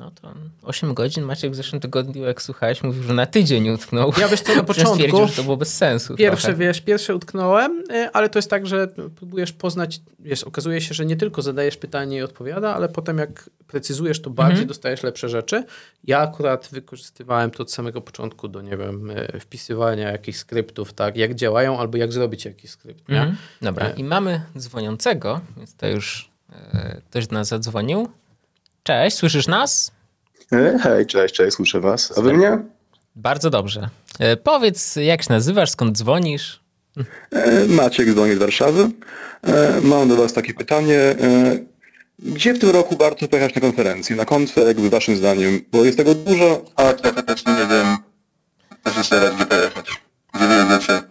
No 0.00 0.10
to 0.10 0.34
8 0.62 0.94
godzin 0.94 1.24
Maciek 1.24 1.52
w 1.52 1.54
zeszłym 1.54 1.80
tygodniu, 1.80 2.24
jak 2.24 2.42
słuchałeś, 2.42 2.82
mówił, 2.82 3.02
że 3.02 3.14
na 3.14 3.26
tydzień 3.26 3.68
utknął. 3.68 4.12
Ja 4.18 4.28
wiesz 4.28 4.40
co, 4.40 4.54
na 4.54 4.62
początku... 4.72 5.26
że 5.26 5.32
to 5.36 5.42
było 5.42 5.56
bez 5.56 5.76
sensu. 5.76 6.16
Pierwsze, 6.16 6.48
trochę. 6.48 6.58
wiesz, 6.58 6.80
pierwsze 6.80 7.14
utknąłem, 7.14 7.84
e, 7.90 8.10
ale 8.12 8.28
to 8.28 8.38
jest 8.38 8.50
tak, 8.50 8.66
że 8.66 8.88
próbujesz 9.16 9.52
poznać, 9.52 10.00
wiesz, 10.18 10.44
okazuje 10.44 10.80
się, 10.80 10.94
że 10.94 11.06
nie 11.06 11.16
tylko 11.16 11.42
zadajesz 11.42 11.76
pytanie 11.76 12.16
i 12.16 12.22
odpowiada, 12.22 12.74
ale 12.74 12.88
potem 12.88 13.18
jak 13.18 13.50
precyzujesz 13.66 14.22
to 14.22 14.30
bardziej, 14.30 14.52
mhm. 14.52 14.68
dostajesz 14.68 15.02
lepsze 15.02 15.28
rzeczy. 15.28 15.64
Ja 16.04 16.18
akurat 16.18 16.68
wykorzystywałem 16.72 17.50
to 17.50 17.62
od 17.62 17.72
samego 17.72 18.00
początku 18.00 18.48
do, 18.48 18.62
nie 18.62 18.76
wiem, 18.76 19.10
e, 19.10 19.40
wpisywania 19.40 20.10
jakichś 20.10 20.38
skryptów, 20.38 20.92
tak, 20.92 21.16
jak 21.16 21.34
działają 21.34 21.78
albo 21.78 21.96
jak 21.98 22.12
zrobić 22.12 22.44
jakiś 22.44 22.70
skrypt? 22.70 23.10
Mhm. 23.10 23.36
Dobra, 23.62 23.86
e. 23.86 23.92
i 23.92 24.04
mamy 24.04 24.42
dzwoniącego, 24.58 25.40
więc 25.56 25.74
to 25.74 25.86
już 25.86 26.30
ktoś 27.10 27.26
do 27.26 27.34
nas 27.34 27.48
zadzwonił. 27.48 28.08
Cześć, 28.82 29.16
słyszysz 29.16 29.46
nas? 29.46 29.90
E, 30.52 30.78
hej, 30.82 31.06
cześć, 31.06 31.34
cześć, 31.34 31.56
słyszę 31.56 31.80
was. 31.80 32.18
A 32.18 32.20
wy 32.20 32.32
mnie? 32.32 32.58
Bardzo 33.16 33.50
dobrze. 33.50 33.88
E, 34.18 34.36
powiedz, 34.36 34.96
jak 34.96 35.22
się 35.22 35.32
nazywasz, 35.32 35.70
skąd 35.70 35.96
dzwonisz? 35.98 36.60
E, 37.32 37.66
Maciek 37.66 38.12
dzwoni 38.12 38.34
z 38.34 38.38
Warszawy. 38.38 38.90
Mam 39.82 40.08
do 40.08 40.16
was 40.16 40.32
takie 40.32 40.54
pytanie. 40.54 40.98
Gdzie 42.18 42.54
w 42.54 42.58
tym 42.58 42.70
roku 42.70 42.96
warto 42.96 43.28
pojechać 43.28 43.54
na 43.54 43.60
konferencję? 43.60 44.16
Na 44.16 44.24
konfę, 44.24 44.60
jakby 44.60 44.90
waszym 44.90 45.16
zdaniem? 45.16 45.60
Bo 45.72 45.84
jest 45.84 45.96
tego 45.98 46.14
dużo, 46.14 46.64
a 46.76 46.92
trochę 46.92 47.22
też 47.22 47.46
nie 47.46 47.54
wiem, 47.54 47.96
też 48.82 48.96
jeszcze 48.96 49.32
gdzie 49.36 49.46
pojechać. 49.46 49.86
Gdzie 50.34 50.46
wy 50.48 50.54
jedziecie? 50.54 51.02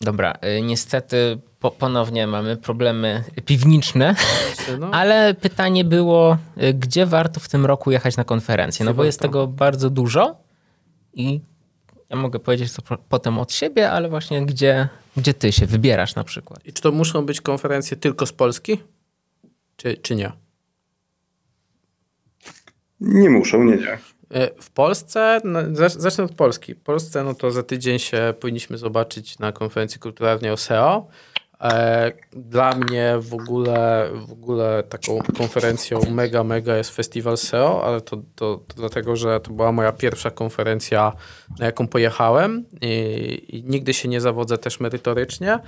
Dobra, 0.00 0.34
y, 0.58 0.62
niestety 0.62 1.38
po, 1.60 1.70
ponownie 1.70 2.26
mamy 2.26 2.56
problemy 2.56 3.24
piwniczne, 3.46 4.14
no. 4.80 4.90
ale 4.90 5.34
pytanie 5.34 5.84
było, 5.84 6.38
y, 6.62 6.74
gdzie 6.74 7.06
warto 7.06 7.40
w 7.40 7.48
tym 7.48 7.66
roku 7.66 7.90
jechać 7.90 8.16
na 8.16 8.24
konferencję? 8.24 8.86
No 8.86 8.94
bo 8.94 9.04
jest 9.04 9.20
tego 9.20 9.46
bardzo 9.46 9.90
dużo 9.90 10.36
i 11.14 11.40
Ja 12.10 12.16
mogę 12.16 12.38
powiedzieć 12.38 12.72
to 12.72 12.82
potem 13.08 13.38
od 13.38 13.52
siebie, 13.52 13.90
ale 13.90 14.08
właśnie 14.08 14.46
gdzie, 14.46 14.88
gdzie 15.16 15.34
ty 15.34 15.52
się 15.52 15.66
wybierasz 15.66 16.14
na 16.14 16.24
przykład. 16.24 16.66
I 16.66 16.72
czy 16.72 16.82
to 16.82 16.92
muszą 16.92 17.26
być 17.26 17.40
konferencje 17.40 17.96
tylko 17.96 18.26
z 18.26 18.32
Polski? 18.32 18.78
Czy, 19.76 19.96
czy 19.96 20.16
nie? 20.16 20.32
Nie 23.00 23.30
muszą, 23.30 23.64
nie, 23.64 23.76
nie. 23.76 23.98
E, 24.30 24.50
w 24.62 24.70
Polsce, 24.70 25.40
no, 25.44 25.60
zacznę 25.86 26.24
od 26.24 26.32
Polski. 26.32 26.74
W 26.74 26.80
Polsce 26.80 27.24
no 27.24 27.34
to 27.34 27.50
za 27.50 27.62
tydzień 27.62 27.98
się 27.98 28.34
powinniśmy 28.40 28.78
zobaczyć 28.78 29.38
na 29.38 29.52
konferencji 29.52 30.00
kulturalnej 30.00 30.50
o 30.50 30.56
SEO. 30.56 31.06
E, 31.60 32.12
dla 32.32 32.74
mnie 32.74 33.14
w 33.20 33.34
ogóle, 33.34 34.10
w 34.14 34.32
ogóle 34.32 34.82
taką 34.82 35.18
konferencją 35.36 36.00
mega, 36.10 36.44
mega 36.44 36.76
jest 36.76 36.90
festiwal 36.90 37.36
SEO, 37.36 37.84
ale 37.84 38.00
to, 38.00 38.16
to, 38.16 38.60
to 38.66 38.74
dlatego, 38.76 39.16
że 39.16 39.40
to 39.40 39.52
była 39.52 39.72
moja 39.72 39.92
pierwsza 39.92 40.30
konferencja, 40.30 41.12
na 41.58 41.66
jaką 41.66 41.88
pojechałem 41.88 42.64
i, 42.80 43.44
i 43.48 43.64
nigdy 43.64 43.94
się 43.94 44.08
nie 44.08 44.20
zawodzę 44.20 44.58
też 44.58 44.80
merytorycznie. 44.80 45.58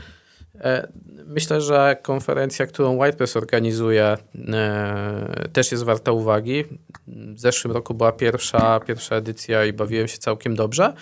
E, 0.54 0.88
myślę, 1.26 1.60
że 1.60 1.96
konferencja, 2.02 2.66
którą 2.66 2.98
WhitePress 2.98 3.36
organizuje, 3.36 4.16
e, 4.52 5.48
też 5.52 5.72
jest 5.72 5.84
warta 5.84 6.12
uwagi. 6.12 6.64
W 7.06 7.40
zeszłym 7.40 7.72
roku 7.72 7.94
była 7.94 8.12
pierwsza, 8.12 8.80
pierwsza 8.80 9.16
edycja 9.16 9.64
i 9.64 9.72
bawiłem 9.72 10.08
się 10.08 10.18
całkiem 10.18 10.56
dobrze, 10.56 10.92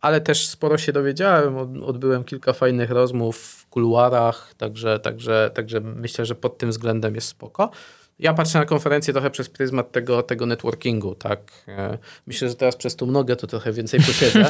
ale 0.00 0.20
też 0.20 0.46
sporo 0.46 0.78
się 0.78 0.92
dowiedziałem. 0.92 1.82
Odbyłem 1.82 2.24
kilka 2.24 2.52
fajnych 2.52 2.90
rozmów 2.90 3.38
w 3.38 3.66
kuluarach, 3.66 4.54
także, 4.56 4.98
także, 4.98 5.50
także 5.54 5.80
myślę, 5.80 6.26
że 6.26 6.34
pod 6.34 6.58
tym 6.58 6.70
względem 6.70 7.14
jest 7.14 7.28
spoko 7.28 7.70
ja 8.18 8.34
patrzę 8.34 8.58
na 8.58 8.64
konferencję 8.64 9.12
trochę 9.12 9.30
przez 9.30 9.48
pryzmat 9.48 9.92
tego, 9.92 10.22
tego 10.22 10.46
networkingu, 10.46 11.14
tak. 11.14 11.52
E, 11.68 11.98
myślę, 12.26 12.48
że 12.48 12.54
teraz 12.54 12.76
przez 12.76 12.96
tą 12.96 13.06
nogę 13.06 13.36
to 13.36 13.46
trochę 13.46 13.72
więcej 13.72 14.00
posiedzę, 14.00 14.40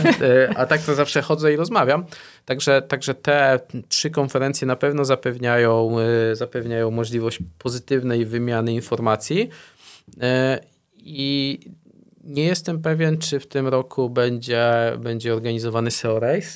e, 0.51 0.59
a 0.59 0.67
tak 0.67 0.83
to 0.83 0.95
zawsze 0.95 1.23
chodzę 1.23 1.53
i 1.53 1.57
rozmawiam. 1.57 2.05
Także, 2.45 2.83
także 2.83 3.15
te 3.15 3.61
trzy 3.89 4.11
konferencje 4.11 4.67
na 4.67 4.77
pewno 4.77 5.05
zapewniają, 5.05 5.97
e, 5.99 6.37
zapewniają 6.37 6.91
możliwość 6.91 7.39
pozytywnej 7.59 8.27
wymiany 8.27 8.73
informacji. 8.73 9.49
I 10.97 11.61
nie 12.25 12.45
jestem 12.45 12.83
pewien, 12.83 13.19
czy 13.19 13.41
w 13.41 13.47
tym 13.47 13.69
roku 13.69 14.11
będzie, 14.11 14.73
będzie 14.99 15.33
organizowany 15.33 15.91
SEO 15.91 16.21
Race. 16.21 16.49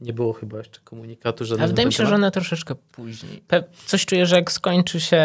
Nie 0.00 0.12
było 0.12 0.32
chyba 0.32 0.58
jeszcze 0.58 0.80
komunikatu 0.84 1.44
żadnego. 1.44 1.64
A 1.64 1.68
wydaje 1.68 1.86
mi 1.86 1.92
się, 1.92 2.06
że 2.06 2.14
one 2.14 2.30
troszeczkę 2.30 2.74
później. 2.92 3.42
Coś 3.86 4.06
czuję, 4.06 4.26
że 4.26 4.36
jak 4.36 4.52
skończy 4.52 5.00
się 5.00 5.22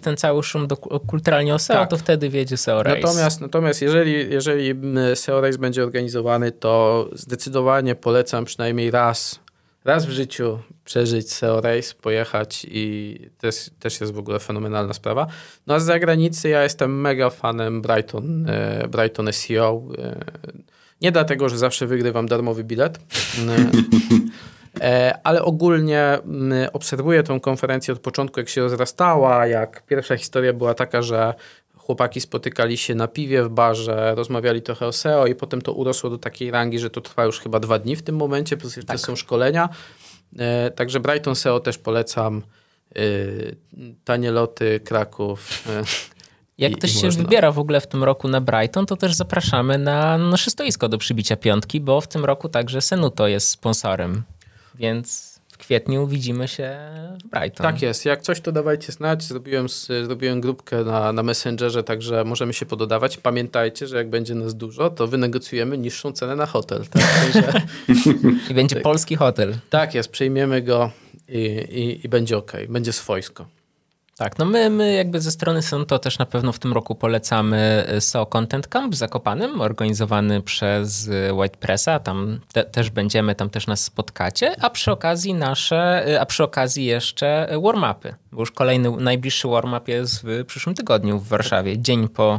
ten 0.00 0.16
cały 0.16 0.42
szum 0.42 0.66
do, 0.66 0.76
kulturalnie 0.76 1.54
o 1.54 1.58
SEO, 1.58 1.76
tak. 1.76 1.90
to 1.90 1.96
wtedy 1.96 2.28
wiedzie 2.28 2.56
SEO 2.56 2.82
Race. 2.82 3.00
Natomiast, 3.00 3.40
natomiast 3.40 3.82
jeżeli, 3.82 4.30
jeżeli 4.30 4.74
SEO 5.14 5.40
Race 5.40 5.58
będzie 5.58 5.82
organizowany, 5.82 6.52
to 6.52 7.08
zdecydowanie 7.12 7.94
polecam 7.94 8.44
przynajmniej 8.44 8.90
raz 8.90 9.44
raz 9.84 10.06
w 10.06 10.10
życiu 10.10 10.58
przeżyć 10.84 11.32
SEO 11.32 11.60
Race, 11.60 11.94
pojechać 12.02 12.66
i 12.70 13.18
też, 13.38 13.70
też 13.78 14.00
jest 14.00 14.12
w 14.12 14.18
ogóle 14.18 14.38
fenomenalna 14.38 14.92
sprawa. 14.92 15.26
No 15.66 15.74
a 15.74 15.80
z 15.80 15.84
zagranicy 15.84 16.48
ja 16.48 16.62
jestem 16.62 17.00
mega 17.00 17.30
fanem 17.30 17.82
Brighton, 17.82 18.46
e, 18.50 18.88
Brighton 18.88 19.32
SEO. 19.32 19.82
E, 21.04 21.06
nie 21.06 21.12
dlatego, 21.12 21.48
że 21.48 21.58
zawsze 21.58 21.86
wygrywam 21.86 22.26
darmowy 22.26 22.64
bilet, 22.64 22.98
e, 24.80 25.18
ale 25.24 25.42
ogólnie 25.42 26.18
obserwuję 26.72 27.22
tą 27.22 27.40
konferencję 27.40 27.94
od 27.94 28.00
początku, 28.00 28.40
jak 28.40 28.48
się 28.48 28.60
rozrastała, 28.60 29.46
jak 29.46 29.86
pierwsza 29.86 30.16
historia 30.16 30.52
była 30.52 30.74
taka, 30.74 31.02
że 31.02 31.34
chłopaki 31.76 32.20
spotykali 32.20 32.76
się 32.76 32.94
na 32.94 33.08
piwie 33.08 33.42
w 33.42 33.48
barze, 33.48 34.14
rozmawiali 34.14 34.62
trochę 34.62 34.86
o 34.86 34.92
SEO 34.92 35.26
i 35.26 35.34
potem 35.34 35.62
to 35.62 35.72
urosło 35.72 36.10
do 36.10 36.18
takiej 36.18 36.50
rangi, 36.50 36.78
że 36.78 36.90
to 36.90 37.00
trwa 37.00 37.24
już 37.24 37.40
chyba 37.40 37.60
dwa 37.60 37.78
dni 37.78 37.96
w 37.96 38.02
tym 38.02 38.16
momencie, 38.16 38.56
plus 38.56 38.76
jeszcze 38.76 38.92
tak. 38.92 39.00
są 39.00 39.16
szkolenia. 39.16 39.68
E, 40.38 40.70
także 40.70 41.00
Brighton 41.00 41.34
SEO 41.34 41.60
też 41.60 41.78
polecam. 41.78 42.42
E, 42.96 43.00
tanie 44.04 44.30
loty, 44.30 44.80
Kraków. 44.80 45.64
Jak 46.58 46.72
I, 46.72 46.74
ktoś 46.76 46.90
i 46.90 46.98
się 46.98 47.06
można. 47.06 47.22
wybiera 47.22 47.52
w 47.52 47.58
ogóle 47.58 47.80
w 47.80 47.86
tym 47.86 48.04
roku 48.04 48.28
na 48.28 48.40
Brighton, 48.40 48.86
to 48.86 48.96
też 48.96 49.14
zapraszamy 49.14 49.78
na 49.78 50.18
nasze 50.18 50.50
stoisko 50.50 50.88
do 50.88 50.98
przybicia 50.98 51.36
piątki, 51.36 51.80
bo 51.80 52.00
w 52.00 52.08
tym 52.08 52.24
roku 52.24 52.48
także 52.48 52.80
Senuto 52.80 53.28
jest 53.28 53.48
sponsorem. 53.48 54.22
Więc 54.74 55.34
kwietniu 55.64 56.06
widzimy 56.06 56.48
się 56.48 56.76
w 57.24 57.28
Brighton. 57.28 57.64
Tak 57.64 57.82
jest. 57.82 58.04
Jak 58.04 58.22
coś, 58.22 58.40
to 58.40 58.52
dawajcie 58.52 58.92
znać. 58.92 59.22
Zrobiłem, 59.22 59.66
zrobiłem 60.04 60.40
grupkę 60.40 60.84
na, 60.84 61.12
na 61.12 61.22
Messengerze, 61.22 61.82
także 61.82 62.24
możemy 62.24 62.52
się 62.52 62.66
pododawać. 62.66 63.16
Pamiętajcie, 63.16 63.86
że 63.86 63.96
jak 63.96 64.10
będzie 64.10 64.34
nas 64.34 64.54
dużo, 64.54 64.90
to 64.90 65.06
wynegocjujemy 65.06 65.78
niższą 65.78 66.12
cenę 66.12 66.36
na 66.36 66.46
hotel. 66.46 66.84
Tak? 66.86 67.02
Także, 67.02 67.62
I 68.50 68.54
będzie 68.54 68.76
tak, 68.76 68.82
polski 68.82 69.16
hotel. 69.16 69.54
Tak 69.70 69.94
jest. 69.94 70.08
Przejmiemy 70.08 70.62
go 70.62 70.90
i, 71.28 71.38
i, 71.70 72.06
i 72.06 72.08
będzie 72.08 72.36
ok. 72.36 72.52
Będzie 72.68 72.92
swojsko. 72.92 73.46
Tak, 74.16 74.38
no 74.38 74.44
my, 74.44 74.70
my 74.70 74.92
jakby 74.92 75.20
ze 75.20 75.30
strony 75.30 75.60
to 75.86 75.98
też 75.98 76.18
na 76.18 76.26
pewno 76.26 76.52
w 76.52 76.58
tym 76.58 76.72
roku 76.72 76.94
polecamy 76.94 77.86
y, 77.96 78.00
SEO 78.00 78.26
Content 78.26 78.68
Camp 78.68 78.92
w 78.92 78.96
Zakopanym, 78.96 79.60
organizowany 79.60 80.42
przez 80.42 81.06
y, 81.06 81.32
White 81.32 81.56
Pressa, 81.56 81.98
tam 81.98 82.40
te, 82.52 82.64
też 82.64 82.90
będziemy, 82.90 83.34
tam 83.34 83.50
też 83.50 83.66
nas 83.66 83.84
spotkacie, 83.84 84.54
a 84.60 84.70
przy 84.70 84.92
okazji 84.92 85.34
nasze, 85.34 86.08
y, 86.08 86.20
a 86.20 86.26
przy 86.26 86.44
okazji 86.44 86.84
jeszcze 86.84 87.48
warm-upy, 87.62 88.14
bo 88.32 88.40
już 88.40 88.50
kolejny, 88.50 88.90
najbliższy 88.90 89.48
warm-up 89.48 89.92
jest 89.92 90.22
w 90.24 90.44
przyszłym 90.46 90.74
tygodniu 90.74 91.18
w 91.18 91.28
Warszawie, 91.28 91.78
dzień 91.78 92.08
po 92.08 92.38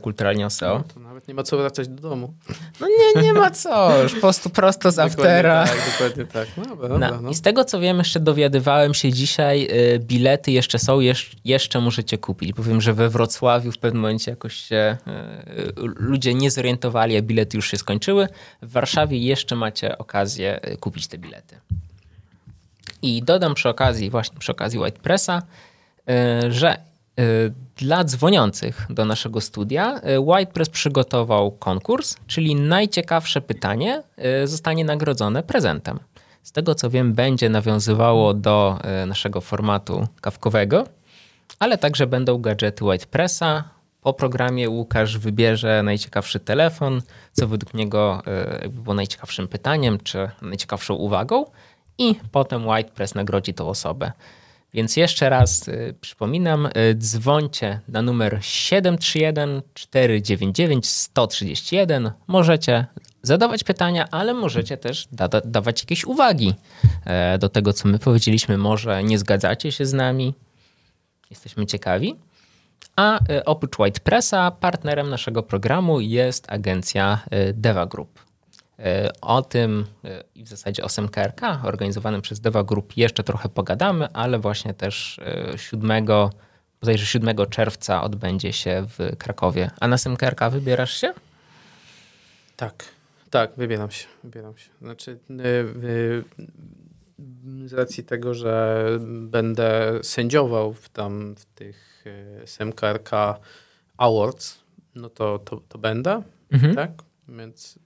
kulturalnie 0.00 0.50
SEO. 0.50 0.78
No, 0.78 0.84
to 0.94 1.00
nawet 1.00 1.28
nie 1.28 1.34
ma 1.34 1.42
co 1.42 1.56
wracać 1.56 1.88
do 1.88 2.08
domu. 2.08 2.34
No 2.80 2.86
nie, 2.88 3.22
nie 3.22 3.32
ma 3.32 3.50
co. 3.50 4.02
Już 4.02 4.14
po 4.14 4.20
prostu 4.20 4.50
prosto 4.50 4.90
z 4.90 4.98
aftera. 4.98 5.66
Tak, 5.66 5.78
dokładnie 5.92 6.24
tak. 6.24 6.48
No, 6.56 6.64
dobra, 6.64 6.88
dobra, 6.88 7.10
no. 7.10 7.20
no. 7.20 7.30
I 7.30 7.34
z 7.34 7.42
tego 7.42 7.64
co 7.64 7.80
wiem, 7.80 7.98
jeszcze 7.98 8.20
dowiadywałem 8.20 8.94
się 8.94 9.12
dzisiaj, 9.12 9.68
y, 9.94 9.98
bilety 9.98 10.52
jeszcze 10.52 10.78
są, 10.78 10.98
jeszcze 11.44 11.80
możecie 11.80 12.18
kupić. 12.18 12.52
Bo 12.52 12.62
wiem, 12.62 12.80
że 12.80 12.94
we 12.94 13.08
Wrocławiu 13.08 13.72
w 13.72 13.78
pewnym 13.78 14.02
momencie 14.02 14.30
jakoś 14.30 14.54
się 14.54 14.96
y, 15.06 15.72
ludzie 15.76 16.34
nie 16.34 16.50
zorientowali, 16.50 17.16
a 17.16 17.22
bilety 17.22 17.56
już 17.56 17.70
się 17.70 17.76
skończyły. 17.76 18.28
W 18.62 18.72
Warszawie 18.72 19.18
jeszcze 19.18 19.56
macie 19.56 19.98
okazję 19.98 20.60
kupić 20.80 21.06
te 21.06 21.18
bilety. 21.18 21.56
I 23.02 23.22
dodam 23.22 23.54
przy 23.54 23.68
okazji, 23.68 24.10
właśnie 24.10 24.38
przy 24.38 24.52
okazji 24.52 24.78
White 24.78 24.98
Pressa, 24.98 25.42
że 26.48 26.78
dla 27.76 28.04
dzwoniących 28.04 28.86
do 28.90 29.04
naszego 29.04 29.40
studia 29.40 29.96
y, 29.96 30.00
WhitePress 30.24 30.68
przygotował 30.68 31.52
konkurs, 31.52 32.16
czyli 32.26 32.54
najciekawsze 32.54 33.40
pytanie 33.40 34.02
y, 34.42 34.46
zostanie 34.46 34.84
nagrodzone 34.84 35.42
prezentem. 35.42 35.98
Z 36.42 36.52
tego 36.52 36.74
co 36.74 36.90
wiem, 36.90 37.12
będzie 37.12 37.48
nawiązywało 37.48 38.34
do 38.34 38.78
naszego 39.06 39.40
formatu 39.40 40.08
kawkowego, 40.20 40.86
ale 41.58 41.78
także 41.78 42.06
będą 42.06 42.38
gadżety 42.38 42.84
WhitePressa. 42.84 43.64
Po 44.02 44.12
programie 44.12 44.70
Łukasz 44.70 45.18
wybierze 45.18 45.82
najciekawszy 45.82 46.40
telefon, 46.40 47.02
co 47.32 47.48
według 47.48 47.74
niego 47.74 48.22
było 48.70 48.94
najciekawszym 48.94 49.48
pytaniem 49.48 49.98
czy 49.98 50.30
najciekawszą 50.42 50.94
uwagą, 50.94 51.44
i 51.98 52.14
potem 52.32 52.62
WhitePress 52.62 53.14
nagrodzi 53.14 53.54
tą 53.54 53.68
osobę. 53.68 54.12
Więc 54.74 54.96
jeszcze 54.96 55.30
raz 55.30 55.68
y, 55.68 55.94
przypominam, 56.00 56.66
y, 56.66 56.70
dzwońcie 56.94 57.80
na 57.88 58.02
numer 58.02 58.38
731 58.40 59.62
499 59.74 60.88
131. 60.88 62.10
Możecie 62.26 62.86
zadawać 63.22 63.64
pytania, 63.64 64.08
ale 64.10 64.34
możecie 64.34 64.76
też 64.76 65.08
da 65.12 65.28
dawać 65.28 65.82
jakieś 65.82 66.04
uwagi 66.04 66.54
e, 67.04 67.38
do 67.38 67.48
tego, 67.48 67.72
co 67.72 67.88
my 67.88 67.98
powiedzieliśmy. 67.98 68.58
Może 68.58 69.04
nie 69.04 69.18
zgadzacie 69.18 69.72
się 69.72 69.86
z 69.86 69.92
nami. 69.92 70.34
Jesteśmy 71.30 71.66
ciekawi. 71.66 72.16
A 72.96 73.18
e, 73.28 73.44
oprócz 73.44 73.78
White 73.78 74.00
Pressa 74.00 74.50
partnerem 74.50 75.10
naszego 75.10 75.42
programu 75.42 76.00
jest 76.00 76.52
agencja 76.52 77.20
e, 77.30 77.52
Deva 77.52 77.86
Group. 77.86 78.24
E, 78.78 79.10
o 79.20 79.42
tym 79.42 79.86
e, 80.04 80.24
i 80.34 80.44
w 80.44 80.48
zasadzie 80.48 80.84
o 80.84 80.88
SMKRK 80.88 81.42
organizowanym 81.62 82.22
przez 82.22 82.40
Deva 82.40 82.64
Group 82.64 82.96
jeszcze 82.96 83.22
trochę 83.22 83.48
pogadamy, 83.48 84.08
ale 84.12 84.38
właśnie 84.38 84.74
też 84.74 85.20
7, 85.56 86.06
bodajże 86.80 87.06
7 87.06 87.36
czerwca 87.50 88.02
odbędzie 88.02 88.52
się 88.52 88.86
w 88.98 89.16
Krakowie. 89.16 89.70
A 89.80 89.88
na 89.88 89.98
SMKRK 89.98 90.50
wybierasz 90.50 91.00
się? 91.00 91.12
Tak, 92.56 92.84
tak, 93.30 93.52
wybieram 93.56 93.90
się. 93.90 94.06
Wybieram 94.24 94.56
się. 94.56 94.70
Znaczy, 94.82 95.18
z 97.64 97.72
racji 97.72 98.04
tego, 98.04 98.34
że 98.34 98.86
będę 99.06 99.98
sędziował 100.02 100.72
w 100.72 100.88
tam 100.88 101.34
w 101.34 101.44
tych 101.44 102.04
SMKRK 102.44 103.10
Awards, 103.96 104.58
no 104.94 105.10
to, 105.10 105.38
to, 105.38 105.60
to 105.68 105.78
będę, 105.78 106.22
mhm. 106.52 106.74
tak? 106.74 106.90
Więc 107.28 107.78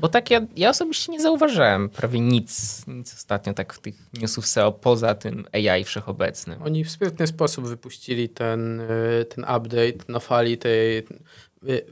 Bo 0.01 0.09
tak 0.09 0.31
ja, 0.31 0.47
ja 0.57 0.71
osobiście 0.71 1.13
nie 1.13 1.21
zauważyłem 1.21 1.89
prawie 1.89 2.21
nic, 2.21 2.83
nic 2.87 3.15
ostatnio 3.15 3.55
tak 3.55 3.75
w 3.75 3.81
tych 3.81 3.95
newsów 4.21 4.47
SEO 4.47 4.73
poza 4.73 5.15
tym 5.15 5.45
AI 5.53 5.85
wszechobecnym. 5.85 6.63
Oni 6.63 6.85
w 6.85 6.91
sprytny 6.91 7.27
sposób 7.27 7.69
wypuścili 7.69 8.29
ten, 8.29 8.81
y, 8.81 9.25
ten 9.25 9.45
update 9.45 10.13
na 10.13 10.21
fali 10.21 10.59
tej... 10.59 10.99
Y, 10.99 11.85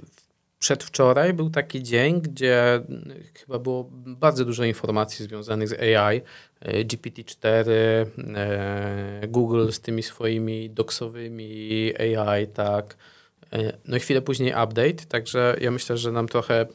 przedwczoraj 0.59 1.35
był 1.35 1.51
taki 1.51 1.83
dzień, 1.83 2.21
gdzie 2.21 2.83
chyba 3.35 3.59
było 3.59 3.89
bardzo 3.93 4.45
dużo 4.45 4.65
informacji 4.65 5.25
związanych 5.25 5.69
z 5.69 5.73
AI. 5.73 6.17
Y, 6.17 6.85
GPT-4, 6.85 7.71
Google 9.29 9.71
z 9.71 9.81
tymi 9.81 10.03
swoimi 10.03 10.71
doksowymi 10.71 11.93
AI, 11.99 12.47
tak. 12.47 12.97
No 13.85 13.97
i 13.97 14.01
chwilę 14.01 14.23
później 14.23 14.51
update, 14.51 15.07
także 15.09 15.57
ja 15.61 15.71
myślę, 15.71 15.97
że 15.97 16.13
nam 16.13 16.29
trochę 16.29 16.67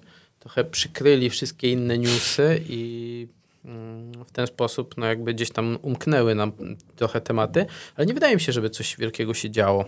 trochę 0.44 0.64
przykryli 0.64 1.30
wszystkie 1.30 1.72
inne 1.72 1.98
newsy 1.98 2.62
i 2.70 3.28
mm, 3.66 4.26
w 4.26 4.32
ten 4.32 4.48
sposób 4.48 4.98
no 4.98 5.06
jakby 5.06 5.34
gdzieś 5.34 5.52
tam 5.52 5.78
umknęły 5.82 6.36
nam 6.36 6.52
trochę 6.96 7.22
tematy, 7.22 7.66
ale 7.96 8.06
nie 8.06 8.14
wydaje 8.14 8.36
mi 8.36 8.42
się, 8.42 8.52
żeby 8.52 8.70
coś 8.70 8.98
wielkiego 8.98 9.34
się 9.34 9.50
działo. 9.50 9.86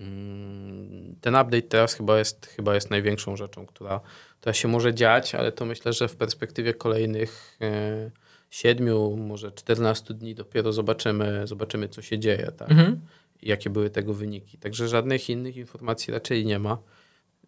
Mm, 0.00 1.16
ten 1.20 1.34
update 1.34 1.62
teraz 1.62 1.94
chyba 1.94 2.18
jest, 2.18 2.46
chyba 2.46 2.74
jest 2.74 2.90
największą 2.90 3.36
rzeczą, 3.36 3.66
która, 3.66 4.00
która 4.40 4.52
się 4.52 4.68
może 4.68 4.94
dziać, 4.94 5.34
ale 5.34 5.52
to 5.52 5.64
myślę, 5.64 5.92
że 5.92 6.08
w 6.08 6.16
perspektywie 6.16 6.74
kolejnych 6.74 7.58
e, 7.60 8.10
siedmiu, 8.50 9.16
może 9.16 9.52
14 9.52 10.14
dni 10.14 10.34
dopiero 10.34 10.72
zobaczymy, 10.72 11.46
zobaczymy 11.46 11.88
co 11.88 12.02
się 12.02 12.18
dzieje 12.18 12.52
tak? 12.56 12.70
Mhm. 12.70 13.00
i 13.42 13.48
jakie 13.48 13.70
były 13.70 13.90
tego 13.90 14.14
wyniki. 14.14 14.58
Także 14.58 14.88
żadnych 14.88 15.30
innych 15.30 15.56
informacji 15.56 16.12
raczej 16.12 16.46
nie 16.46 16.58
ma. 16.58 16.78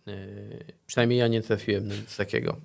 Yy, 0.07 0.65
przynajmniej 0.87 1.19
ja 1.19 1.29
nie 1.29 1.43
trafiłem 1.43 1.89
na 1.89 1.95
nic 1.95 2.17
takiego. 2.17 2.57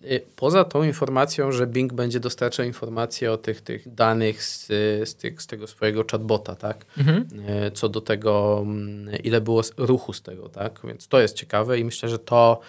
Yy, 0.00 0.20
poza 0.36 0.64
tą 0.64 0.82
informacją, 0.82 1.52
że 1.52 1.66
Bing 1.66 1.92
będzie 1.92 2.20
dostarczał 2.20 2.66
informacje 2.66 3.32
o 3.32 3.36
tych, 3.36 3.60
tych 3.60 3.94
danych 3.94 4.44
z, 4.44 4.66
z, 5.08 5.14
tych, 5.14 5.42
z 5.42 5.46
tego 5.46 5.66
swojego 5.66 6.04
chatbota, 6.10 6.54
tak? 6.54 6.86
Mhm. 6.98 7.28
Yy, 7.64 7.70
co 7.70 7.88
do 7.88 8.00
tego, 8.00 8.58
mm, 8.62 9.22
ile 9.24 9.40
było 9.40 9.62
ruchu 9.76 10.12
z 10.12 10.22
tego, 10.22 10.48
tak? 10.48 10.80
Więc 10.84 11.08
to 11.08 11.20
jest 11.20 11.36
ciekawe 11.36 11.78
i 11.78 11.84
myślę, 11.84 12.08
że 12.08 12.18
to 12.18 12.60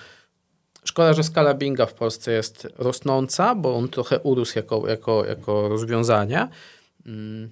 Szkoda, 0.87 1.13
że 1.13 1.23
skala 1.23 1.53
Binga 1.53 1.85
w 1.85 1.93
Polsce 1.93 2.31
jest 2.31 2.67
rosnąca, 2.77 3.55
bo 3.55 3.75
on 3.75 3.89
trochę 3.89 4.19
urósł 4.19 4.59
jako, 4.59 4.87
jako, 4.87 5.25
jako 5.25 5.69
rozwiązanie. 5.69 6.47
Mm, 7.05 7.51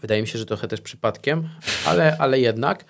wydaje 0.00 0.22
mi 0.22 0.28
się, 0.28 0.38
że 0.38 0.46
trochę 0.46 0.68
też 0.68 0.80
przypadkiem, 0.80 1.48
ale, 1.86 2.16
ale 2.18 2.40
jednak. 2.40 2.84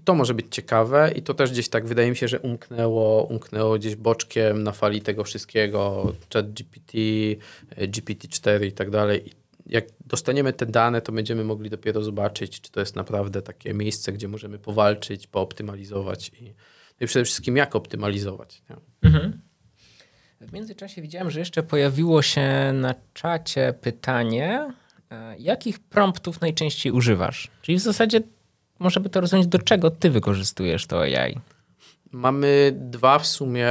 I 0.00 0.02
to 0.02 0.14
może 0.14 0.34
być 0.34 0.46
ciekawe 0.50 1.12
i 1.16 1.22
to 1.22 1.34
też 1.34 1.50
gdzieś 1.50 1.68
tak 1.68 1.86
wydaje 1.86 2.10
mi 2.10 2.16
się, 2.16 2.28
że 2.28 2.40
umknęło, 2.40 3.24
umknęło 3.24 3.78
gdzieś 3.78 3.96
boczkiem 3.96 4.62
na 4.62 4.72
fali 4.72 5.02
tego 5.02 5.24
wszystkiego, 5.24 6.12
chat 6.34 6.52
GPT, 6.52 6.98
GPT-4 7.76 8.64
i 8.64 8.72
tak 8.72 8.90
dalej. 8.90 9.32
Jak 9.66 9.84
dostaniemy 10.06 10.52
te 10.52 10.66
dane, 10.66 11.00
to 11.00 11.12
będziemy 11.12 11.44
mogli 11.44 11.70
dopiero 11.70 12.02
zobaczyć, 12.02 12.60
czy 12.60 12.70
to 12.70 12.80
jest 12.80 12.96
naprawdę 12.96 13.42
takie 13.42 13.74
miejsce, 13.74 14.12
gdzie 14.12 14.28
możemy 14.28 14.58
powalczyć, 14.58 15.26
pooptymalizować 15.26 16.28
i, 16.40 16.44
no 17.00 17.04
i 17.04 17.06
przede 17.06 17.24
wszystkim 17.24 17.56
jak 17.56 17.76
optymalizować. 17.76 18.62
Mhm. 19.02 19.40
W 20.40 20.52
międzyczasie 20.52 21.02
widziałem, 21.02 21.30
że 21.30 21.38
jeszcze 21.38 21.62
pojawiło 21.62 22.22
się 22.22 22.72
na 22.74 22.94
czacie 23.14 23.74
pytanie, 23.80 24.72
e, 25.10 25.38
jakich 25.38 25.78
promptów 25.78 26.40
najczęściej 26.40 26.92
używasz? 26.92 27.50
Czyli 27.62 27.78
w 27.78 27.82
zasadzie 27.82 28.20
może 28.80 29.00
by 29.00 29.10
to 29.10 29.20
rozumieć, 29.20 29.46
do 29.46 29.58
czego 29.58 29.90
ty 29.90 30.10
wykorzystujesz 30.10 30.86
to 30.86 31.00
AI? 31.00 31.38
Mamy 32.12 32.72
dwa 32.76 33.18
w 33.18 33.26
sumie. 33.26 33.68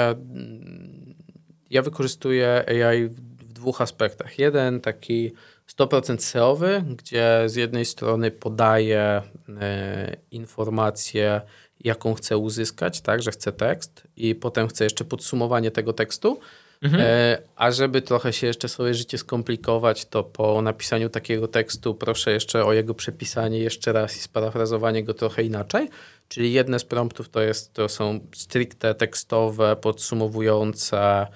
Ja 1.69 1.81
wykorzystuję 1.81 2.65
AI 2.67 3.05
w 3.07 3.53
dwóch 3.53 3.81
aspektach. 3.81 4.39
Jeden 4.39 4.81
taki 4.81 5.31
100% 5.77 6.17
SEOwy, 6.17 6.83
gdzie 6.97 7.43
z 7.45 7.55
jednej 7.55 7.85
strony 7.85 8.31
podaję 8.31 9.21
e, 9.61 10.17
informację, 10.31 11.41
jaką 11.79 12.13
chcę 12.13 12.37
uzyskać, 12.37 13.01
tak, 13.01 13.21
że 13.21 13.31
chcę 13.31 13.51
tekst 13.51 14.07
i 14.17 14.35
potem 14.35 14.67
chcę 14.67 14.83
jeszcze 14.83 15.05
podsumowanie 15.05 15.71
tego 15.71 15.93
tekstu. 15.93 16.39
Mhm. 16.81 17.03
E, 17.03 17.37
a 17.55 17.71
żeby 17.71 18.01
trochę 18.01 18.33
się 18.33 18.47
jeszcze 18.47 18.69
swoje 18.69 18.93
życie 18.93 19.17
skomplikować, 19.17 20.05
to 20.05 20.23
po 20.23 20.61
napisaniu 20.61 21.09
takiego 21.09 21.47
tekstu 21.47 21.95
proszę 21.95 22.31
jeszcze 22.31 22.65
o 22.65 22.73
jego 22.73 22.93
przepisanie 22.93 23.59
jeszcze 23.59 23.93
raz 23.93 24.17
i 24.17 24.19
sparafrazowanie 24.19 25.03
go 25.03 25.13
trochę 25.13 25.43
inaczej. 25.43 25.89
Czyli 26.29 26.53
jedne 26.53 26.79
z 26.79 26.83
promptów 26.83 27.29
to, 27.29 27.41
jest, 27.41 27.73
to 27.73 27.89
są 27.89 28.19
stricte 28.35 28.95
tekstowe, 28.95 29.75
podsumowujące, 29.75 31.27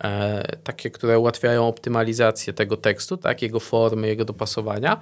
e, 0.00 0.56
takie, 0.64 0.90
które 0.90 1.18
ułatwiają 1.18 1.68
optymalizację 1.68 2.52
tego 2.52 2.76
tekstu, 2.76 3.16
tak, 3.16 3.42
jego 3.42 3.60
formy, 3.60 4.08
jego 4.08 4.24
dopasowania. 4.24 5.00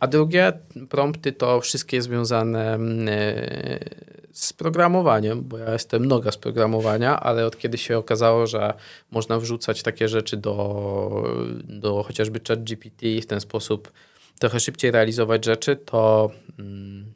A 0.00 0.06
drugie 0.06 0.52
prompty 0.88 1.32
to 1.32 1.60
wszystkie 1.60 2.02
związane 2.02 2.74
e, 3.08 3.78
z 4.32 4.52
programowaniem, 4.52 5.42
bo 5.42 5.58
ja 5.58 5.72
jestem 5.72 6.06
noga 6.06 6.32
z 6.32 6.36
programowania, 6.36 7.20
ale 7.20 7.46
od 7.46 7.58
kiedy 7.58 7.78
się 7.78 7.98
okazało, 7.98 8.46
że 8.46 8.74
można 9.10 9.38
wrzucać 9.38 9.82
takie 9.82 10.08
rzeczy 10.08 10.36
do, 10.36 11.24
do 11.64 12.02
chociażby 12.02 12.40
ChatGPT 12.48 13.02
i 13.02 13.22
w 13.22 13.26
ten 13.26 13.40
sposób 13.40 13.92
trochę 14.38 14.60
szybciej 14.60 14.90
realizować 14.90 15.44
rzeczy, 15.44 15.76
to 15.76 16.30
mm, 16.58 17.12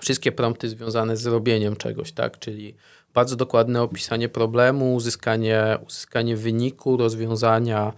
wszystkie 0.00 0.32
prompty 0.32 0.68
związane 0.68 1.16
z 1.16 1.26
robieniem 1.26 1.76
czegoś, 1.76 2.12
tak? 2.12 2.38
Czyli 2.38 2.74
bardzo 3.14 3.36
dokładne 3.36 3.82
opisanie 3.82 4.28
problemu, 4.28 4.94
uzyskanie, 4.94 5.78
uzyskanie 5.86 6.36
wyniku, 6.36 6.96
rozwiązania. 6.96 7.92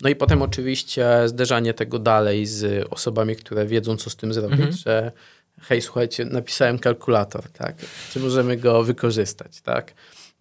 No 0.00 0.08
i 0.08 0.16
potem 0.16 0.42
oczywiście 0.42 1.06
zderzanie 1.26 1.74
tego 1.74 1.98
dalej 1.98 2.46
z 2.46 2.86
osobami, 2.90 3.36
które 3.36 3.66
wiedzą, 3.66 3.96
co 3.96 4.10
z 4.10 4.16
tym 4.16 4.34
zrobić, 4.34 4.60
mhm. 4.60 4.72
że 4.72 5.12
hej, 5.60 5.82
słuchajcie, 5.82 6.24
napisałem 6.24 6.78
kalkulator, 6.78 7.50
tak? 7.50 7.76
Czy 8.10 8.20
możemy 8.20 8.56
go 8.56 8.82
wykorzystać, 8.82 9.60
tak? 9.60 9.94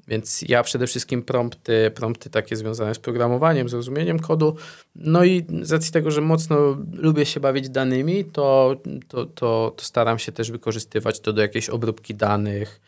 Więc 0.08 0.42
ja 0.48 0.64
przede 0.64 0.88
wszystkim 0.88 1.24
prompty, 1.24 1.92
prompty 1.96 2.30
takie 2.30 2.56
związane 2.56 2.96
z 2.96 3.00
programowaniem, 3.00 3.70
z 3.70 3.74
rozumieniem 3.74 4.20
kodu. 4.20 4.56
No 4.96 5.24
i 5.24 5.46
z 5.62 5.72
racji 5.72 5.92
tego, 5.92 6.12
że 6.12 6.22
mocno 6.22 6.78
lubię 6.94 7.26
się 7.26 7.40
bawić 7.40 7.70
danymi, 7.70 8.26
to, 8.26 8.76
to, 9.08 9.26
to, 9.26 9.74
to 9.76 9.86
staram 9.86 10.20
się 10.20 10.32
też 10.32 10.52
wykorzystywać 10.52 11.20
to 11.20 11.34
do 11.34 11.42
jakiejś 11.42 11.70
obróbki 11.70 12.16
danych, 12.16 12.82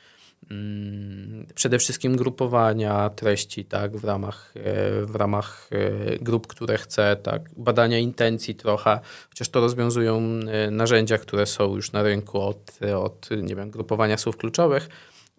przede 1.55 1.79
wszystkim 1.79 2.15
grupowania 2.15 3.09
treści 3.09 3.65
tak, 3.65 3.97
w, 3.97 4.03
ramach, 4.03 4.53
e, 4.55 4.61
w 5.05 5.15
ramach 5.15 5.69
e, 5.71 6.17
grup, 6.19 6.47
które 6.47 6.77
chcę, 6.77 7.15
tak, 7.23 7.49
badania 7.57 7.97
intencji 7.97 8.55
trochę, 8.55 8.99
chociaż 9.29 9.49
to 9.49 9.61
rozwiązują 9.61 10.21
e, 10.47 10.71
narzędzia, 10.71 11.17
które 11.17 11.45
są 11.45 11.75
już 11.75 11.91
na 11.91 12.03
rynku 12.03 12.41
od, 12.41 12.79
od 12.95 13.29
nie 13.41 13.55
wiem, 13.55 13.71
grupowania 13.71 14.17
słów 14.17 14.37
kluczowych, 14.37 14.89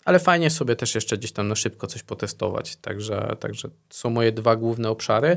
ale 0.05 0.19
fajnie 0.19 0.51
sobie 0.51 0.77
też 0.77 0.95
jeszcze 0.95 1.19
gdzieś 1.19 1.33
tam 1.33 1.49
na 1.49 1.55
szybko 1.55 1.87
coś 1.87 2.03
potestować. 2.03 2.77
Także, 2.77 3.37
także 3.41 3.69
są 3.91 4.11
moje 4.11 4.33
dwa 4.33 4.57
główne 4.57 4.91
obszary. 4.91 5.37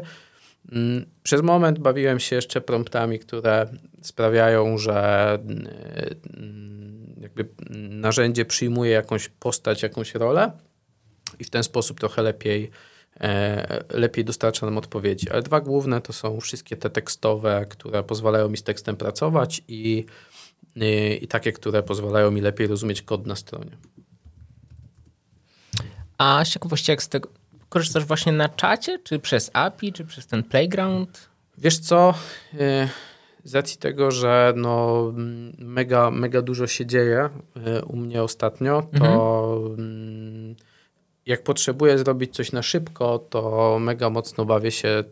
Mm, 0.72 1.06
przez 1.24 1.42
moment 1.42 1.80
bawiłem 1.80 2.20
się 2.20 2.36
jeszcze 2.36 2.62
promptami, 2.62 3.20
które 3.20 3.70
sprawiają, 4.02 4.78
że 4.78 5.30
mm, 5.44 7.16
jakby 7.22 7.50
narzędzie 7.90 8.46
przyjmuje 8.46 8.92
jakąś 8.92 9.30
postać, 9.30 9.84
jakąś 9.84 10.16
rolę 10.16 10.52
i 11.40 11.44
w 11.44 11.50
ten 11.50 11.64
sposób 11.64 12.00
trochę 12.00 12.22
lepiej, 12.22 12.72
e, 13.20 13.84
lepiej 13.90 14.26
dostarcza 14.26 14.66
nam 14.66 14.78
odpowiedzi. 14.78 15.30
Ale 15.30 15.42
dwa 15.42 15.62
główne 15.62 16.02
to 16.02 16.14
są 16.14 16.40
wszystkie 16.40 16.78
te 16.78 16.90
tekstowe, 16.90 17.66
które 17.70 18.04
pozwalają 18.04 18.50
mi 18.50 18.58
z 18.58 18.64
tekstem 18.64 18.96
pracować 18.96 19.62
i, 19.68 20.06
i, 20.76 21.20
i 21.22 21.28
takie, 21.28 21.52
które 21.52 21.84
pozwalają 21.84 22.32
mi 22.32 22.42
lepiej 22.42 22.68
rozumieć 22.68 23.02
kod 23.02 23.28
na 23.28 23.36
stronie. 23.36 23.72
A 26.18 26.46
z 26.46 26.50
ciekawości, 26.50 26.92
jak 26.92 27.04
z 27.04 27.10
tego 27.10 27.30
korzystasz 27.70 28.06
właśnie 28.06 28.32
na 28.32 28.50
czacie, 28.50 29.00
czy 29.00 29.20
przez 29.20 29.52
API, 29.54 29.94
czy 29.94 30.06
przez 30.06 30.28
ten 30.28 30.44
playground? 30.44 31.30
Wiesz 31.58 31.78
co, 31.80 32.14
y, 32.54 32.58
z 33.44 33.56
racji 33.56 33.78
tego, 33.78 34.12
że 34.12 34.54
no 34.56 35.04
mega, 35.58 36.12
mega 36.12 36.42
dużo 36.42 36.68
się 36.68 36.86
dzieje 36.86 37.30
y, 37.80 37.86
u 37.86 37.96
mnie 37.96 38.24
ostatnio, 38.24 38.84
to 39.00 39.62
mhm. 39.70 40.56
jak 41.26 41.44
potrzebuję 41.44 41.98
zrobić 41.98 42.36
coś 42.36 42.52
na 42.52 42.62
szybko, 42.62 43.20
to 43.30 43.78
mega 43.80 44.10
mocno 44.10 44.46
bawię 44.46 44.72
się 44.72 45.04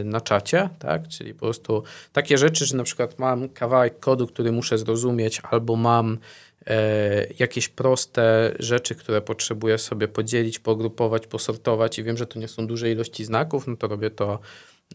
y, 0.00 0.04
na 0.04 0.20
czacie, 0.20 0.68
tak? 0.78 1.08
Czyli 1.08 1.34
po 1.34 1.40
prostu 1.40 1.82
takie 2.12 2.38
rzeczy, 2.38 2.66
że 2.66 2.76
na 2.76 2.84
przykład 2.84 3.18
mam 3.18 3.48
kawałek 3.48 4.00
kodu, 4.00 4.26
który 4.26 4.52
muszę 4.52 4.78
zrozumieć, 4.78 5.40
albo 5.50 5.76
mam 5.76 6.18
jakieś 7.38 7.68
proste 7.68 8.54
rzeczy, 8.58 8.94
które 8.94 9.20
potrzebuję 9.20 9.78
sobie 9.78 10.08
podzielić, 10.08 10.58
pogrupować, 10.58 11.26
posortować 11.26 11.98
i 11.98 12.04
wiem, 12.04 12.16
że 12.16 12.26
to 12.26 12.38
nie 12.38 12.48
są 12.48 12.66
duże 12.66 12.90
ilości 12.90 13.24
znaków, 13.24 13.66
no 13.66 13.76
to 13.76 13.88
robię 13.88 14.10
to 14.10 14.38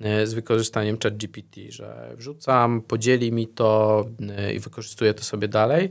e, 0.01 0.27
z 0.27 0.33
wykorzystaniem 0.33 0.97
ChatGPT, 1.03 1.55
że 1.69 2.13
wrzucam, 2.15 2.81
podzieli 2.81 3.31
mi 3.31 3.47
to 3.47 4.05
e, 4.37 4.53
i 4.53 4.59
wykorzystuję 4.59 5.13
to 5.13 5.23
sobie 5.23 5.47
dalej. 5.47 5.89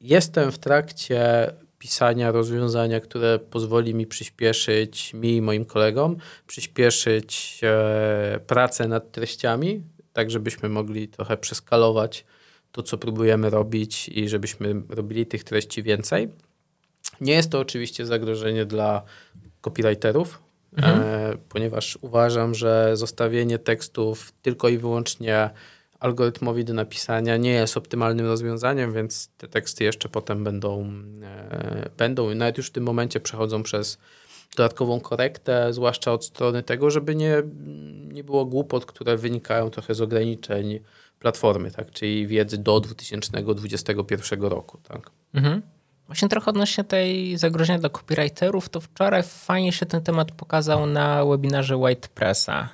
Jestem 0.00 0.52
w 0.52 0.58
trakcie 0.58 1.50
pisania 1.78 2.32
rozwiązania, 2.32 3.00
które 3.00 3.38
pozwoli 3.38 3.94
mi 3.94 4.06
przyspieszyć, 4.06 5.14
mi 5.14 5.36
i 5.36 5.42
moim 5.42 5.64
kolegom, 5.64 6.16
przyspieszyć 6.46 7.60
pracę 8.46 8.88
nad 8.88 9.12
treściami, 9.12 9.82
tak 10.12 10.30
żebyśmy 10.30 10.68
mogli 10.68 11.08
trochę 11.08 11.36
przeskalować 11.36 12.24
to, 12.72 12.82
co 12.82 12.98
próbujemy 12.98 13.50
robić 13.50 14.08
i 14.08 14.28
żebyśmy 14.28 14.82
robili 14.88 15.26
tych 15.26 15.44
treści 15.44 15.82
więcej. 15.82 16.28
Nie 17.20 17.32
jest 17.32 17.50
to 17.50 17.58
oczywiście 17.58 18.06
zagrożenie 18.06 18.66
dla 18.66 19.02
copywriterów, 19.60 20.42
mhm. 20.76 21.00
e, 21.02 21.36
ponieważ 21.48 21.98
uważam, 22.00 22.54
że 22.54 22.96
zostawienie 22.96 23.58
tekstów 23.58 24.32
tylko 24.42 24.68
i 24.68 24.78
wyłącznie 24.78 25.50
algorytmowi 26.00 26.64
do 26.64 26.74
napisania 26.74 27.36
nie 27.36 27.50
jest 27.50 27.76
optymalnym 27.76 28.26
rozwiązaniem, 28.26 28.92
więc 28.92 29.28
te 29.38 29.48
teksty 29.48 29.84
jeszcze 29.84 30.08
potem 30.08 30.44
będą, 30.44 30.92
e, 31.22 31.90
będą 31.96 32.34
nawet 32.34 32.56
już 32.58 32.66
w 32.66 32.70
tym 32.70 32.84
momencie 32.84 33.20
przechodzą 33.20 33.62
przez 33.62 33.98
dodatkową 34.56 35.00
korektę, 35.00 35.72
zwłaszcza 35.72 36.12
od 36.12 36.24
strony 36.24 36.62
tego, 36.62 36.90
żeby 36.90 37.14
nie, 37.14 37.42
nie 38.12 38.24
było 38.24 38.44
głupot, 38.44 38.86
które 38.86 39.16
wynikają 39.16 39.70
trochę 39.70 39.94
z 39.94 40.00
ograniczeń 40.00 40.80
platformy, 41.20 41.70
tak? 41.70 41.90
czyli 41.90 42.26
wiedzy 42.26 42.58
do 42.58 42.80
2021 42.80 44.42
roku. 44.42 44.78
Tak? 44.88 45.10
Mhm. 45.34 45.62
Właśnie 46.06 46.28
trochę 46.28 46.50
odnośnie 46.50 46.84
tej 46.84 47.38
zagrożenia 47.38 47.78
dla 47.78 47.88
copywriterów, 47.88 48.68
to 48.68 48.80
wczoraj 48.80 49.22
fajnie 49.22 49.72
się 49.72 49.86
ten 49.86 50.02
temat 50.02 50.32
pokazał 50.32 50.86
na 50.86 51.24
webinarze 51.24 51.76
White 51.76 52.08
Pressa. 52.14 52.68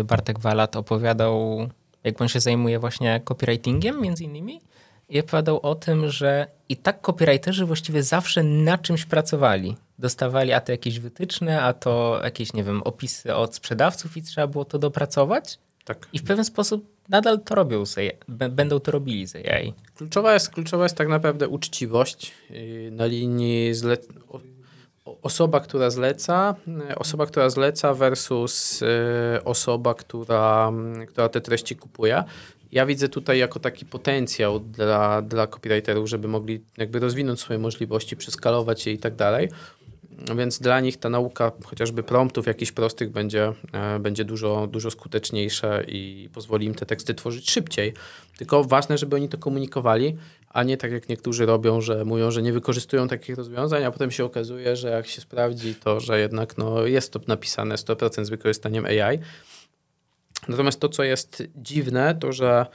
Y, 0.00 0.04
Bartek 0.04 0.38
Walat 0.38 0.76
opowiadał, 0.76 1.68
jak 2.04 2.20
on 2.20 2.28
się 2.28 2.40
zajmuje 2.40 2.78
właśnie 2.78 3.20
copywritingiem 3.24 4.00
między 4.00 4.24
innymi 4.24 4.60
i 5.08 5.20
opowiadał 5.20 5.60
o 5.62 5.74
tym, 5.74 6.10
że 6.10 6.46
i 6.68 6.76
tak 6.76 7.00
copywriterzy 7.00 7.64
właściwie 7.64 8.02
zawsze 8.02 8.42
na 8.42 8.78
czymś 8.78 9.04
pracowali. 9.04 9.76
Dostawali 9.98 10.52
a 10.52 10.60
to 10.60 10.72
jakieś 10.72 10.98
wytyczne, 10.98 11.62
a 11.62 11.72
to 11.72 12.20
jakieś, 12.24 12.52
nie 12.52 12.64
wiem, 12.64 12.82
opisy 12.82 13.34
od 13.34 13.54
sprzedawców 13.54 14.16
i 14.16 14.22
trzeba 14.22 14.46
było 14.46 14.64
to 14.64 14.78
dopracować. 14.78 15.58
Tak. 15.84 16.08
I 16.12 16.18
w 16.18 16.24
pewien 16.24 16.44
sposób 16.44 16.97
nadal 17.08 17.40
to 17.40 17.54
robią, 17.54 17.86
z 17.86 17.96
będą 18.28 18.80
to 18.80 18.90
robili 18.90 19.26
z 19.26 19.36
AI. 19.36 19.74
Kluczowa 19.96 20.34
jest, 20.34 20.50
kluczowa 20.50 20.82
jest 20.82 20.96
tak 20.96 21.08
naprawdę 21.08 21.48
uczciwość 21.48 22.32
y, 22.50 22.90
na 22.92 23.06
linii 23.06 23.74
zle... 23.74 23.96
osoba, 25.22 25.60
która 25.60 25.90
zleca, 25.90 26.54
y, 26.90 26.94
osoba, 26.94 27.26
która 27.26 27.50
zleca 27.50 27.94
versus 27.94 28.82
y, 28.82 28.86
osoba, 29.44 29.94
która, 29.94 30.72
która 31.08 31.28
te 31.28 31.40
treści 31.40 31.76
kupuje. 31.76 32.24
Ja 32.72 32.86
widzę 32.86 33.08
tutaj 33.08 33.38
jako 33.38 33.60
taki 33.60 33.86
potencjał 33.86 34.60
dla, 34.60 35.22
dla 35.22 35.46
copywriterów, 35.46 36.08
żeby 36.08 36.28
mogli 36.28 36.60
jakby 36.76 36.98
rozwinąć 36.98 37.40
swoje 37.40 37.58
możliwości, 37.58 38.16
przeskalować 38.16 38.86
je 38.86 38.92
i 38.92 38.98
tak 38.98 39.14
dalej. 39.14 39.48
Więc 40.36 40.58
dla 40.58 40.80
nich 40.80 40.96
ta 40.96 41.08
nauka 41.08 41.52
chociażby 41.64 42.02
promptów 42.02 42.46
jakichś 42.46 42.72
prostych 42.72 43.10
będzie, 43.10 43.52
e, 43.72 43.98
będzie 43.98 44.24
dużo, 44.24 44.66
dużo 44.66 44.90
skuteczniejsza 44.90 45.82
i 45.82 46.28
pozwoli 46.32 46.66
im 46.66 46.74
te 46.74 46.86
teksty 46.86 47.14
tworzyć 47.14 47.50
szybciej. 47.50 47.92
Tylko 48.38 48.64
ważne, 48.64 48.98
żeby 48.98 49.16
oni 49.16 49.28
to 49.28 49.38
komunikowali, 49.38 50.16
a 50.48 50.62
nie 50.62 50.76
tak 50.76 50.92
jak 50.92 51.08
niektórzy 51.08 51.46
robią, 51.46 51.80
że 51.80 52.04
mówią, 52.04 52.30
że 52.30 52.42
nie 52.42 52.52
wykorzystują 52.52 53.08
takich 53.08 53.36
rozwiązań, 53.36 53.84
a 53.84 53.90
potem 53.90 54.10
się 54.10 54.24
okazuje, 54.24 54.76
że 54.76 54.90
jak 54.90 55.06
się 55.06 55.20
sprawdzi 55.20 55.74
to, 55.74 56.00
że 56.00 56.20
jednak 56.20 56.58
no, 56.58 56.86
jest 56.86 57.12
to 57.12 57.20
napisane 57.26 57.74
100% 57.74 58.24
z 58.24 58.30
wykorzystaniem 58.30 58.84
AI. 58.84 59.18
Natomiast 60.48 60.80
to, 60.80 60.88
co 60.88 61.02
jest 61.02 61.42
dziwne, 61.56 62.14
to 62.14 62.32
że 62.32 62.66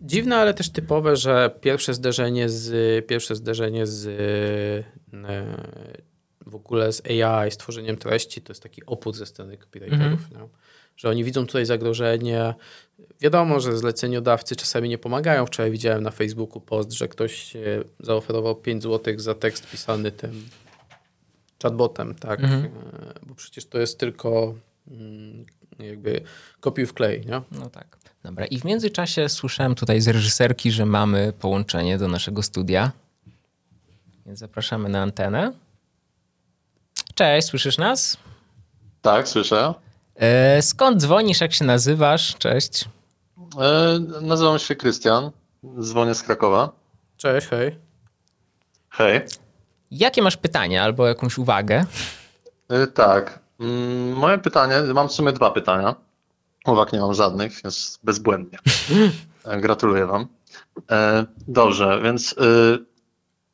dziwne, 0.00 0.36
ale 0.36 0.54
też 0.54 0.70
typowe, 0.70 1.16
że 1.16 1.50
pierwsze 1.60 1.94
zderzenie 1.94 2.48
z, 2.48 3.06
pierwsze 3.06 3.36
zderzenie 3.36 3.86
z 3.86 4.06
e, 5.12 6.09
w 6.50 6.54
ogóle 6.54 6.92
z 6.92 7.02
AI, 7.06 7.50
z 7.50 7.56
tworzeniem 7.56 7.96
treści, 7.96 8.42
to 8.42 8.52
jest 8.52 8.62
taki 8.62 8.86
opór 8.86 9.14
ze 9.14 9.26
strony 9.26 9.56
copywriterów, 9.56 10.20
mm. 10.34 10.48
że 10.96 11.08
oni 11.08 11.24
widzą 11.24 11.46
tutaj 11.46 11.66
zagrożenie. 11.66 12.54
Wiadomo, 13.20 13.60
że 13.60 13.78
zleceniodawcy 13.78 14.56
czasami 14.56 14.88
nie 14.88 14.98
pomagają. 14.98 15.46
Wczoraj 15.46 15.70
widziałem 15.70 16.02
na 16.02 16.10
Facebooku 16.10 16.60
post, 16.60 16.92
że 16.92 17.08
ktoś 17.08 17.52
zaoferował 18.00 18.56
5 18.56 18.82
zł 18.82 19.14
za 19.18 19.34
tekst 19.34 19.70
pisany 19.70 20.12
tym 20.12 20.48
chatbotem, 21.62 22.14
tak? 22.14 22.44
Mm. 22.44 22.68
Bo 23.26 23.34
przecież 23.34 23.66
to 23.66 23.78
jest 23.78 23.98
tylko 23.98 24.54
mm, 24.90 25.44
jakby 25.78 26.20
kopiuj 26.60 26.86
w 26.86 26.94
klej, 26.94 27.26
nie? 27.26 27.42
No 27.52 27.70
tak. 27.70 28.00
Dobra, 28.22 28.46
i 28.46 28.58
w 28.58 28.64
międzyczasie 28.64 29.28
słyszałem 29.28 29.74
tutaj 29.74 30.00
z 30.00 30.08
reżyserki, 30.08 30.70
że 30.70 30.86
mamy 30.86 31.32
połączenie 31.32 31.98
do 31.98 32.08
naszego 32.08 32.42
studia. 32.42 32.92
Więc 34.26 34.38
zapraszamy 34.38 34.88
na 34.88 35.02
antenę. 35.02 35.52
Cześć, 37.20 37.48
słyszysz 37.48 37.78
nas? 37.78 38.16
Tak, 39.02 39.28
słyszę. 39.28 39.74
E, 40.16 40.62
skąd 40.62 41.00
dzwonisz, 41.00 41.40
jak 41.40 41.52
się 41.52 41.64
nazywasz? 41.64 42.34
Cześć. 42.38 42.84
E, 43.58 43.98
nazywam 44.20 44.58
się 44.58 44.76
Krystian, 44.76 45.30
dzwonię 45.80 46.14
z 46.14 46.22
Krakowa. 46.22 46.72
Cześć, 47.16 47.46
hej. 47.46 47.78
Hej. 48.90 49.20
Jakie 49.90 50.22
masz 50.22 50.36
pytanie 50.36 50.82
albo 50.82 51.06
jakąś 51.06 51.38
uwagę? 51.38 51.84
E, 52.68 52.86
tak. 52.86 53.38
Mm, 53.60 54.12
moje 54.12 54.38
pytanie, 54.38 54.74
mam 54.94 55.08
w 55.08 55.12
sumie 55.12 55.32
dwa 55.32 55.50
pytania. 55.50 55.94
Uwag 56.66 56.92
nie 56.92 57.00
mam 57.00 57.14
żadnych, 57.14 57.64
jest 57.64 58.04
bezbłędnie. 58.04 58.58
E, 59.44 59.60
gratuluję 59.60 60.06
wam. 60.06 60.26
E, 60.90 61.26
dobrze, 61.48 62.00
więc 62.02 62.32
y, 62.32 62.89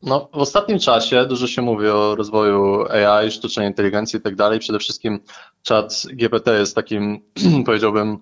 no, 0.03 0.28
w 0.32 0.38
ostatnim 0.38 0.78
czasie 0.78 1.26
dużo 1.26 1.47
się 1.47 1.62
mówi 1.62 1.88
o 1.88 2.14
rozwoju 2.14 2.84
AI, 2.88 3.30
sztucznej 3.30 3.66
inteligencji 3.68 4.18
i 4.18 4.22
tak 4.22 4.36
dalej. 4.36 4.59
Przede 4.59 4.78
wszystkim 4.78 5.20
chat 5.68 6.03
GPT 6.12 6.59
jest 6.59 6.74
takim, 6.74 7.20
powiedziałbym, 7.66 8.18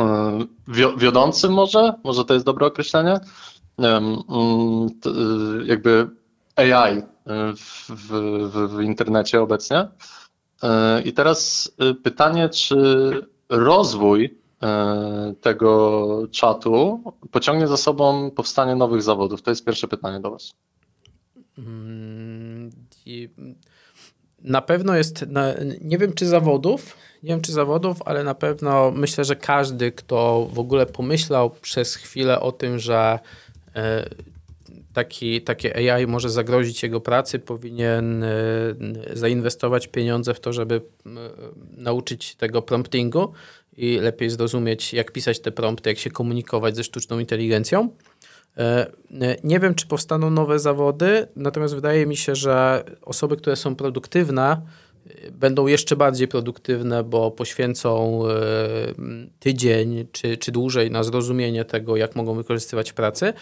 e, 0.00 0.38
wiodącym 0.96 1.52
może? 1.52 1.94
Może 2.04 2.24
to 2.24 2.34
jest 2.34 2.46
dobre 2.46 2.66
określenie? 2.66 3.20
Mm, 3.78 4.18
e, 5.06 5.10
jakby 5.64 6.10
AI 6.56 6.98
e, 6.98 7.02
w, 7.56 7.90
w, 7.90 8.76
w 8.76 8.80
internecie 8.80 9.40
obecnie. 9.40 9.88
I 11.04 11.12
teraz 11.12 11.72
pytanie, 12.02 12.48
czy 12.48 12.76
rozwój 13.48 14.38
tego 15.40 16.08
czatu 16.30 17.02
pociągnie 17.30 17.68
za 17.68 17.76
sobą 17.76 18.30
powstanie 18.30 18.76
nowych 18.76 19.02
zawodów? 19.02 19.42
To 19.42 19.50
jest 19.50 19.64
pierwsze 19.64 19.88
pytanie 19.88 20.20
do 20.20 20.30
Was. 20.30 20.52
Mm, 21.58 22.70
na 24.42 24.62
pewno 24.62 24.96
jest, 24.96 25.24
nie 25.80 25.98
wiem 25.98 26.12
czy 26.12 26.26
zawodów, 26.26 26.96
nie 27.22 27.28
wiem 27.28 27.40
czy 27.40 27.52
zawodów, 27.52 28.02
ale 28.04 28.24
na 28.24 28.34
pewno 28.34 28.90
myślę, 28.90 29.24
że 29.24 29.36
każdy, 29.36 29.92
kto 29.92 30.48
w 30.52 30.58
ogóle 30.58 30.86
pomyślał 30.86 31.50
przez 31.50 31.94
chwilę 31.94 32.40
o 32.40 32.52
tym, 32.52 32.78
że 32.78 33.18
e, 33.76 34.08
taki, 34.92 35.42
takie 35.42 35.94
AI 35.94 36.06
może 36.06 36.30
zagrozić 36.30 36.82
jego 36.82 37.00
pracy, 37.00 37.38
powinien 37.38 38.24
zainwestować 39.12 39.88
pieniądze 39.88 40.34
w 40.34 40.40
to, 40.40 40.52
żeby 40.52 40.80
nauczyć 41.76 42.34
tego 42.34 42.62
promptingu 42.62 43.32
i 43.76 43.98
lepiej 43.98 44.30
zrozumieć, 44.30 44.94
jak 44.94 45.12
pisać 45.12 45.40
te 45.40 45.52
prompty, 45.52 45.90
jak 45.90 45.98
się 45.98 46.10
komunikować 46.10 46.76
ze 46.76 46.84
sztuczną 46.84 47.18
inteligencją. 47.18 47.88
Nie 49.44 49.60
wiem, 49.60 49.74
czy 49.74 49.86
powstaną 49.86 50.30
nowe 50.30 50.58
zawody, 50.58 51.26
natomiast 51.36 51.74
wydaje 51.74 52.06
mi 52.06 52.16
się, 52.16 52.34
że 52.34 52.84
osoby, 53.02 53.36
które 53.36 53.56
są 53.56 53.76
produktywne, 53.76 54.62
będą 55.32 55.66
jeszcze 55.66 55.96
bardziej 55.96 56.28
produktywne, 56.28 57.04
bo 57.04 57.30
poświęcą 57.30 58.22
e, 58.26 58.34
tydzień 59.38 60.06
czy, 60.12 60.36
czy 60.36 60.52
dłużej 60.52 60.90
na 60.90 61.02
zrozumienie 61.02 61.64
tego, 61.64 61.96
jak 61.96 62.16
mogą 62.16 62.34
wykorzystywać 62.34 62.92
pracę. 62.92 63.32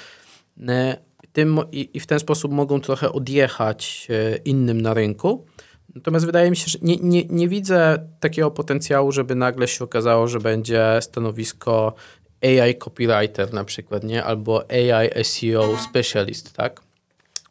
E, 0.68 0.96
tym, 1.32 1.60
i, 1.72 2.00
w 2.00 2.06
ten 2.06 2.18
sposób 2.18 2.52
mogą 2.52 2.80
trochę 2.80 3.12
odjechać 3.12 4.08
e, 4.10 4.36
innym 4.36 4.80
na 4.80 4.94
rynku. 4.94 5.46
Natomiast 5.94 6.26
wydaje 6.26 6.50
mi 6.50 6.56
się, 6.56 6.66
że 6.66 6.78
nie, 6.82 6.96
nie, 6.96 7.24
nie 7.24 7.48
widzę 7.48 8.08
takiego 8.20 8.50
potencjału, 8.50 9.12
żeby 9.12 9.34
nagle 9.34 9.68
się 9.68 9.84
okazało, 9.84 10.28
że 10.28 10.38
będzie 10.38 10.98
stanowisko 11.00 11.94
AI 12.42 12.74
copywriter 12.74 13.52
na 13.52 13.64
przykład, 13.64 14.04
nie? 14.04 14.24
albo 14.24 14.64
AI 14.70 15.24
SEO 15.24 15.78
specialist, 15.78 16.52
tak? 16.52 16.80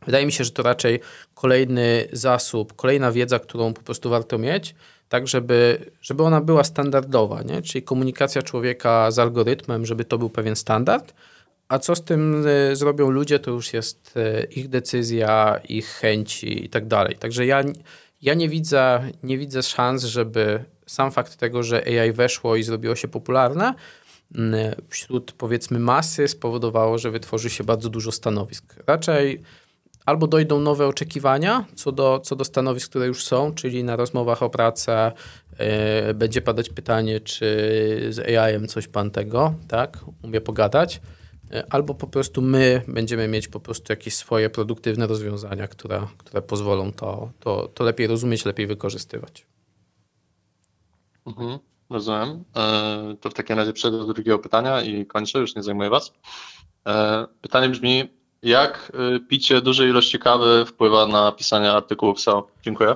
Wydaje 0.05 0.25
mi 0.25 0.31
się, 0.31 0.43
że 0.43 0.51
to 0.51 0.63
raczej 0.63 0.99
kolejny 1.33 2.07
zasób, 2.11 2.75
kolejna 2.75 3.11
wiedza, 3.11 3.39
którą 3.39 3.73
po 3.73 3.81
prostu 3.81 4.09
warto 4.09 4.37
mieć, 4.37 4.75
tak 5.09 5.27
żeby, 5.27 5.91
żeby 6.01 6.23
ona 6.23 6.41
była 6.41 6.63
standardowa, 6.63 7.41
nie? 7.41 7.61
czyli 7.61 7.83
komunikacja 7.83 8.41
człowieka 8.41 9.11
z 9.11 9.19
algorytmem, 9.19 9.85
żeby 9.85 10.05
to 10.05 10.17
był 10.17 10.29
pewien 10.29 10.55
standard, 10.55 11.13
a 11.67 11.79
co 11.79 11.95
z 11.95 12.03
tym 12.03 12.45
e, 12.47 12.75
zrobią 12.75 13.09
ludzie, 13.09 13.39
to 13.39 13.51
już 13.51 13.73
jest 13.73 14.17
e, 14.17 14.43
ich 14.43 14.69
decyzja, 14.69 15.59
ich 15.69 15.87
chęci 15.87 16.65
i 16.65 16.69
tak 16.69 16.87
dalej. 16.87 17.15
Także 17.15 17.45
ja, 17.45 17.63
ja 18.21 18.33
nie, 18.33 18.49
widzę, 18.49 19.11
nie 19.23 19.37
widzę 19.37 19.63
szans, 19.63 20.03
żeby 20.03 20.63
sam 20.85 21.11
fakt 21.11 21.35
tego, 21.35 21.63
że 21.63 21.83
AI 21.85 22.11
weszło 22.11 22.55
i 22.55 22.63
zrobiło 22.63 22.95
się 22.95 23.07
popularne, 23.07 23.73
wśród 24.89 25.31
powiedzmy 25.31 25.79
masy 25.79 26.27
spowodowało, 26.27 26.97
że 26.97 27.11
wytworzy 27.11 27.49
się 27.49 27.63
bardzo 27.63 27.89
dużo 27.89 28.11
stanowisk. 28.11 28.75
Raczej 28.87 29.43
albo 30.05 30.27
dojdą 30.27 30.59
nowe 30.59 30.87
oczekiwania 30.87 31.65
co 31.75 31.91
do, 31.91 32.19
co 32.19 32.35
do 32.35 32.45
stanowisk, 32.45 32.89
które 32.89 33.07
już 33.07 33.23
są, 33.23 33.53
czyli 33.53 33.83
na 33.83 33.95
rozmowach 33.95 34.43
o 34.43 34.49
pracę 34.49 35.11
yy, 36.07 36.13
będzie 36.13 36.41
padać 36.41 36.69
pytanie, 36.69 37.19
czy 37.19 37.45
z 38.09 38.19
AI-em 38.19 38.67
coś 38.67 38.87
pan 38.87 39.11
tego, 39.11 39.53
tak, 39.67 39.97
umie 40.23 40.41
pogadać, 40.41 41.01
yy, 41.51 41.63
albo 41.69 41.93
po 41.93 42.07
prostu 42.07 42.41
my 42.41 42.81
będziemy 42.87 43.27
mieć 43.27 43.47
po 43.47 43.59
prostu 43.59 43.93
jakieś 43.93 44.15
swoje 44.15 44.49
produktywne 44.49 45.07
rozwiązania, 45.07 45.67
które, 45.67 46.07
które 46.17 46.41
pozwolą 46.41 46.91
to, 46.91 47.31
to, 47.39 47.67
to 47.67 47.83
lepiej 47.83 48.07
rozumieć, 48.07 48.45
lepiej 48.45 48.67
wykorzystywać. 48.67 49.45
Mhm, 51.27 51.59
rozumiem. 51.89 52.43
E, 52.55 53.15
to 53.21 53.29
w 53.29 53.33
takim 53.33 53.57
razie 53.57 53.73
przejdę 53.73 53.97
do 53.97 54.13
drugiego 54.13 54.39
pytania 54.39 54.81
i 54.81 55.05
kończę, 55.05 55.39
już 55.39 55.55
nie 55.55 55.63
zajmuję 55.63 55.89
was. 55.89 56.13
Pytanie 57.41 57.69
brzmi, 57.69 58.18
jak 58.43 58.91
y, 59.15 59.19
picie 59.19 59.61
dużej 59.61 59.89
ilości 59.89 60.19
kawy 60.19 60.65
wpływa 60.65 61.07
na 61.07 61.31
pisanie 61.31 61.71
artykułów 61.71 62.21
SEO? 62.21 62.47
Dziękuję. 62.63 62.95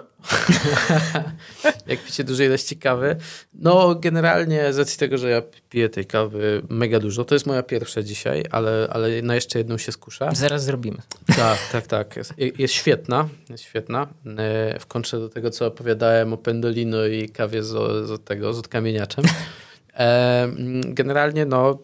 Jak 1.88 2.04
picie 2.04 2.24
dużej 2.24 2.48
ilości 2.48 2.78
kawy? 2.78 3.16
No 3.54 3.96
generalnie 3.96 4.74
z 4.74 4.80
racji 4.80 5.00
tego, 5.00 5.18
że 5.18 5.30
ja 5.30 5.42
piję 5.70 5.90
tej 5.90 6.06
kawy 6.06 6.62
mega 6.70 7.00
dużo, 7.00 7.26
to 7.26 7.36
jest 7.36 7.46
moja 7.46 7.64
pierwsza 7.64 8.04
dzisiaj, 8.04 8.44
ale, 8.52 8.88
ale 8.92 9.22
na 9.22 9.36
jeszcze 9.36 9.60
jedną 9.60 9.78
się 9.78 9.92
skuszę. 9.92 10.30
Zaraz 10.34 10.64
zrobimy. 10.64 10.98
Tak, 11.36 11.58
tak, 11.72 11.88
tak. 11.88 12.16
Jest, 12.16 12.34
jest 12.38 12.74
świetna, 12.74 13.28
jest 13.50 13.64
świetna. 13.64 14.08
E, 14.38 14.80
w 14.80 14.86
kontrze 14.86 15.20
do 15.20 15.30
tego, 15.30 15.50
co 15.50 15.68
opowiadałem 15.68 16.34
o 16.34 16.38
pendolino 16.38 17.06
i 17.06 17.30
kawie 17.30 17.64
z, 17.64 17.70
z 18.08 18.24
tego, 18.24 18.54
z 18.54 18.60
odkamieniaczem. 18.60 19.26
E, 19.98 20.48
generalnie 20.84 21.46
no 21.46 21.80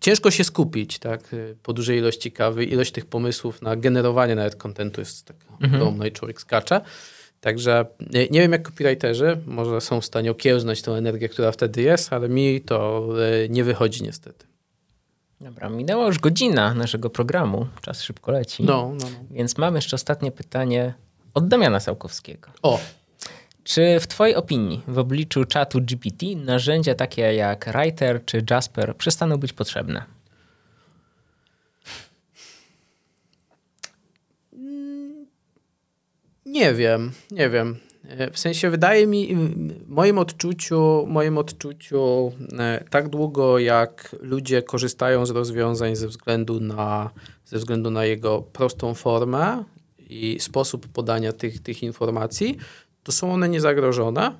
ciężko 0.00 0.30
się 0.30 0.44
skupić, 0.44 0.98
tak, 0.98 1.20
po 1.62 1.72
dużej 1.72 1.98
ilości 1.98 2.32
kawy, 2.32 2.64
ilość 2.64 2.92
tych 2.92 3.06
pomysłów 3.06 3.62
na 3.62 3.76
generowanie 3.76 4.34
nawet 4.34 4.56
kontentu 4.56 5.00
jest 5.00 5.26
taka 5.26 5.44
mhm. 5.52 5.74
ogromna 5.74 6.06
i 6.06 6.12
człowiek 6.12 6.40
skacze. 6.40 6.80
Także 7.40 7.86
nie 8.10 8.40
wiem 8.40 8.52
jak 8.52 8.62
copywriterzy, 8.62 9.38
może 9.46 9.80
są 9.80 10.00
w 10.00 10.04
stanie 10.04 10.30
okiełznać 10.30 10.82
tą 10.82 10.94
energię, 10.94 11.28
która 11.28 11.52
wtedy 11.52 11.82
jest, 11.82 12.12
ale 12.12 12.28
mi 12.28 12.60
to 12.60 13.08
e, 13.44 13.48
nie 13.48 13.64
wychodzi 13.64 14.02
niestety. 14.02 14.46
Dobra, 15.40 15.68
minęła 15.68 16.06
już 16.06 16.18
godzina 16.18 16.74
naszego 16.74 17.10
programu, 17.10 17.66
czas 17.82 18.02
szybko 18.02 18.32
leci. 18.32 18.62
No, 18.62 18.92
no, 18.98 19.06
no. 19.10 19.18
Więc 19.30 19.58
mam 19.58 19.74
jeszcze 19.74 19.96
ostatnie 19.96 20.32
pytanie 20.32 20.94
od 21.34 21.48
Damiana 21.48 21.80
Sałkowskiego. 21.80 22.50
O, 22.62 22.80
czy 23.70 24.00
w 24.00 24.06
Twojej 24.06 24.36
opinii 24.36 24.82
w 24.88 24.98
obliczu 24.98 25.44
czatu 25.44 25.80
GPT 25.80 26.26
narzędzia 26.36 26.94
takie 26.94 27.22
jak 27.34 27.72
Writer 27.72 28.24
czy 28.24 28.44
Jasper 28.50 28.96
przestaną 28.96 29.36
być 29.36 29.52
potrzebne? 29.52 30.04
Nie 36.46 36.74
wiem, 36.74 37.12
nie 37.30 37.50
wiem. 37.50 37.76
W 38.32 38.38
sensie 38.38 38.70
wydaje 38.70 39.06
mi, 39.06 39.36
w 39.36 39.88
moim 39.88 40.18
odczuciu, 40.18 41.06
moim 41.06 41.38
odczuciu, 41.38 42.32
e, 42.58 42.84
tak 42.90 43.08
długo 43.08 43.58
jak 43.58 44.16
ludzie 44.20 44.62
korzystają 44.62 45.26
z 45.26 45.30
rozwiązań 45.30 45.96
ze 45.96 46.08
względu 46.08 46.60
na, 46.60 47.10
ze 47.44 47.58
względu 47.58 47.90
na 47.90 48.04
jego 48.04 48.42
prostą 48.42 48.94
formę 48.94 49.64
i 50.08 50.40
sposób 50.40 50.88
podania 50.88 51.32
tych, 51.32 51.62
tych 51.62 51.82
informacji, 51.82 52.58
to 53.02 53.12
są 53.12 53.32
one 53.32 53.48
niezagrożone. 53.48 54.34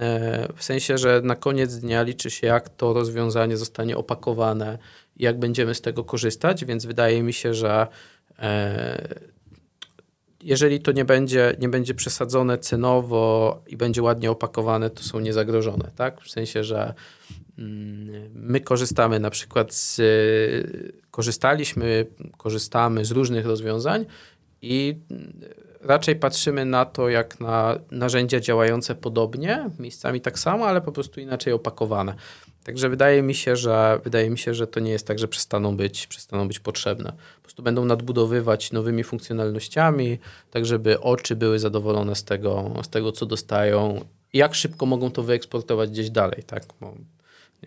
E, 0.00 0.48
w 0.56 0.64
sensie, 0.64 0.98
że 0.98 1.20
na 1.24 1.36
koniec 1.36 1.76
dnia 1.76 2.02
liczy 2.02 2.30
się, 2.30 2.46
jak 2.46 2.68
to 2.68 2.92
rozwiązanie 2.92 3.56
zostanie 3.56 3.96
opakowane 3.96 4.78
i 5.16 5.24
jak 5.24 5.38
będziemy 5.38 5.74
z 5.74 5.80
tego 5.80 6.04
korzystać, 6.04 6.64
więc 6.64 6.86
wydaje 6.86 7.22
mi 7.22 7.32
się, 7.32 7.54
że 7.54 7.86
e, 8.38 9.32
jeżeli 10.42 10.80
to 10.80 10.92
nie 10.92 11.04
będzie, 11.04 11.56
nie 11.60 11.68
będzie 11.68 11.94
przesadzone 11.94 12.58
cenowo 12.58 13.62
i 13.66 13.76
będzie 13.76 14.02
ładnie 14.02 14.30
opakowane, 14.30 14.90
to 14.90 15.02
są 15.02 15.20
niezagrożone, 15.20 15.90
tak? 15.96 16.20
W 16.20 16.30
sensie, 16.30 16.64
że 16.64 16.94
mm, 17.58 18.30
my 18.34 18.60
korzystamy 18.60 19.20
na 19.20 19.30
przykład 19.30 19.74
z, 19.74 20.00
korzystaliśmy, 21.10 22.06
korzystamy 22.36 23.04
z 23.04 23.10
różnych 23.10 23.46
rozwiązań 23.46 24.06
i 24.62 24.96
raczej 25.82 26.16
patrzymy 26.16 26.64
na 26.64 26.84
to 26.84 27.08
jak 27.08 27.40
na 27.40 27.78
narzędzia 27.90 28.40
działające 28.40 28.94
podobnie, 28.94 29.70
miejscami 29.78 30.20
tak 30.20 30.38
samo, 30.38 30.66
ale 30.66 30.80
po 30.80 30.92
prostu 30.92 31.20
inaczej 31.20 31.52
opakowane. 31.52 32.14
Także 32.64 32.88
wydaje 32.88 33.22
mi 33.22 33.34
się, 33.34 33.56
że 33.56 34.00
wydaje 34.04 34.30
mi 34.30 34.38
się, 34.38 34.54
że 34.54 34.66
to 34.66 34.80
nie 34.80 34.92
jest 34.92 35.06
tak, 35.06 35.18
że 35.18 35.28
przestaną 35.28 35.76
być, 35.76 36.06
przestaną 36.06 36.48
być 36.48 36.60
potrzebne. 36.60 37.12
Po 37.36 37.42
prostu 37.42 37.62
będą 37.62 37.84
nadbudowywać 37.84 38.72
nowymi 38.72 39.04
funkcjonalnościami, 39.04 40.18
tak 40.50 40.66
żeby 40.66 41.00
oczy 41.00 41.36
były 41.36 41.58
zadowolone 41.58 42.14
z 42.14 42.24
tego, 42.24 42.74
z 42.82 42.88
tego 42.88 43.12
co 43.12 43.26
dostają. 43.26 44.04
Jak 44.32 44.54
szybko 44.54 44.86
mogą 44.86 45.10
to 45.10 45.22
wyeksportować 45.22 45.90
gdzieś 45.90 46.10
dalej, 46.10 46.42
tak? 46.46 46.62
Bo 46.80 46.94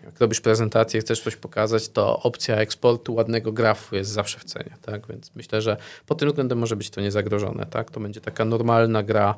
jak 0.04 0.20
robisz 0.20 0.40
prezentację, 0.40 1.00
chcesz 1.00 1.20
coś 1.20 1.36
pokazać, 1.36 1.88
to 1.88 2.22
opcja 2.22 2.56
eksportu 2.56 3.14
ładnego 3.14 3.52
grafu 3.52 3.96
jest 3.96 4.10
zawsze 4.10 4.38
w 4.38 4.44
cenie, 4.44 4.76
tak? 4.82 5.06
Więc 5.08 5.30
myślę, 5.34 5.62
że 5.62 5.76
pod 6.06 6.18
tym 6.18 6.28
względem 6.28 6.58
może 6.58 6.76
być 6.76 6.90
to 6.90 7.00
niezagrożone, 7.00 7.66
tak? 7.66 7.90
To 7.90 8.00
będzie 8.00 8.20
taka 8.20 8.44
normalna 8.44 9.02
gra 9.02 9.34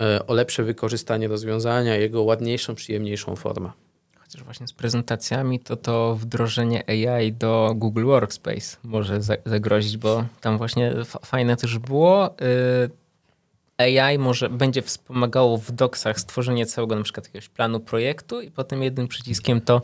e, 0.00 0.26
o 0.26 0.34
lepsze 0.34 0.62
wykorzystanie 0.62 1.28
rozwiązania, 1.28 1.96
jego 1.96 2.22
ładniejszą, 2.22 2.74
przyjemniejszą 2.74 3.36
formę. 3.36 3.70
Chociaż 4.18 4.42
właśnie 4.42 4.68
z 4.68 4.72
prezentacjami 4.72 5.60
to 5.60 5.76
to 5.76 6.16
wdrożenie 6.16 6.84
AI 6.90 7.32
do 7.32 7.72
Google 7.76 8.04
Workspace 8.04 8.76
może 8.82 9.20
zagrozić, 9.46 9.96
bo 9.96 10.24
tam 10.40 10.58
właśnie 10.58 10.94
fajne 11.24 11.56
też 11.56 11.78
było. 11.78 12.30
Y, 12.30 13.05
AI 13.78 14.18
może 14.18 14.48
będzie 14.48 14.82
wspomagało 14.82 15.58
w 15.58 15.72
doksach 15.72 16.20
stworzenie 16.20 16.66
całego 16.66 16.96
na 16.96 17.02
przykład 17.02 17.26
jakiegoś 17.26 17.48
planu 17.48 17.80
projektu 17.80 18.40
i 18.40 18.50
potem 18.50 18.82
jednym 18.82 19.08
przyciskiem 19.08 19.60
to 19.60 19.82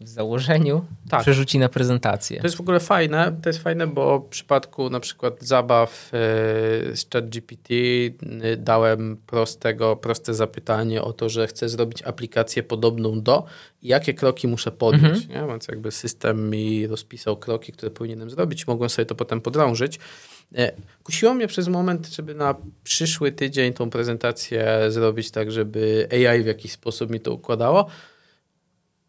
w 0.00 0.08
założeniu 0.08 0.84
tak. 1.08 1.22
przerzuci 1.22 1.58
na 1.58 1.68
prezentację. 1.68 2.40
To 2.40 2.46
jest 2.46 2.56
w 2.56 2.60
ogóle 2.60 2.80
fajne, 2.80 3.36
to 3.42 3.48
jest 3.48 3.62
fajne, 3.62 3.86
bo 3.86 4.18
w 4.18 4.28
przypadku 4.28 4.90
na 4.90 5.00
przykład 5.00 5.42
zabaw 5.42 6.10
yy, 6.12 6.96
z 6.96 7.06
ChatGPT 7.12 7.70
yy, 7.70 8.16
dałem 8.56 9.16
prostego, 9.26 9.96
proste 9.96 10.34
zapytanie 10.34 11.02
o 11.02 11.12
to, 11.12 11.28
że 11.28 11.46
chcę 11.46 11.68
zrobić 11.68 12.02
aplikację 12.02 12.62
podobną 12.62 13.22
do 13.22 13.44
i 13.82 13.88
jakie 13.88 14.14
kroki 14.14 14.48
muszę 14.48 14.72
podjąć, 14.72 15.24
mhm. 15.24 15.28
nie? 15.28 15.52
więc 15.52 15.68
jakby 15.68 15.90
system 15.90 16.50
mi 16.50 16.86
rozpisał 16.86 17.36
kroki, 17.36 17.72
które 17.72 17.90
powinienem 17.90 18.30
zrobić, 18.30 18.66
mogłem 18.66 18.90
sobie 18.90 19.06
to 19.06 19.14
potem 19.14 19.40
podrążyć. 19.40 19.98
E, 20.54 20.72
kusiło 21.02 21.34
mnie 21.34 21.46
przez 21.46 21.68
moment, 21.68 22.06
żeby 22.06 22.34
na 22.34 22.54
przyszły 22.84 23.32
tydzień 23.32 23.72
tą 23.72 23.90
prezentację 23.90 24.78
zrobić 24.88 25.30
tak, 25.30 25.52
żeby 25.52 26.08
AI 26.12 26.42
w 26.42 26.46
jakiś 26.46 26.72
sposób 26.72 27.10
mi 27.10 27.20
to 27.20 27.32
układało. 27.32 27.86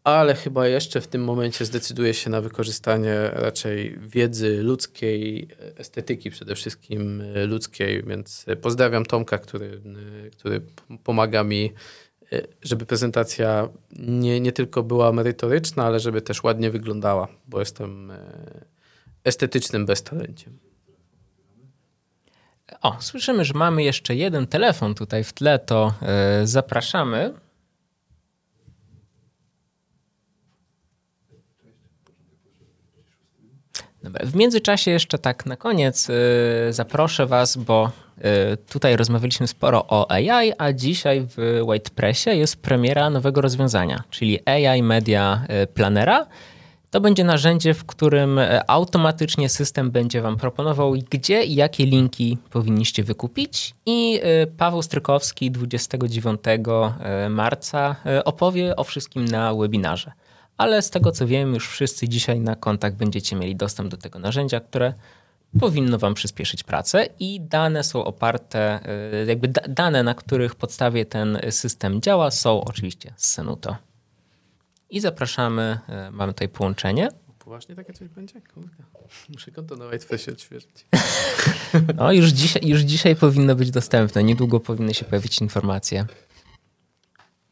ale 0.04 0.34
chyba 0.34 0.68
jeszcze 0.68 1.00
w 1.00 1.06
tym 1.06 1.24
momencie 1.24 1.64
zdecyduję 1.64 2.14
się 2.14 2.30
na 2.30 2.40
wykorzystanie 2.40 3.30
raczej 3.32 3.98
wiedzy 3.98 4.62
ludzkiej, 4.62 5.48
estetyki 5.76 6.30
przede 6.30 6.54
wszystkim 6.54 7.22
ludzkiej, 7.46 8.02
więc 8.02 8.46
pozdrawiam 8.62 9.06
Tomka, 9.06 9.38
który, 9.38 9.80
który 10.32 10.60
pomaga 11.04 11.44
mi, 11.44 11.72
żeby 12.62 12.86
prezentacja 12.86 13.68
nie, 13.98 14.40
nie 14.40 14.52
tylko 14.52 14.82
była 14.82 15.12
merytoryczna, 15.12 15.84
ale 15.84 16.00
żeby 16.00 16.22
też 16.22 16.42
ładnie 16.42 16.70
wyglądała, 16.70 17.28
bo 17.48 17.60
jestem 17.60 18.12
estetycznym 19.24 19.86
beztalenciem. 19.86 20.69
O, 22.82 22.96
słyszymy, 23.00 23.44
że 23.44 23.54
mamy 23.54 23.82
jeszcze 23.82 24.14
jeden 24.14 24.46
telefon 24.46 24.94
tutaj 24.94 25.24
w 25.24 25.32
tle, 25.32 25.58
to 25.58 25.92
yy, 26.40 26.46
zapraszamy. 26.46 27.34
W 34.02 34.34
międzyczasie 34.34 34.90
jeszcze 34.90 35.18
tak 35.18 35.46
na 35.46 35.56
koniec 35.56 36.08
yy, 36.08 36.72
zaproszę 36.72 37.26
Was, 37.26 37.56
bo 37.56 37.90
yy, 38.16 38.24
tutaj 38.56 38.96
rozmawialiśmy 38.96 39.46
sporo 39.46 39.86
o 39.88 40.10
AI, 40.10 40.52
a 40.58 40.72
dzisiaj 40.72 41.26
w 41.36 41.62
WhitePressie 41.72 42.30
jest 42.30 42.62
premiera 42.62 43.10
nowego 43.10 43.40
rozwiązania, 43.40 44.02
czyli 44.10 44.48
AI 44.48 44.82
Media 44.82 45.46
Planera. 45.74 46.26
To 46.90 47.00
będzie 47.00 47.24
narzędzie, 47.24 47.74
w 47.74 47.84
którym 47.84 48.38
e, 48.38 48.70
automatycznie 48.70 49.48
system 49.48 49.90
będzie 49.90 50.22
Wam 50.22 50.36
proponował, 50.36 50.94
gdzie 51.10 51.44
i 51.44 51.54
jakie 51.54 51.86
linki 51.86 52.38
powinniście 52.50 53.04
wykupić. 53.04 53.74
I 53.86 54.20
e, 54.22 54.46
Paweł 54.46 54.82
Strykowski 54.82 55.50
29 55.50 56.40
e, 56.46 57.28
marca 57.28 57.96
opowie 58.24 58.76
o 58.76 58.84
wszystkim 58.84 59.24
na 59.24 59.54
webinarze. 59.54 60.12
Ale 60.56 60.82
z 60.82 60.90
tego 60.90 61.12
co 61.12 61.26
wiem, 61.26 61.54
już 61.54 61.68
wszyscy 61.68 62.08
dzisiaj 62.08 62.40
na 62.40 62.56
kontakt 62.56 62.96
będziecie 62.96 63.36
mieli 63.36 63.56
dostęp 63.56 63.90
do 63.90 63.96
tego 63.96 64.18
narzędzia, 64.18 64.60
które 64.60 64.94
powinno 65.60 65.98
Wam 65.98 66.14
przyspieszyć 66.14 66.62
pracę 66.62 67.06
i 67.20 67.40
dane 67.40 67.84
są 67.84 68.04
oparte, 68.04 68.80
jakby 69.26 69.48
dane, 69.68 70.02
na 70.02 70.14
których 70.14 70.54
podstawie 70.54 71.04
ten 71.04 71.38
system 71.50 72.00
działa, 72.00 72.30
są 72.30 72.64
oczywiście 72.64 73.12
z 73.16 73.28
Senuto. 73.28 73.89
I 74.90 75.00
zapraszamy, 75.00 75.78
e, 75.88 76.10
mamy 76.10 76.32
tutaj 76.32 76.48
połączenie. 76.48 77.08
Poważnie 77.38 77.74
takie 77.74 77.92
coś 77.92 78.08
będzie? 78.08 78.40
Kurde. 78.54 78.84
Muszę 79.28 79.50
konto 79.50 79.76
na 79.76 80.18
się 80.18 80.32
odświeżyć. 80.32 80.86
No, 81.94 82.12
już 82.20 82.28
dzisiaj, 82.28 82.62
już 82.66 82.80
dzisiaj 82.80 83.16
powinno 83.16 83.54
być 83.54 83.70
dostępne. 83.70 84.24
Niedługo 84.24 84.60
powinny 84.60 84.94
się 84.94 85.04
pojawić 85.04 85.40
informacje. 85.40 86.06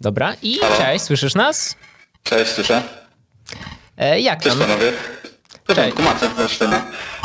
Dobra, 0.01 0.35
i 0.43 0.59
Halo. 0.59 0.77
cześć, 0.77 1.05
słyszysz 1.05 1.35
nas? 1.35 1.77
Cześć, 2.23 2.51
słyszę. 2.51 2.83
E, 3.97 4.21
jak 4.21 4.43
cześć, 4.43 4.57
tam? 4.57 4.69
panowie. 4.69 4.93
Cześć. 5.67 5.99
Maciek 5.99 6.31
zresztą. 6.37 6.71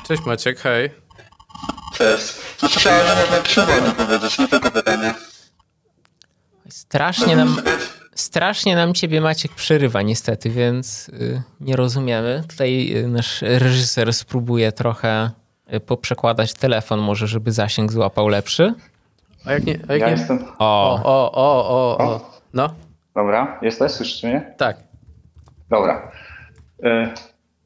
Cześć 0.07 0.26
Maciek, 0.26 0.59
hej. 0.59 0.89
Cześć. 1.97 2.34
No 2.61 2.70
słyszałem, 2.70 3.07
że 3.07 3.16
można 3.16 3.41
przewodnie 3.41 3.91
powiedzieć, 3.91 4.39
nie 4.39 4.47
tylko 4.47 4.72
pytanie. 4.72 5.14
Strasznie 6.70 7.36
nam... 7.36 7.61
Strasznie 8.16 8.76
nam 8.76 8.93
ciebie 8.93 9.22
Maciek 9.22 9.51
przerywa 9.51 10.01
niestety, 10.01 10.49
więc 10.49 11.09
y, 11.09 11.41
nie 11.61 11.76
rozumiemy. 11.76 12.43
Tutaj 12.49 12.97
y, 12.97 13.07
nasz 13.07 13.41
reżyser 13.41 14.14
spróbuje 14.14 14.72
trochę 14.72 15.32
y, 15.74 15.80
poprzekładać 15.80 16.53
telefon 16.53 16.99
może, 16.99 17.28
żeby 17.28 17.51
zasięg 17.51 17.91
złapał 17.91 18.28
lepszy. 18.28 18.74
A 19.45 19.51
jak 19.51 19.66
nie... 19.66 19.80
A 19.88 19.93
jak 19.93 20.01
ja 20.01 20.07
nie... 20.07 20.11
jestem... 20.11 20.45
O, 20.59 20.99
o, 21.03 21.32
o, 21.32 21.70
o, 21.70 21.97
o. 21.97 22.32
No. 22.53 22.74
Dobra, 23.16 23.59
jesteś? 23.61 23.91
Słyszysz 23.91 24.24
mnie? 24.24 24.53
Tak. 24.57 24.78
Dobra. 25.70 26.11
E, 26.84 27.14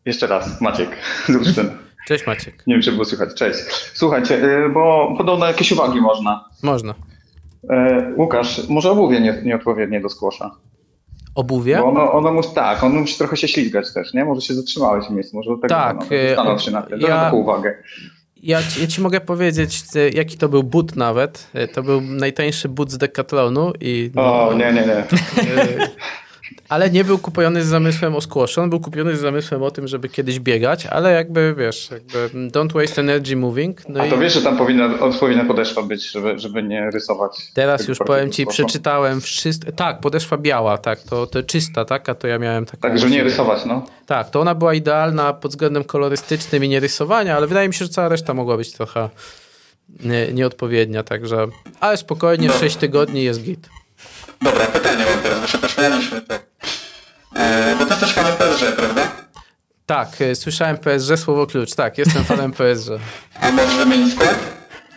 jeszcze 0.06 0.28
raz, 0.28 0.62
Maciek 0.62 0.90
z 1.28 1.88
Cześć 2.08 2.28
Maciek. 2.28 2.64
Nie 2.68 2.74
wiem, 2.74 2.82
czy 2.82 2.92
było 2.92 3.06
słychać. 3.06 3.30
Cześć. 3.34 3.60
Słuchajcie, 3.94 4.42
bo 4.74 5.14
podobno 5.18 5.46
jakieś 5.46 5.72
uwagi 5.72 6.02
można. 6.02 6.50
Można. 6.64 6.94
E, 7.70 8.14
Łukasz, 8.18 8.70
może 8.70 8.92
obuwie 8.92 9.22
nie, 9.22 9.42
nieodpowiednie 9.44 10.02
do 10.02 10.10
skłosza. 10.10 10.52
Obuwie? 11.36 11.78
Bo 11.78 11.86
ono, 11.86 12.12
ono 12.12 12.34
musi, 12.34 12.50
tak, 12.56 12.84
ono 12.84 13.00
musi 13.00 13.18
trochę 13.18 13.38
się 13.38 13.48
ślizgać 13.48 13.94
też, 13.94 14.14
nie? 14.14 14.26
Może 14.26 14.42
się 14.42 14.54
zatrzymałeś 14.54 15.06
w 15.06 15.10
miejscu, 15.10 15.38
może 15.38 15.50
do 15.50 15.56
tego 15.56 15.68
tak, 15.68 15.98
no, 16.46 16.60
się 16.60 16.72
na 16.72 16.82
chwilę. 16.82 17.08
Ja, 17.08 17.08
taką 17.08 17.38
uwagę. 17.38 17.76
Ja 18.44 18.64
ci, 18.64 18.82
ja 18.82 18.88
ci, 18.88 19.02
mogę 19.02 19.22
powiedzieć, 19.22 19.84
jaki 20.14 20.38
to 20.38 20.50
był 20.50 20.64
but 20.64 20.96
nawet. 20.96 21.50
E, 21.54 21.68
to 21.68 21.84
był 21.84 22.02
najtańszy 22.02 22.70
but 22.70 22.92
z 22.92 22.98
Decathlonu 22.98 23.74
i... 23.82 24.12
No, 24.16 24.48
o, 24.48 24.54
nie, 24.54 24.74
nie, 24.74 24.86
nie. 24.86 25.04
Ale 26.70 26.90
nie 26.90 27.04
był 27.04 27.18
kupiony 27.18 27.64
z 27.64 27.68
zamysłem 27.68 28.16
o 28.16 28.22
squash, 28.22 28.58
on 28.58 28.70
był 28.70 28.80
kupiony 28.80 29.16
z 29.16 29.20
zamysłem 29.20 29.64
o 29.64 29.72
tym, 29.72 29.88
żeby 29.88 30.10
kiedyś 30.10 30.40
biegać, 30.40 30.86
ale 30.86 31.12
jakby, 31.14 31.56
wiesz, 31.58 31.90
jakby 31.92 32.30
don't 32.50 32.74
waste 32.74 33.02
energy 33.02 33.36
moving. 33.36 33.90
No 33.90 34.02
A 34.02 34.06
i... 34.06 34.10
to 34.10 34.18
wiesz, 34.18 34.34
że 34.34 34.42
tam 34.42 34.58
powinna, 34.58 35.00
odpowiednia 35.00 35.46
podeszwa 35.46 35.84
być, 35.84 36.12
żeby, 36.12 36.40
żeby 36.40 36.64
nie 36.64 36.92
rysować. 36.92 37.52
Teraz 37.54 37.88
już 37.88 37.98
powiem 37.98 38.32
ci, 38.32 38.46
przeczytałem 38.46 39.22
wszystko. 39.22 39.72
Tak, 39.72 40.00
podeszwa 40.00 40.38
biała, 40.38 40.78
tak, 40.78 41.02
to, 41.02 41.28
to 41.28 41.44
czysta, 41.44 41.86
tak, 41.86 42.10
a 42.10 42.16
to 42.16 42.28
ja 42.28 42.40
miałem 42.40 42.66
taką... 42.66 42.82
Tak, 42.82 43.00
żeby 43.00 43.12
nie 43.12 43.24
rysować, 43.24 43.66
no. 43.66 43.86
Tak, 44.06 44.30
to 44.30 44.42
ona 44.42 44.56
była 44.56 44.74
idealna 44.74 45.34
pod 45.34 45.52
względem 45.52 45.84
kolorystycznym 45.84 46.64
i 46.64 46.70
nie 46.70 46.80
rysowania, 46.80 47.38
ale 47.38 47.48
wydaje 47.48 47.68
mi 47.68 47.74
się, 47.74 47.86
że 47.86 47.92
cała 47.92 48.10
reszta 48.10 48.34
mogła 48.34 48.58
być 48.58 48.72
trochę 48.72 49.10
nie, 50.04 50.34
nieodpowiednia, 50.34 51.04
także... 51.04 51.48
Ale 51.80 51.98
spokojnie, 51.98 52.50
6 52.50 52.76
tygodni 52.76 53.24
jest 53.24 53.44
git. 53.44 53.70
Dobra, 54.42 54.66
pytanie 54.66 55.06
mam 55.06 55.20
teraz, 55.24 55.42
bo 55.42 55.48
się 55.48 55.58
pośmialiśmy, 55.58 56.22
tak. 56.22 56.46
E, 57.36 57.76
bo 57.80 57.86
to 57.86 57.96
też 57.96 58.14
fanem 58.14 58.34
PSG, 58.34 58.76
prawda? 58.76 59.12
Tak, 59.86 60.22
e, 60.22 60.36
słyszałem 60.36 60.78
PSG, 60.78 61.18
słowo 61.18 61.48
klucz. 61.48 61.76
Tak, 61.76 61.98
jestem 61.98 62.24
fanem 62.24 62.52
PSG. 62.52 62.90
A 63.42 63.52
możesz 63.52 63.76
wymienić 63.76 64.14
skład? 64.14 64.36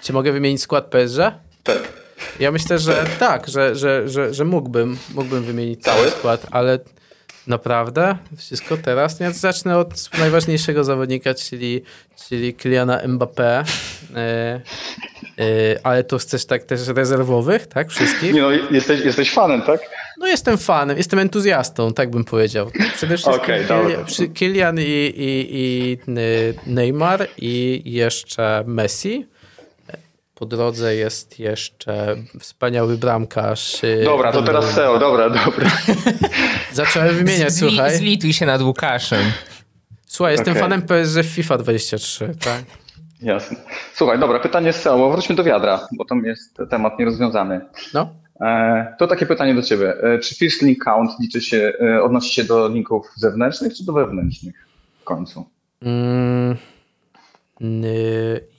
Czy 0.03 0.13
mogę 0.13 0.33
wymienić 0.33 0.63
skład 0.63 0.85
PSG? 0.87 1.19
Tak. 1.63 1.79
Ja 2.41 2.53
myślę, 2.53 2.79
że 2.79 3.05
tak, 3.19 3.49
że, 3.49 3.77
że, 3.77 4.09
że, 4.09 4.35
że 4.35 4.45
mógłbym, 4.45 4.99
mógłbym 5.15 5.45
wymienić 5.45 5.83
cały 5.83 6.11
skład, 6.11 6.47
ale 6.51 6.79
naprawdę 7.47 8.17
wszystko 8.37 8.77
teraz. 8.77 9.21
Ja 9.21 9.31
zacznę 9.31 9.79
od 9.79 10.19
najważniejszego 10.19 10.85
zawodnika, 10.85 11.35
czyli, 11.35 11.83
czyli 12.29 12.55
Kyliana 12.55 12.99
Mbappé. 12.99 13.65
E, 15.41 15.51
E, 15.51 15.87
ale 15.87 16.05
to 16.05 16.19
chcesz 16.19 16.45
tak 16.45 16.65
też 16.65 16.89
rezerwowych, 16.89 17.67
tak? 17.67 17.91
Wszystkich? 17.91 18.35
Nie 18.35 18.41
no, 18.41 18.51
jesteś, 18.51 19.01
jesteś 19.05 19.33
fanem, 19.33 19.63
tak? 19.63 19.81
No 20.19 20.27
jestem 20.27 20.59
fanem, 20.59 20.97
jestem 20.97 21.19
entuzjastą, 21.19 21.93
tak 21.93 22.11
bym 22.11 22.25
powiedział. 22.25 22.71
Przede 22.95 23.17
wszystkim 23.17 23.43
okay, 23.43 23.65
Kylian, 23.65 24.35
Kylian 24.35 24.79
i, 24.79 25.13
i, 25.17 25.49
i 25.53 25.99
Neymar 26.67 27.29
i 27.39 27.83
jeszcze 27.85 28.65
Messi. 28.67 29.27
Po 30.35 30.47
drodze 30.47 30.95
jest 30.95 31.39
jeszcze 31.39 32.17
wspaniały 32.41 32.99
bramkarz. 32.99 33.85
Y, 33.85 34.03
dobra, 34.05 34.33
to 34.33 34.43
teraz 34.43 34.75
SEO, 34.75 34.99
dobra, 34.99 35.31
dobra. 35.31 35.71
Zacząłem 36.73 37.17
wymieniać, 37.17 37.53
Zli, 37.53 37.69
słuchaj. 37.69 37.97
Zlituj 37.97 38.33
się 38.33 38.47
nad 38.47 38.63
Łukaszem. 38.63 39.33
Słuchaj, 40.07 40.33
jestem 40.33 40.53
okay. 40.53 40.63
fanem 40.63 40.83
PSG 40.83 41.19
w 41.23 41.35
FIFA 41.35 41.59
23, 41.59 42.35
tak? 42.41 42.63
Jasne. 43.23 43.57
Słuchaj, 43.95 44.19
dobra, 44.19 44.41
pytanie 44.41 44.73
z 44.73 44.77
SEO. 44.77 45.11
Wróćmy 45.11 45.35
do 45.35 45.45
wiadra, 45.45 45.89
bo 45.93 46.05
tam 46.05 46.25
jest 46.25 46.59
temat 46.71 46.99
nierozwiązany. 46.99 47.61
No. 47.95 48.09
E, 48.41 48.95
to 48.99 49.07
takie 49.07 49.27
pytanie 49.27 49.55
do 49.55 49.63
Ciebie. 49.63 49.95
E, 50.03 50.19
czy 50.19 50.35
first 50.35 50.63
link 50.63 50.85
count 50.85 51.11
liczy 51.21 51.41
się, 51.41 51.73
e, 51.81 52.03
odnosi 52.03 52.35
się 52.35 52.45
do 52.45 52.69
linków 52.69 53.07
zewnętrznych, 53.17 53.75
czy 53.75 53.85
do 53.85 53.93
wewnętrznych 53.93 54.55
w 55.01 55.05
końcu? 55.05 55.45
Mm, 55.83 56.57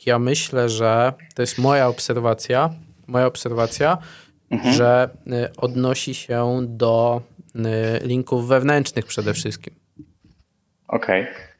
ja 0.06 0.20
myślę, 0.20 0.70
że 0.70 1.14
to 1.36 1.42
jest 1.42 1.58
moja 1.58 1.88
obserwacja, 1.88 2.70
moja 3.08 3.26
obserwacja, 3.26 3.98
mhm. 4.52 4.74
że 4.74 5.10
odnosi 5.58 6.14
się 6.14 6.60
do 6.68 7.22
linków 8.02 8.48
wewnętrznych 8.48 9.06
przede 9.06 9.34
wszystkim. 9.34 9.74
Okej. 10.88 11.22
Okay. 11.22 11.51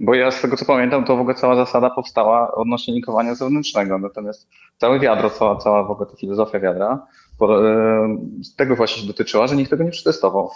Bo 0.00 0.14
ja 0.14 0.30
z 0.30 0.40
tego 0.40 0.56
co 0.56 0.64
pamiętam, 0.64 1.04
to 1.04 1.16
w 1.16 1.20
ogóle 1.20 1.34
cała 1.34 1.56
zasada 1.56 1.90
powstała 1.90 2.52
odnośnie 2.54 2.94
linkowania 2.94 3.34
zewnętrznego. 3.34 3.98
Natomiast 3.98 4.48
całe 4.78 5.00
wiadro, 5.00 5.30
cała, 5.30 5.56
cała 5.56 5.84
w 5.84 5.90
ogóle 5.90 6.10
ta 6.10 6.16
filozofia 6.16 6.60
wiadra, 6.60 7.06
bo, 7.38 7.68
e, 7.70 8.16
tego 8.56 8.76
właśnie 8.76 9.02
się 9.02 9.08
dotyczyła, 9.08 9.46
że 9.46 9.56
nikt 9.56 9.70
tego 9.70 9.84
nie 9.84 9.90
przetestował. 9.90 10.50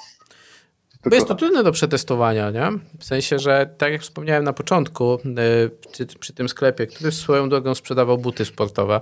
Tylko... 1.03 1.15
Jest 1.15 1.29
to 1.29 1.35
trudne 1.35 1.63
do 1.63 1.73
przetestowania, 1.73 2.51
nie? 2.51 2.69
W 2.99 3.05
sensie, 3.05 3.39
że 3.39 3.75
tak 3.79 3.93
jak 3.93 4.03
wspomniałem 4.03 4.45
na 4.45 4.53
początku, 4.53 5.15
e, 5.15 5.89
przy, 5.93 6.07
przy 6.07 6.33
tym 6.33 6.49
sklepie, 6.49 6.87
który 6.87 7.13
swoją 7.13 7.49
drogą 7.49 7.75
sprzedawał 7.75 8.19
buty 8.19 8.45
sportowe, 8.45 9.01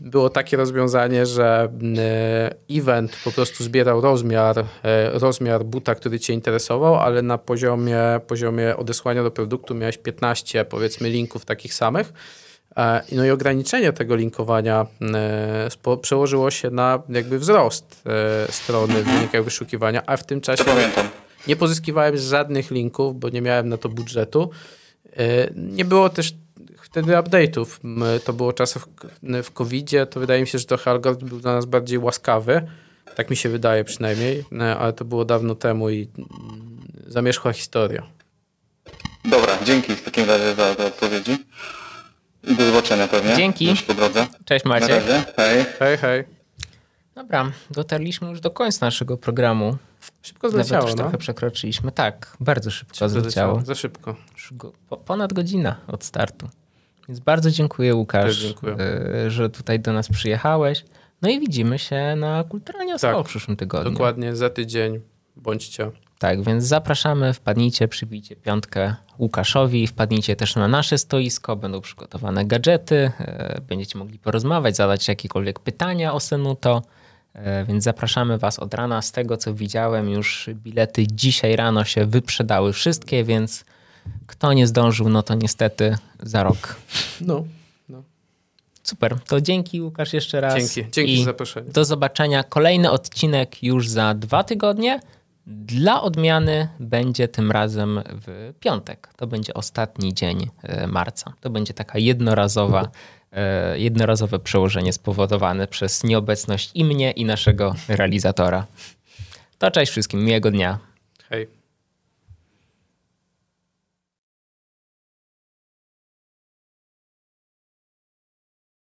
było 0.00 0.30
takie 0.30 0.56
rozwiązanie, 0.56 1.26
że 1.26 1.68
e, 1.98 2.54
event 2.70 3.16
po 3.24 3.32
prostu 3.32 3.64
zbierał 3.64 4.00
rozmiar, 4.00 4.58
e, 4.58 4.64
rozmiar 5.18 5.64
buta, 5.64 5.94
który 5.94 6.20
cię 6.20 6.32
interesował, 6.32 6.94
ale 6.94 7.22
na 7.22 7.38
poziomie, 7.38 7.98
poziomie 8.26 8.76
odesłania 8.76 9.22
do 9.22 9.30
produktu 9.30 9.74
miałeś 9.74 9.98
15 9.98 10.64
powiedzmy 10.64 11.10
linków 11.10 11.44
takich 11.44 11.74
samych 11.74 12.12
No 13.12 13.24
i 13.24 13.30
ograniczenie 13.30 13.92
tego 13.92 14.16
linkowania 14.16 14.86
przełożyło 16.02 16.50
się 16.50 16.70
na 16.70 17.02
jakby 17.08 17.38
wzrost 17.38 18.02
strony 18.50 18.94
w 19.02 19.04
wynikach 19.04 19.44
wyszukiwania, 19.44 20.02
a 20.06 20.16
w 20.16 20.26
tym 20.26 20.40
czasie 20.40 20.64
nie 21.46 21.56
pozyskiwałem 21.56 22.16
żadnych 22.16 22.70
linków, 22.70 23.20
bo 23.20 23.28
nie 23.28 23.42
miałem 23.42 23.68
na 23.68 23.76
to 23.76 23.88
budżetu. 23.88 24.50
Nie 25.56 25.84
było 25.84 26.08
też 26.08 26.34
wtedy 26.86 27.12
update'ów. 27.12 27.66
To 28.24 28.32
było 28.32 28.52
czasy 28.52 28.80
w, 28.80 28.86
w 29.42 29.50
COVID-zie, 29.50 30.06
to 30.06 30.20
wydaje 30.20 30.40
mi 30.40 30.46
się, 30.46 30.58
że 30.58 30.64
trochę 30.64 30.90
algorytm 30.90 31.28
był 31.28 31.40
dla 31.40 31.54
nas 31.54 31.64
bardziej 31.64 31.98
łaskawy. 31.98 32.66
Tak 33.14 33.30
mi 33.30 33.36
się 33.36 33.48
wydaje 33.48 33.84
przynajmniej, 33.84 34.44
ale 34.78 34.92
to 34.92 35.04
było 35.04 35.24
dawno 35.24 35.54
temu 35.54 35.90
i 35.90 36.08
zamierzchła 37.06 37.52
historia. 37.52 38.02
Dobra, 39.24 39.58
dzięki 39.64 39.94
w 39.94 40.04
takim 40.04 40.24
razie 40.24 40.54
za 40.54 40.74
te 40.74 40.86
odpowiedzi. 40.86 41.44
Do 42.58 42.66
zobaczenia 42.66 43.08
pewnie. 43.08 43.36
Dzięki. 43.36 43.66
Już 43.66 43.82
po 43.82 43.94
drodze. 43.94 44.26
Cześć 44.44 44.64
Maciek. 44.64 44.88
Na 44.88 44.96
razie. 44.96 45.24
Hej. 45.36 45.64
Hej, 45.78 45.98
hej. 45.98 46.24
Dobra, 47.14 47.52
dotarliśmy 47.70 48.28
już 48.28 48.40
do 48.40 48.50
końca 48.50 48.86
naszego 48.86 49.16
programu. 49.16 49.76
Szybko 50.22 50.50
zleciało, 50.50 50.82
Nawet 50.82 50.96
no. 50.96 51.02
trochę 51.02 51.18
przekroczyliśmy. 51.18 51.92
Tak, 51.92 52.36
bardzo 52.40 52.70
szybko, 52.70 52.94
szybko 52.94 53.08
zleciało. 53.08 53.60
Za 53.64 53.74
szybko. 53.74 54.16
Ponad 55.06 55.32
godzina 55.32 55.76
od 55.86 56.04
startu. 56.04 56.48
Więc 57.08 57.20
bardzo 57.20 57.50
dziękuję 57.50 57.94
Łukasz, 57.94 58.36
dziękuję. 58.36 58.76
E, 59.26 59.30
że 59.30 59.50
tutaj 59.50 59.80
do 59.80 59.92
nas 59.92 60.08
przyjechałeś. 60.08 60.84
No 61.22 61.28
i 61.28 61.40
widzimy 61.40 61.78
się 61.78 62.16
na 62.16 62.44
Kulturalnie 62.44 62.98
tak, 62.98 63.18
w 63.18 63.28
przyszłym 63.28 63.56
tygodniu. 63.56 63.90
Dokładnie, 63.90 64.36
za 64.36 64.50
tydzień. 64.50 65.00
Bądźcie. 65.36 65.90
Tak, 66.18 66.42
więc 66.42 66.64
zapraszamy, 66.64 67.32
wpadnijcie, 67.32 67.88
przybijcie 67.88 68.36
piątkę 68.36 68.94
Łukaszowi, 69.18 69.86
wpadnijcie 69.86 70.36
też 70.36 70.56
na 70.56 70.68
nasze 70.68 70.98
stoisko, 70.98 71.56
będą 71.56 71.80
przygotowane 71.80 72.44
gadżety, 72.44 73.10
e, 73.20 73.60
będziecie 73.68 73.98
mogli 73.98 74.18
porozmawiać, 74.18 74.76
zadać 74.76 75.08
jakiekolwiek 75.08 75.60
pytania 75.60 76.14
o 76.14 76.20
Senuto, 76.20 76.82
e, 77.32 77.64
więc 77.64 77.84
zapraszamy 77.84 78.38
Was 78.38 78.58
od 78.58 78.74
rana. 78.74 79.02
Z 79.02 79.12
tego 79.12 79.36
co 79.36 79.54
widziałem, 79.54 80.10
już 80.10 80.50
bilety 80.54 81.06
dzisiaj 81.06 81.56
rano 81.56 81.84
się 81.84 82.06
wyprzedały 82.06 82.72
wszystkie, 82.72 83.24
więc 83.24 83.64
kto 84.26 84.52
nie 84.52 84.66
zdążył, 84.66 85.08
no 85.08 85.22
to 85.22 85.34
niestety 85.34 85.96
za 86.22 86.42
rok. 86.42 86.76
No. 87.20 87.44
no. 87.88 88.02
Super, 88.82 89.16
to 89.28 89.40
dzięki 89.40 89.82
Łukasz 89.82 90.12
jeszcze 90.12 90.40
raz. 90.40 90.54
Dzięki, 90.54 90.90
dzięki 90.90 91.18
za 91.18 91.24
zaproszenie. 91.24 91.70
Do 91.70 91.84
zobaczenia. 91.84 92.44
Kolejny 92.44 92.90
odcinek 92.90 93.62
już 93.62 93.88
za 93.88 94.14
dwa 94.14 94.44
tygodnie. 94.44 95.00
Dla 95.46 96.02
odmiany 96.02 96.68
będzie 96.80 97.28
tym 97.28 97.50
razem 97.50 98.02
w 98.06 98.52
piątek. 98.60 99.08
To 99.16 99.26
będzie 99.26 99.54
ostatni 99.54 100.14
dzień 100.14 100.50
e, 100.62 100.86
marca. 100.86 101.32
To 101.40 101.50
będzie 101.50 101.74
taka 101.74 101.98
jednorazowa, 101.98 102.88
e, 103.32 103.78
jednorazowe 103.78 104.38
przełożenie 104.38 104.92
spowodowane 104.92 105.66
przez 105.66 106.04
nieobecność 106.04 106.70
i 106.74 106.84
mnie, 106.84 107.10
i 107.10 107.24
naszego 107.24 107.74
realizatora. 107.88 108.66
To 109.58 109.70
cześć 109.70 109.92
wszystkim, 109.92 110.24
miłego 110.24 110.50
dnia. 110.50 110.78
Hej. 111.30 111.55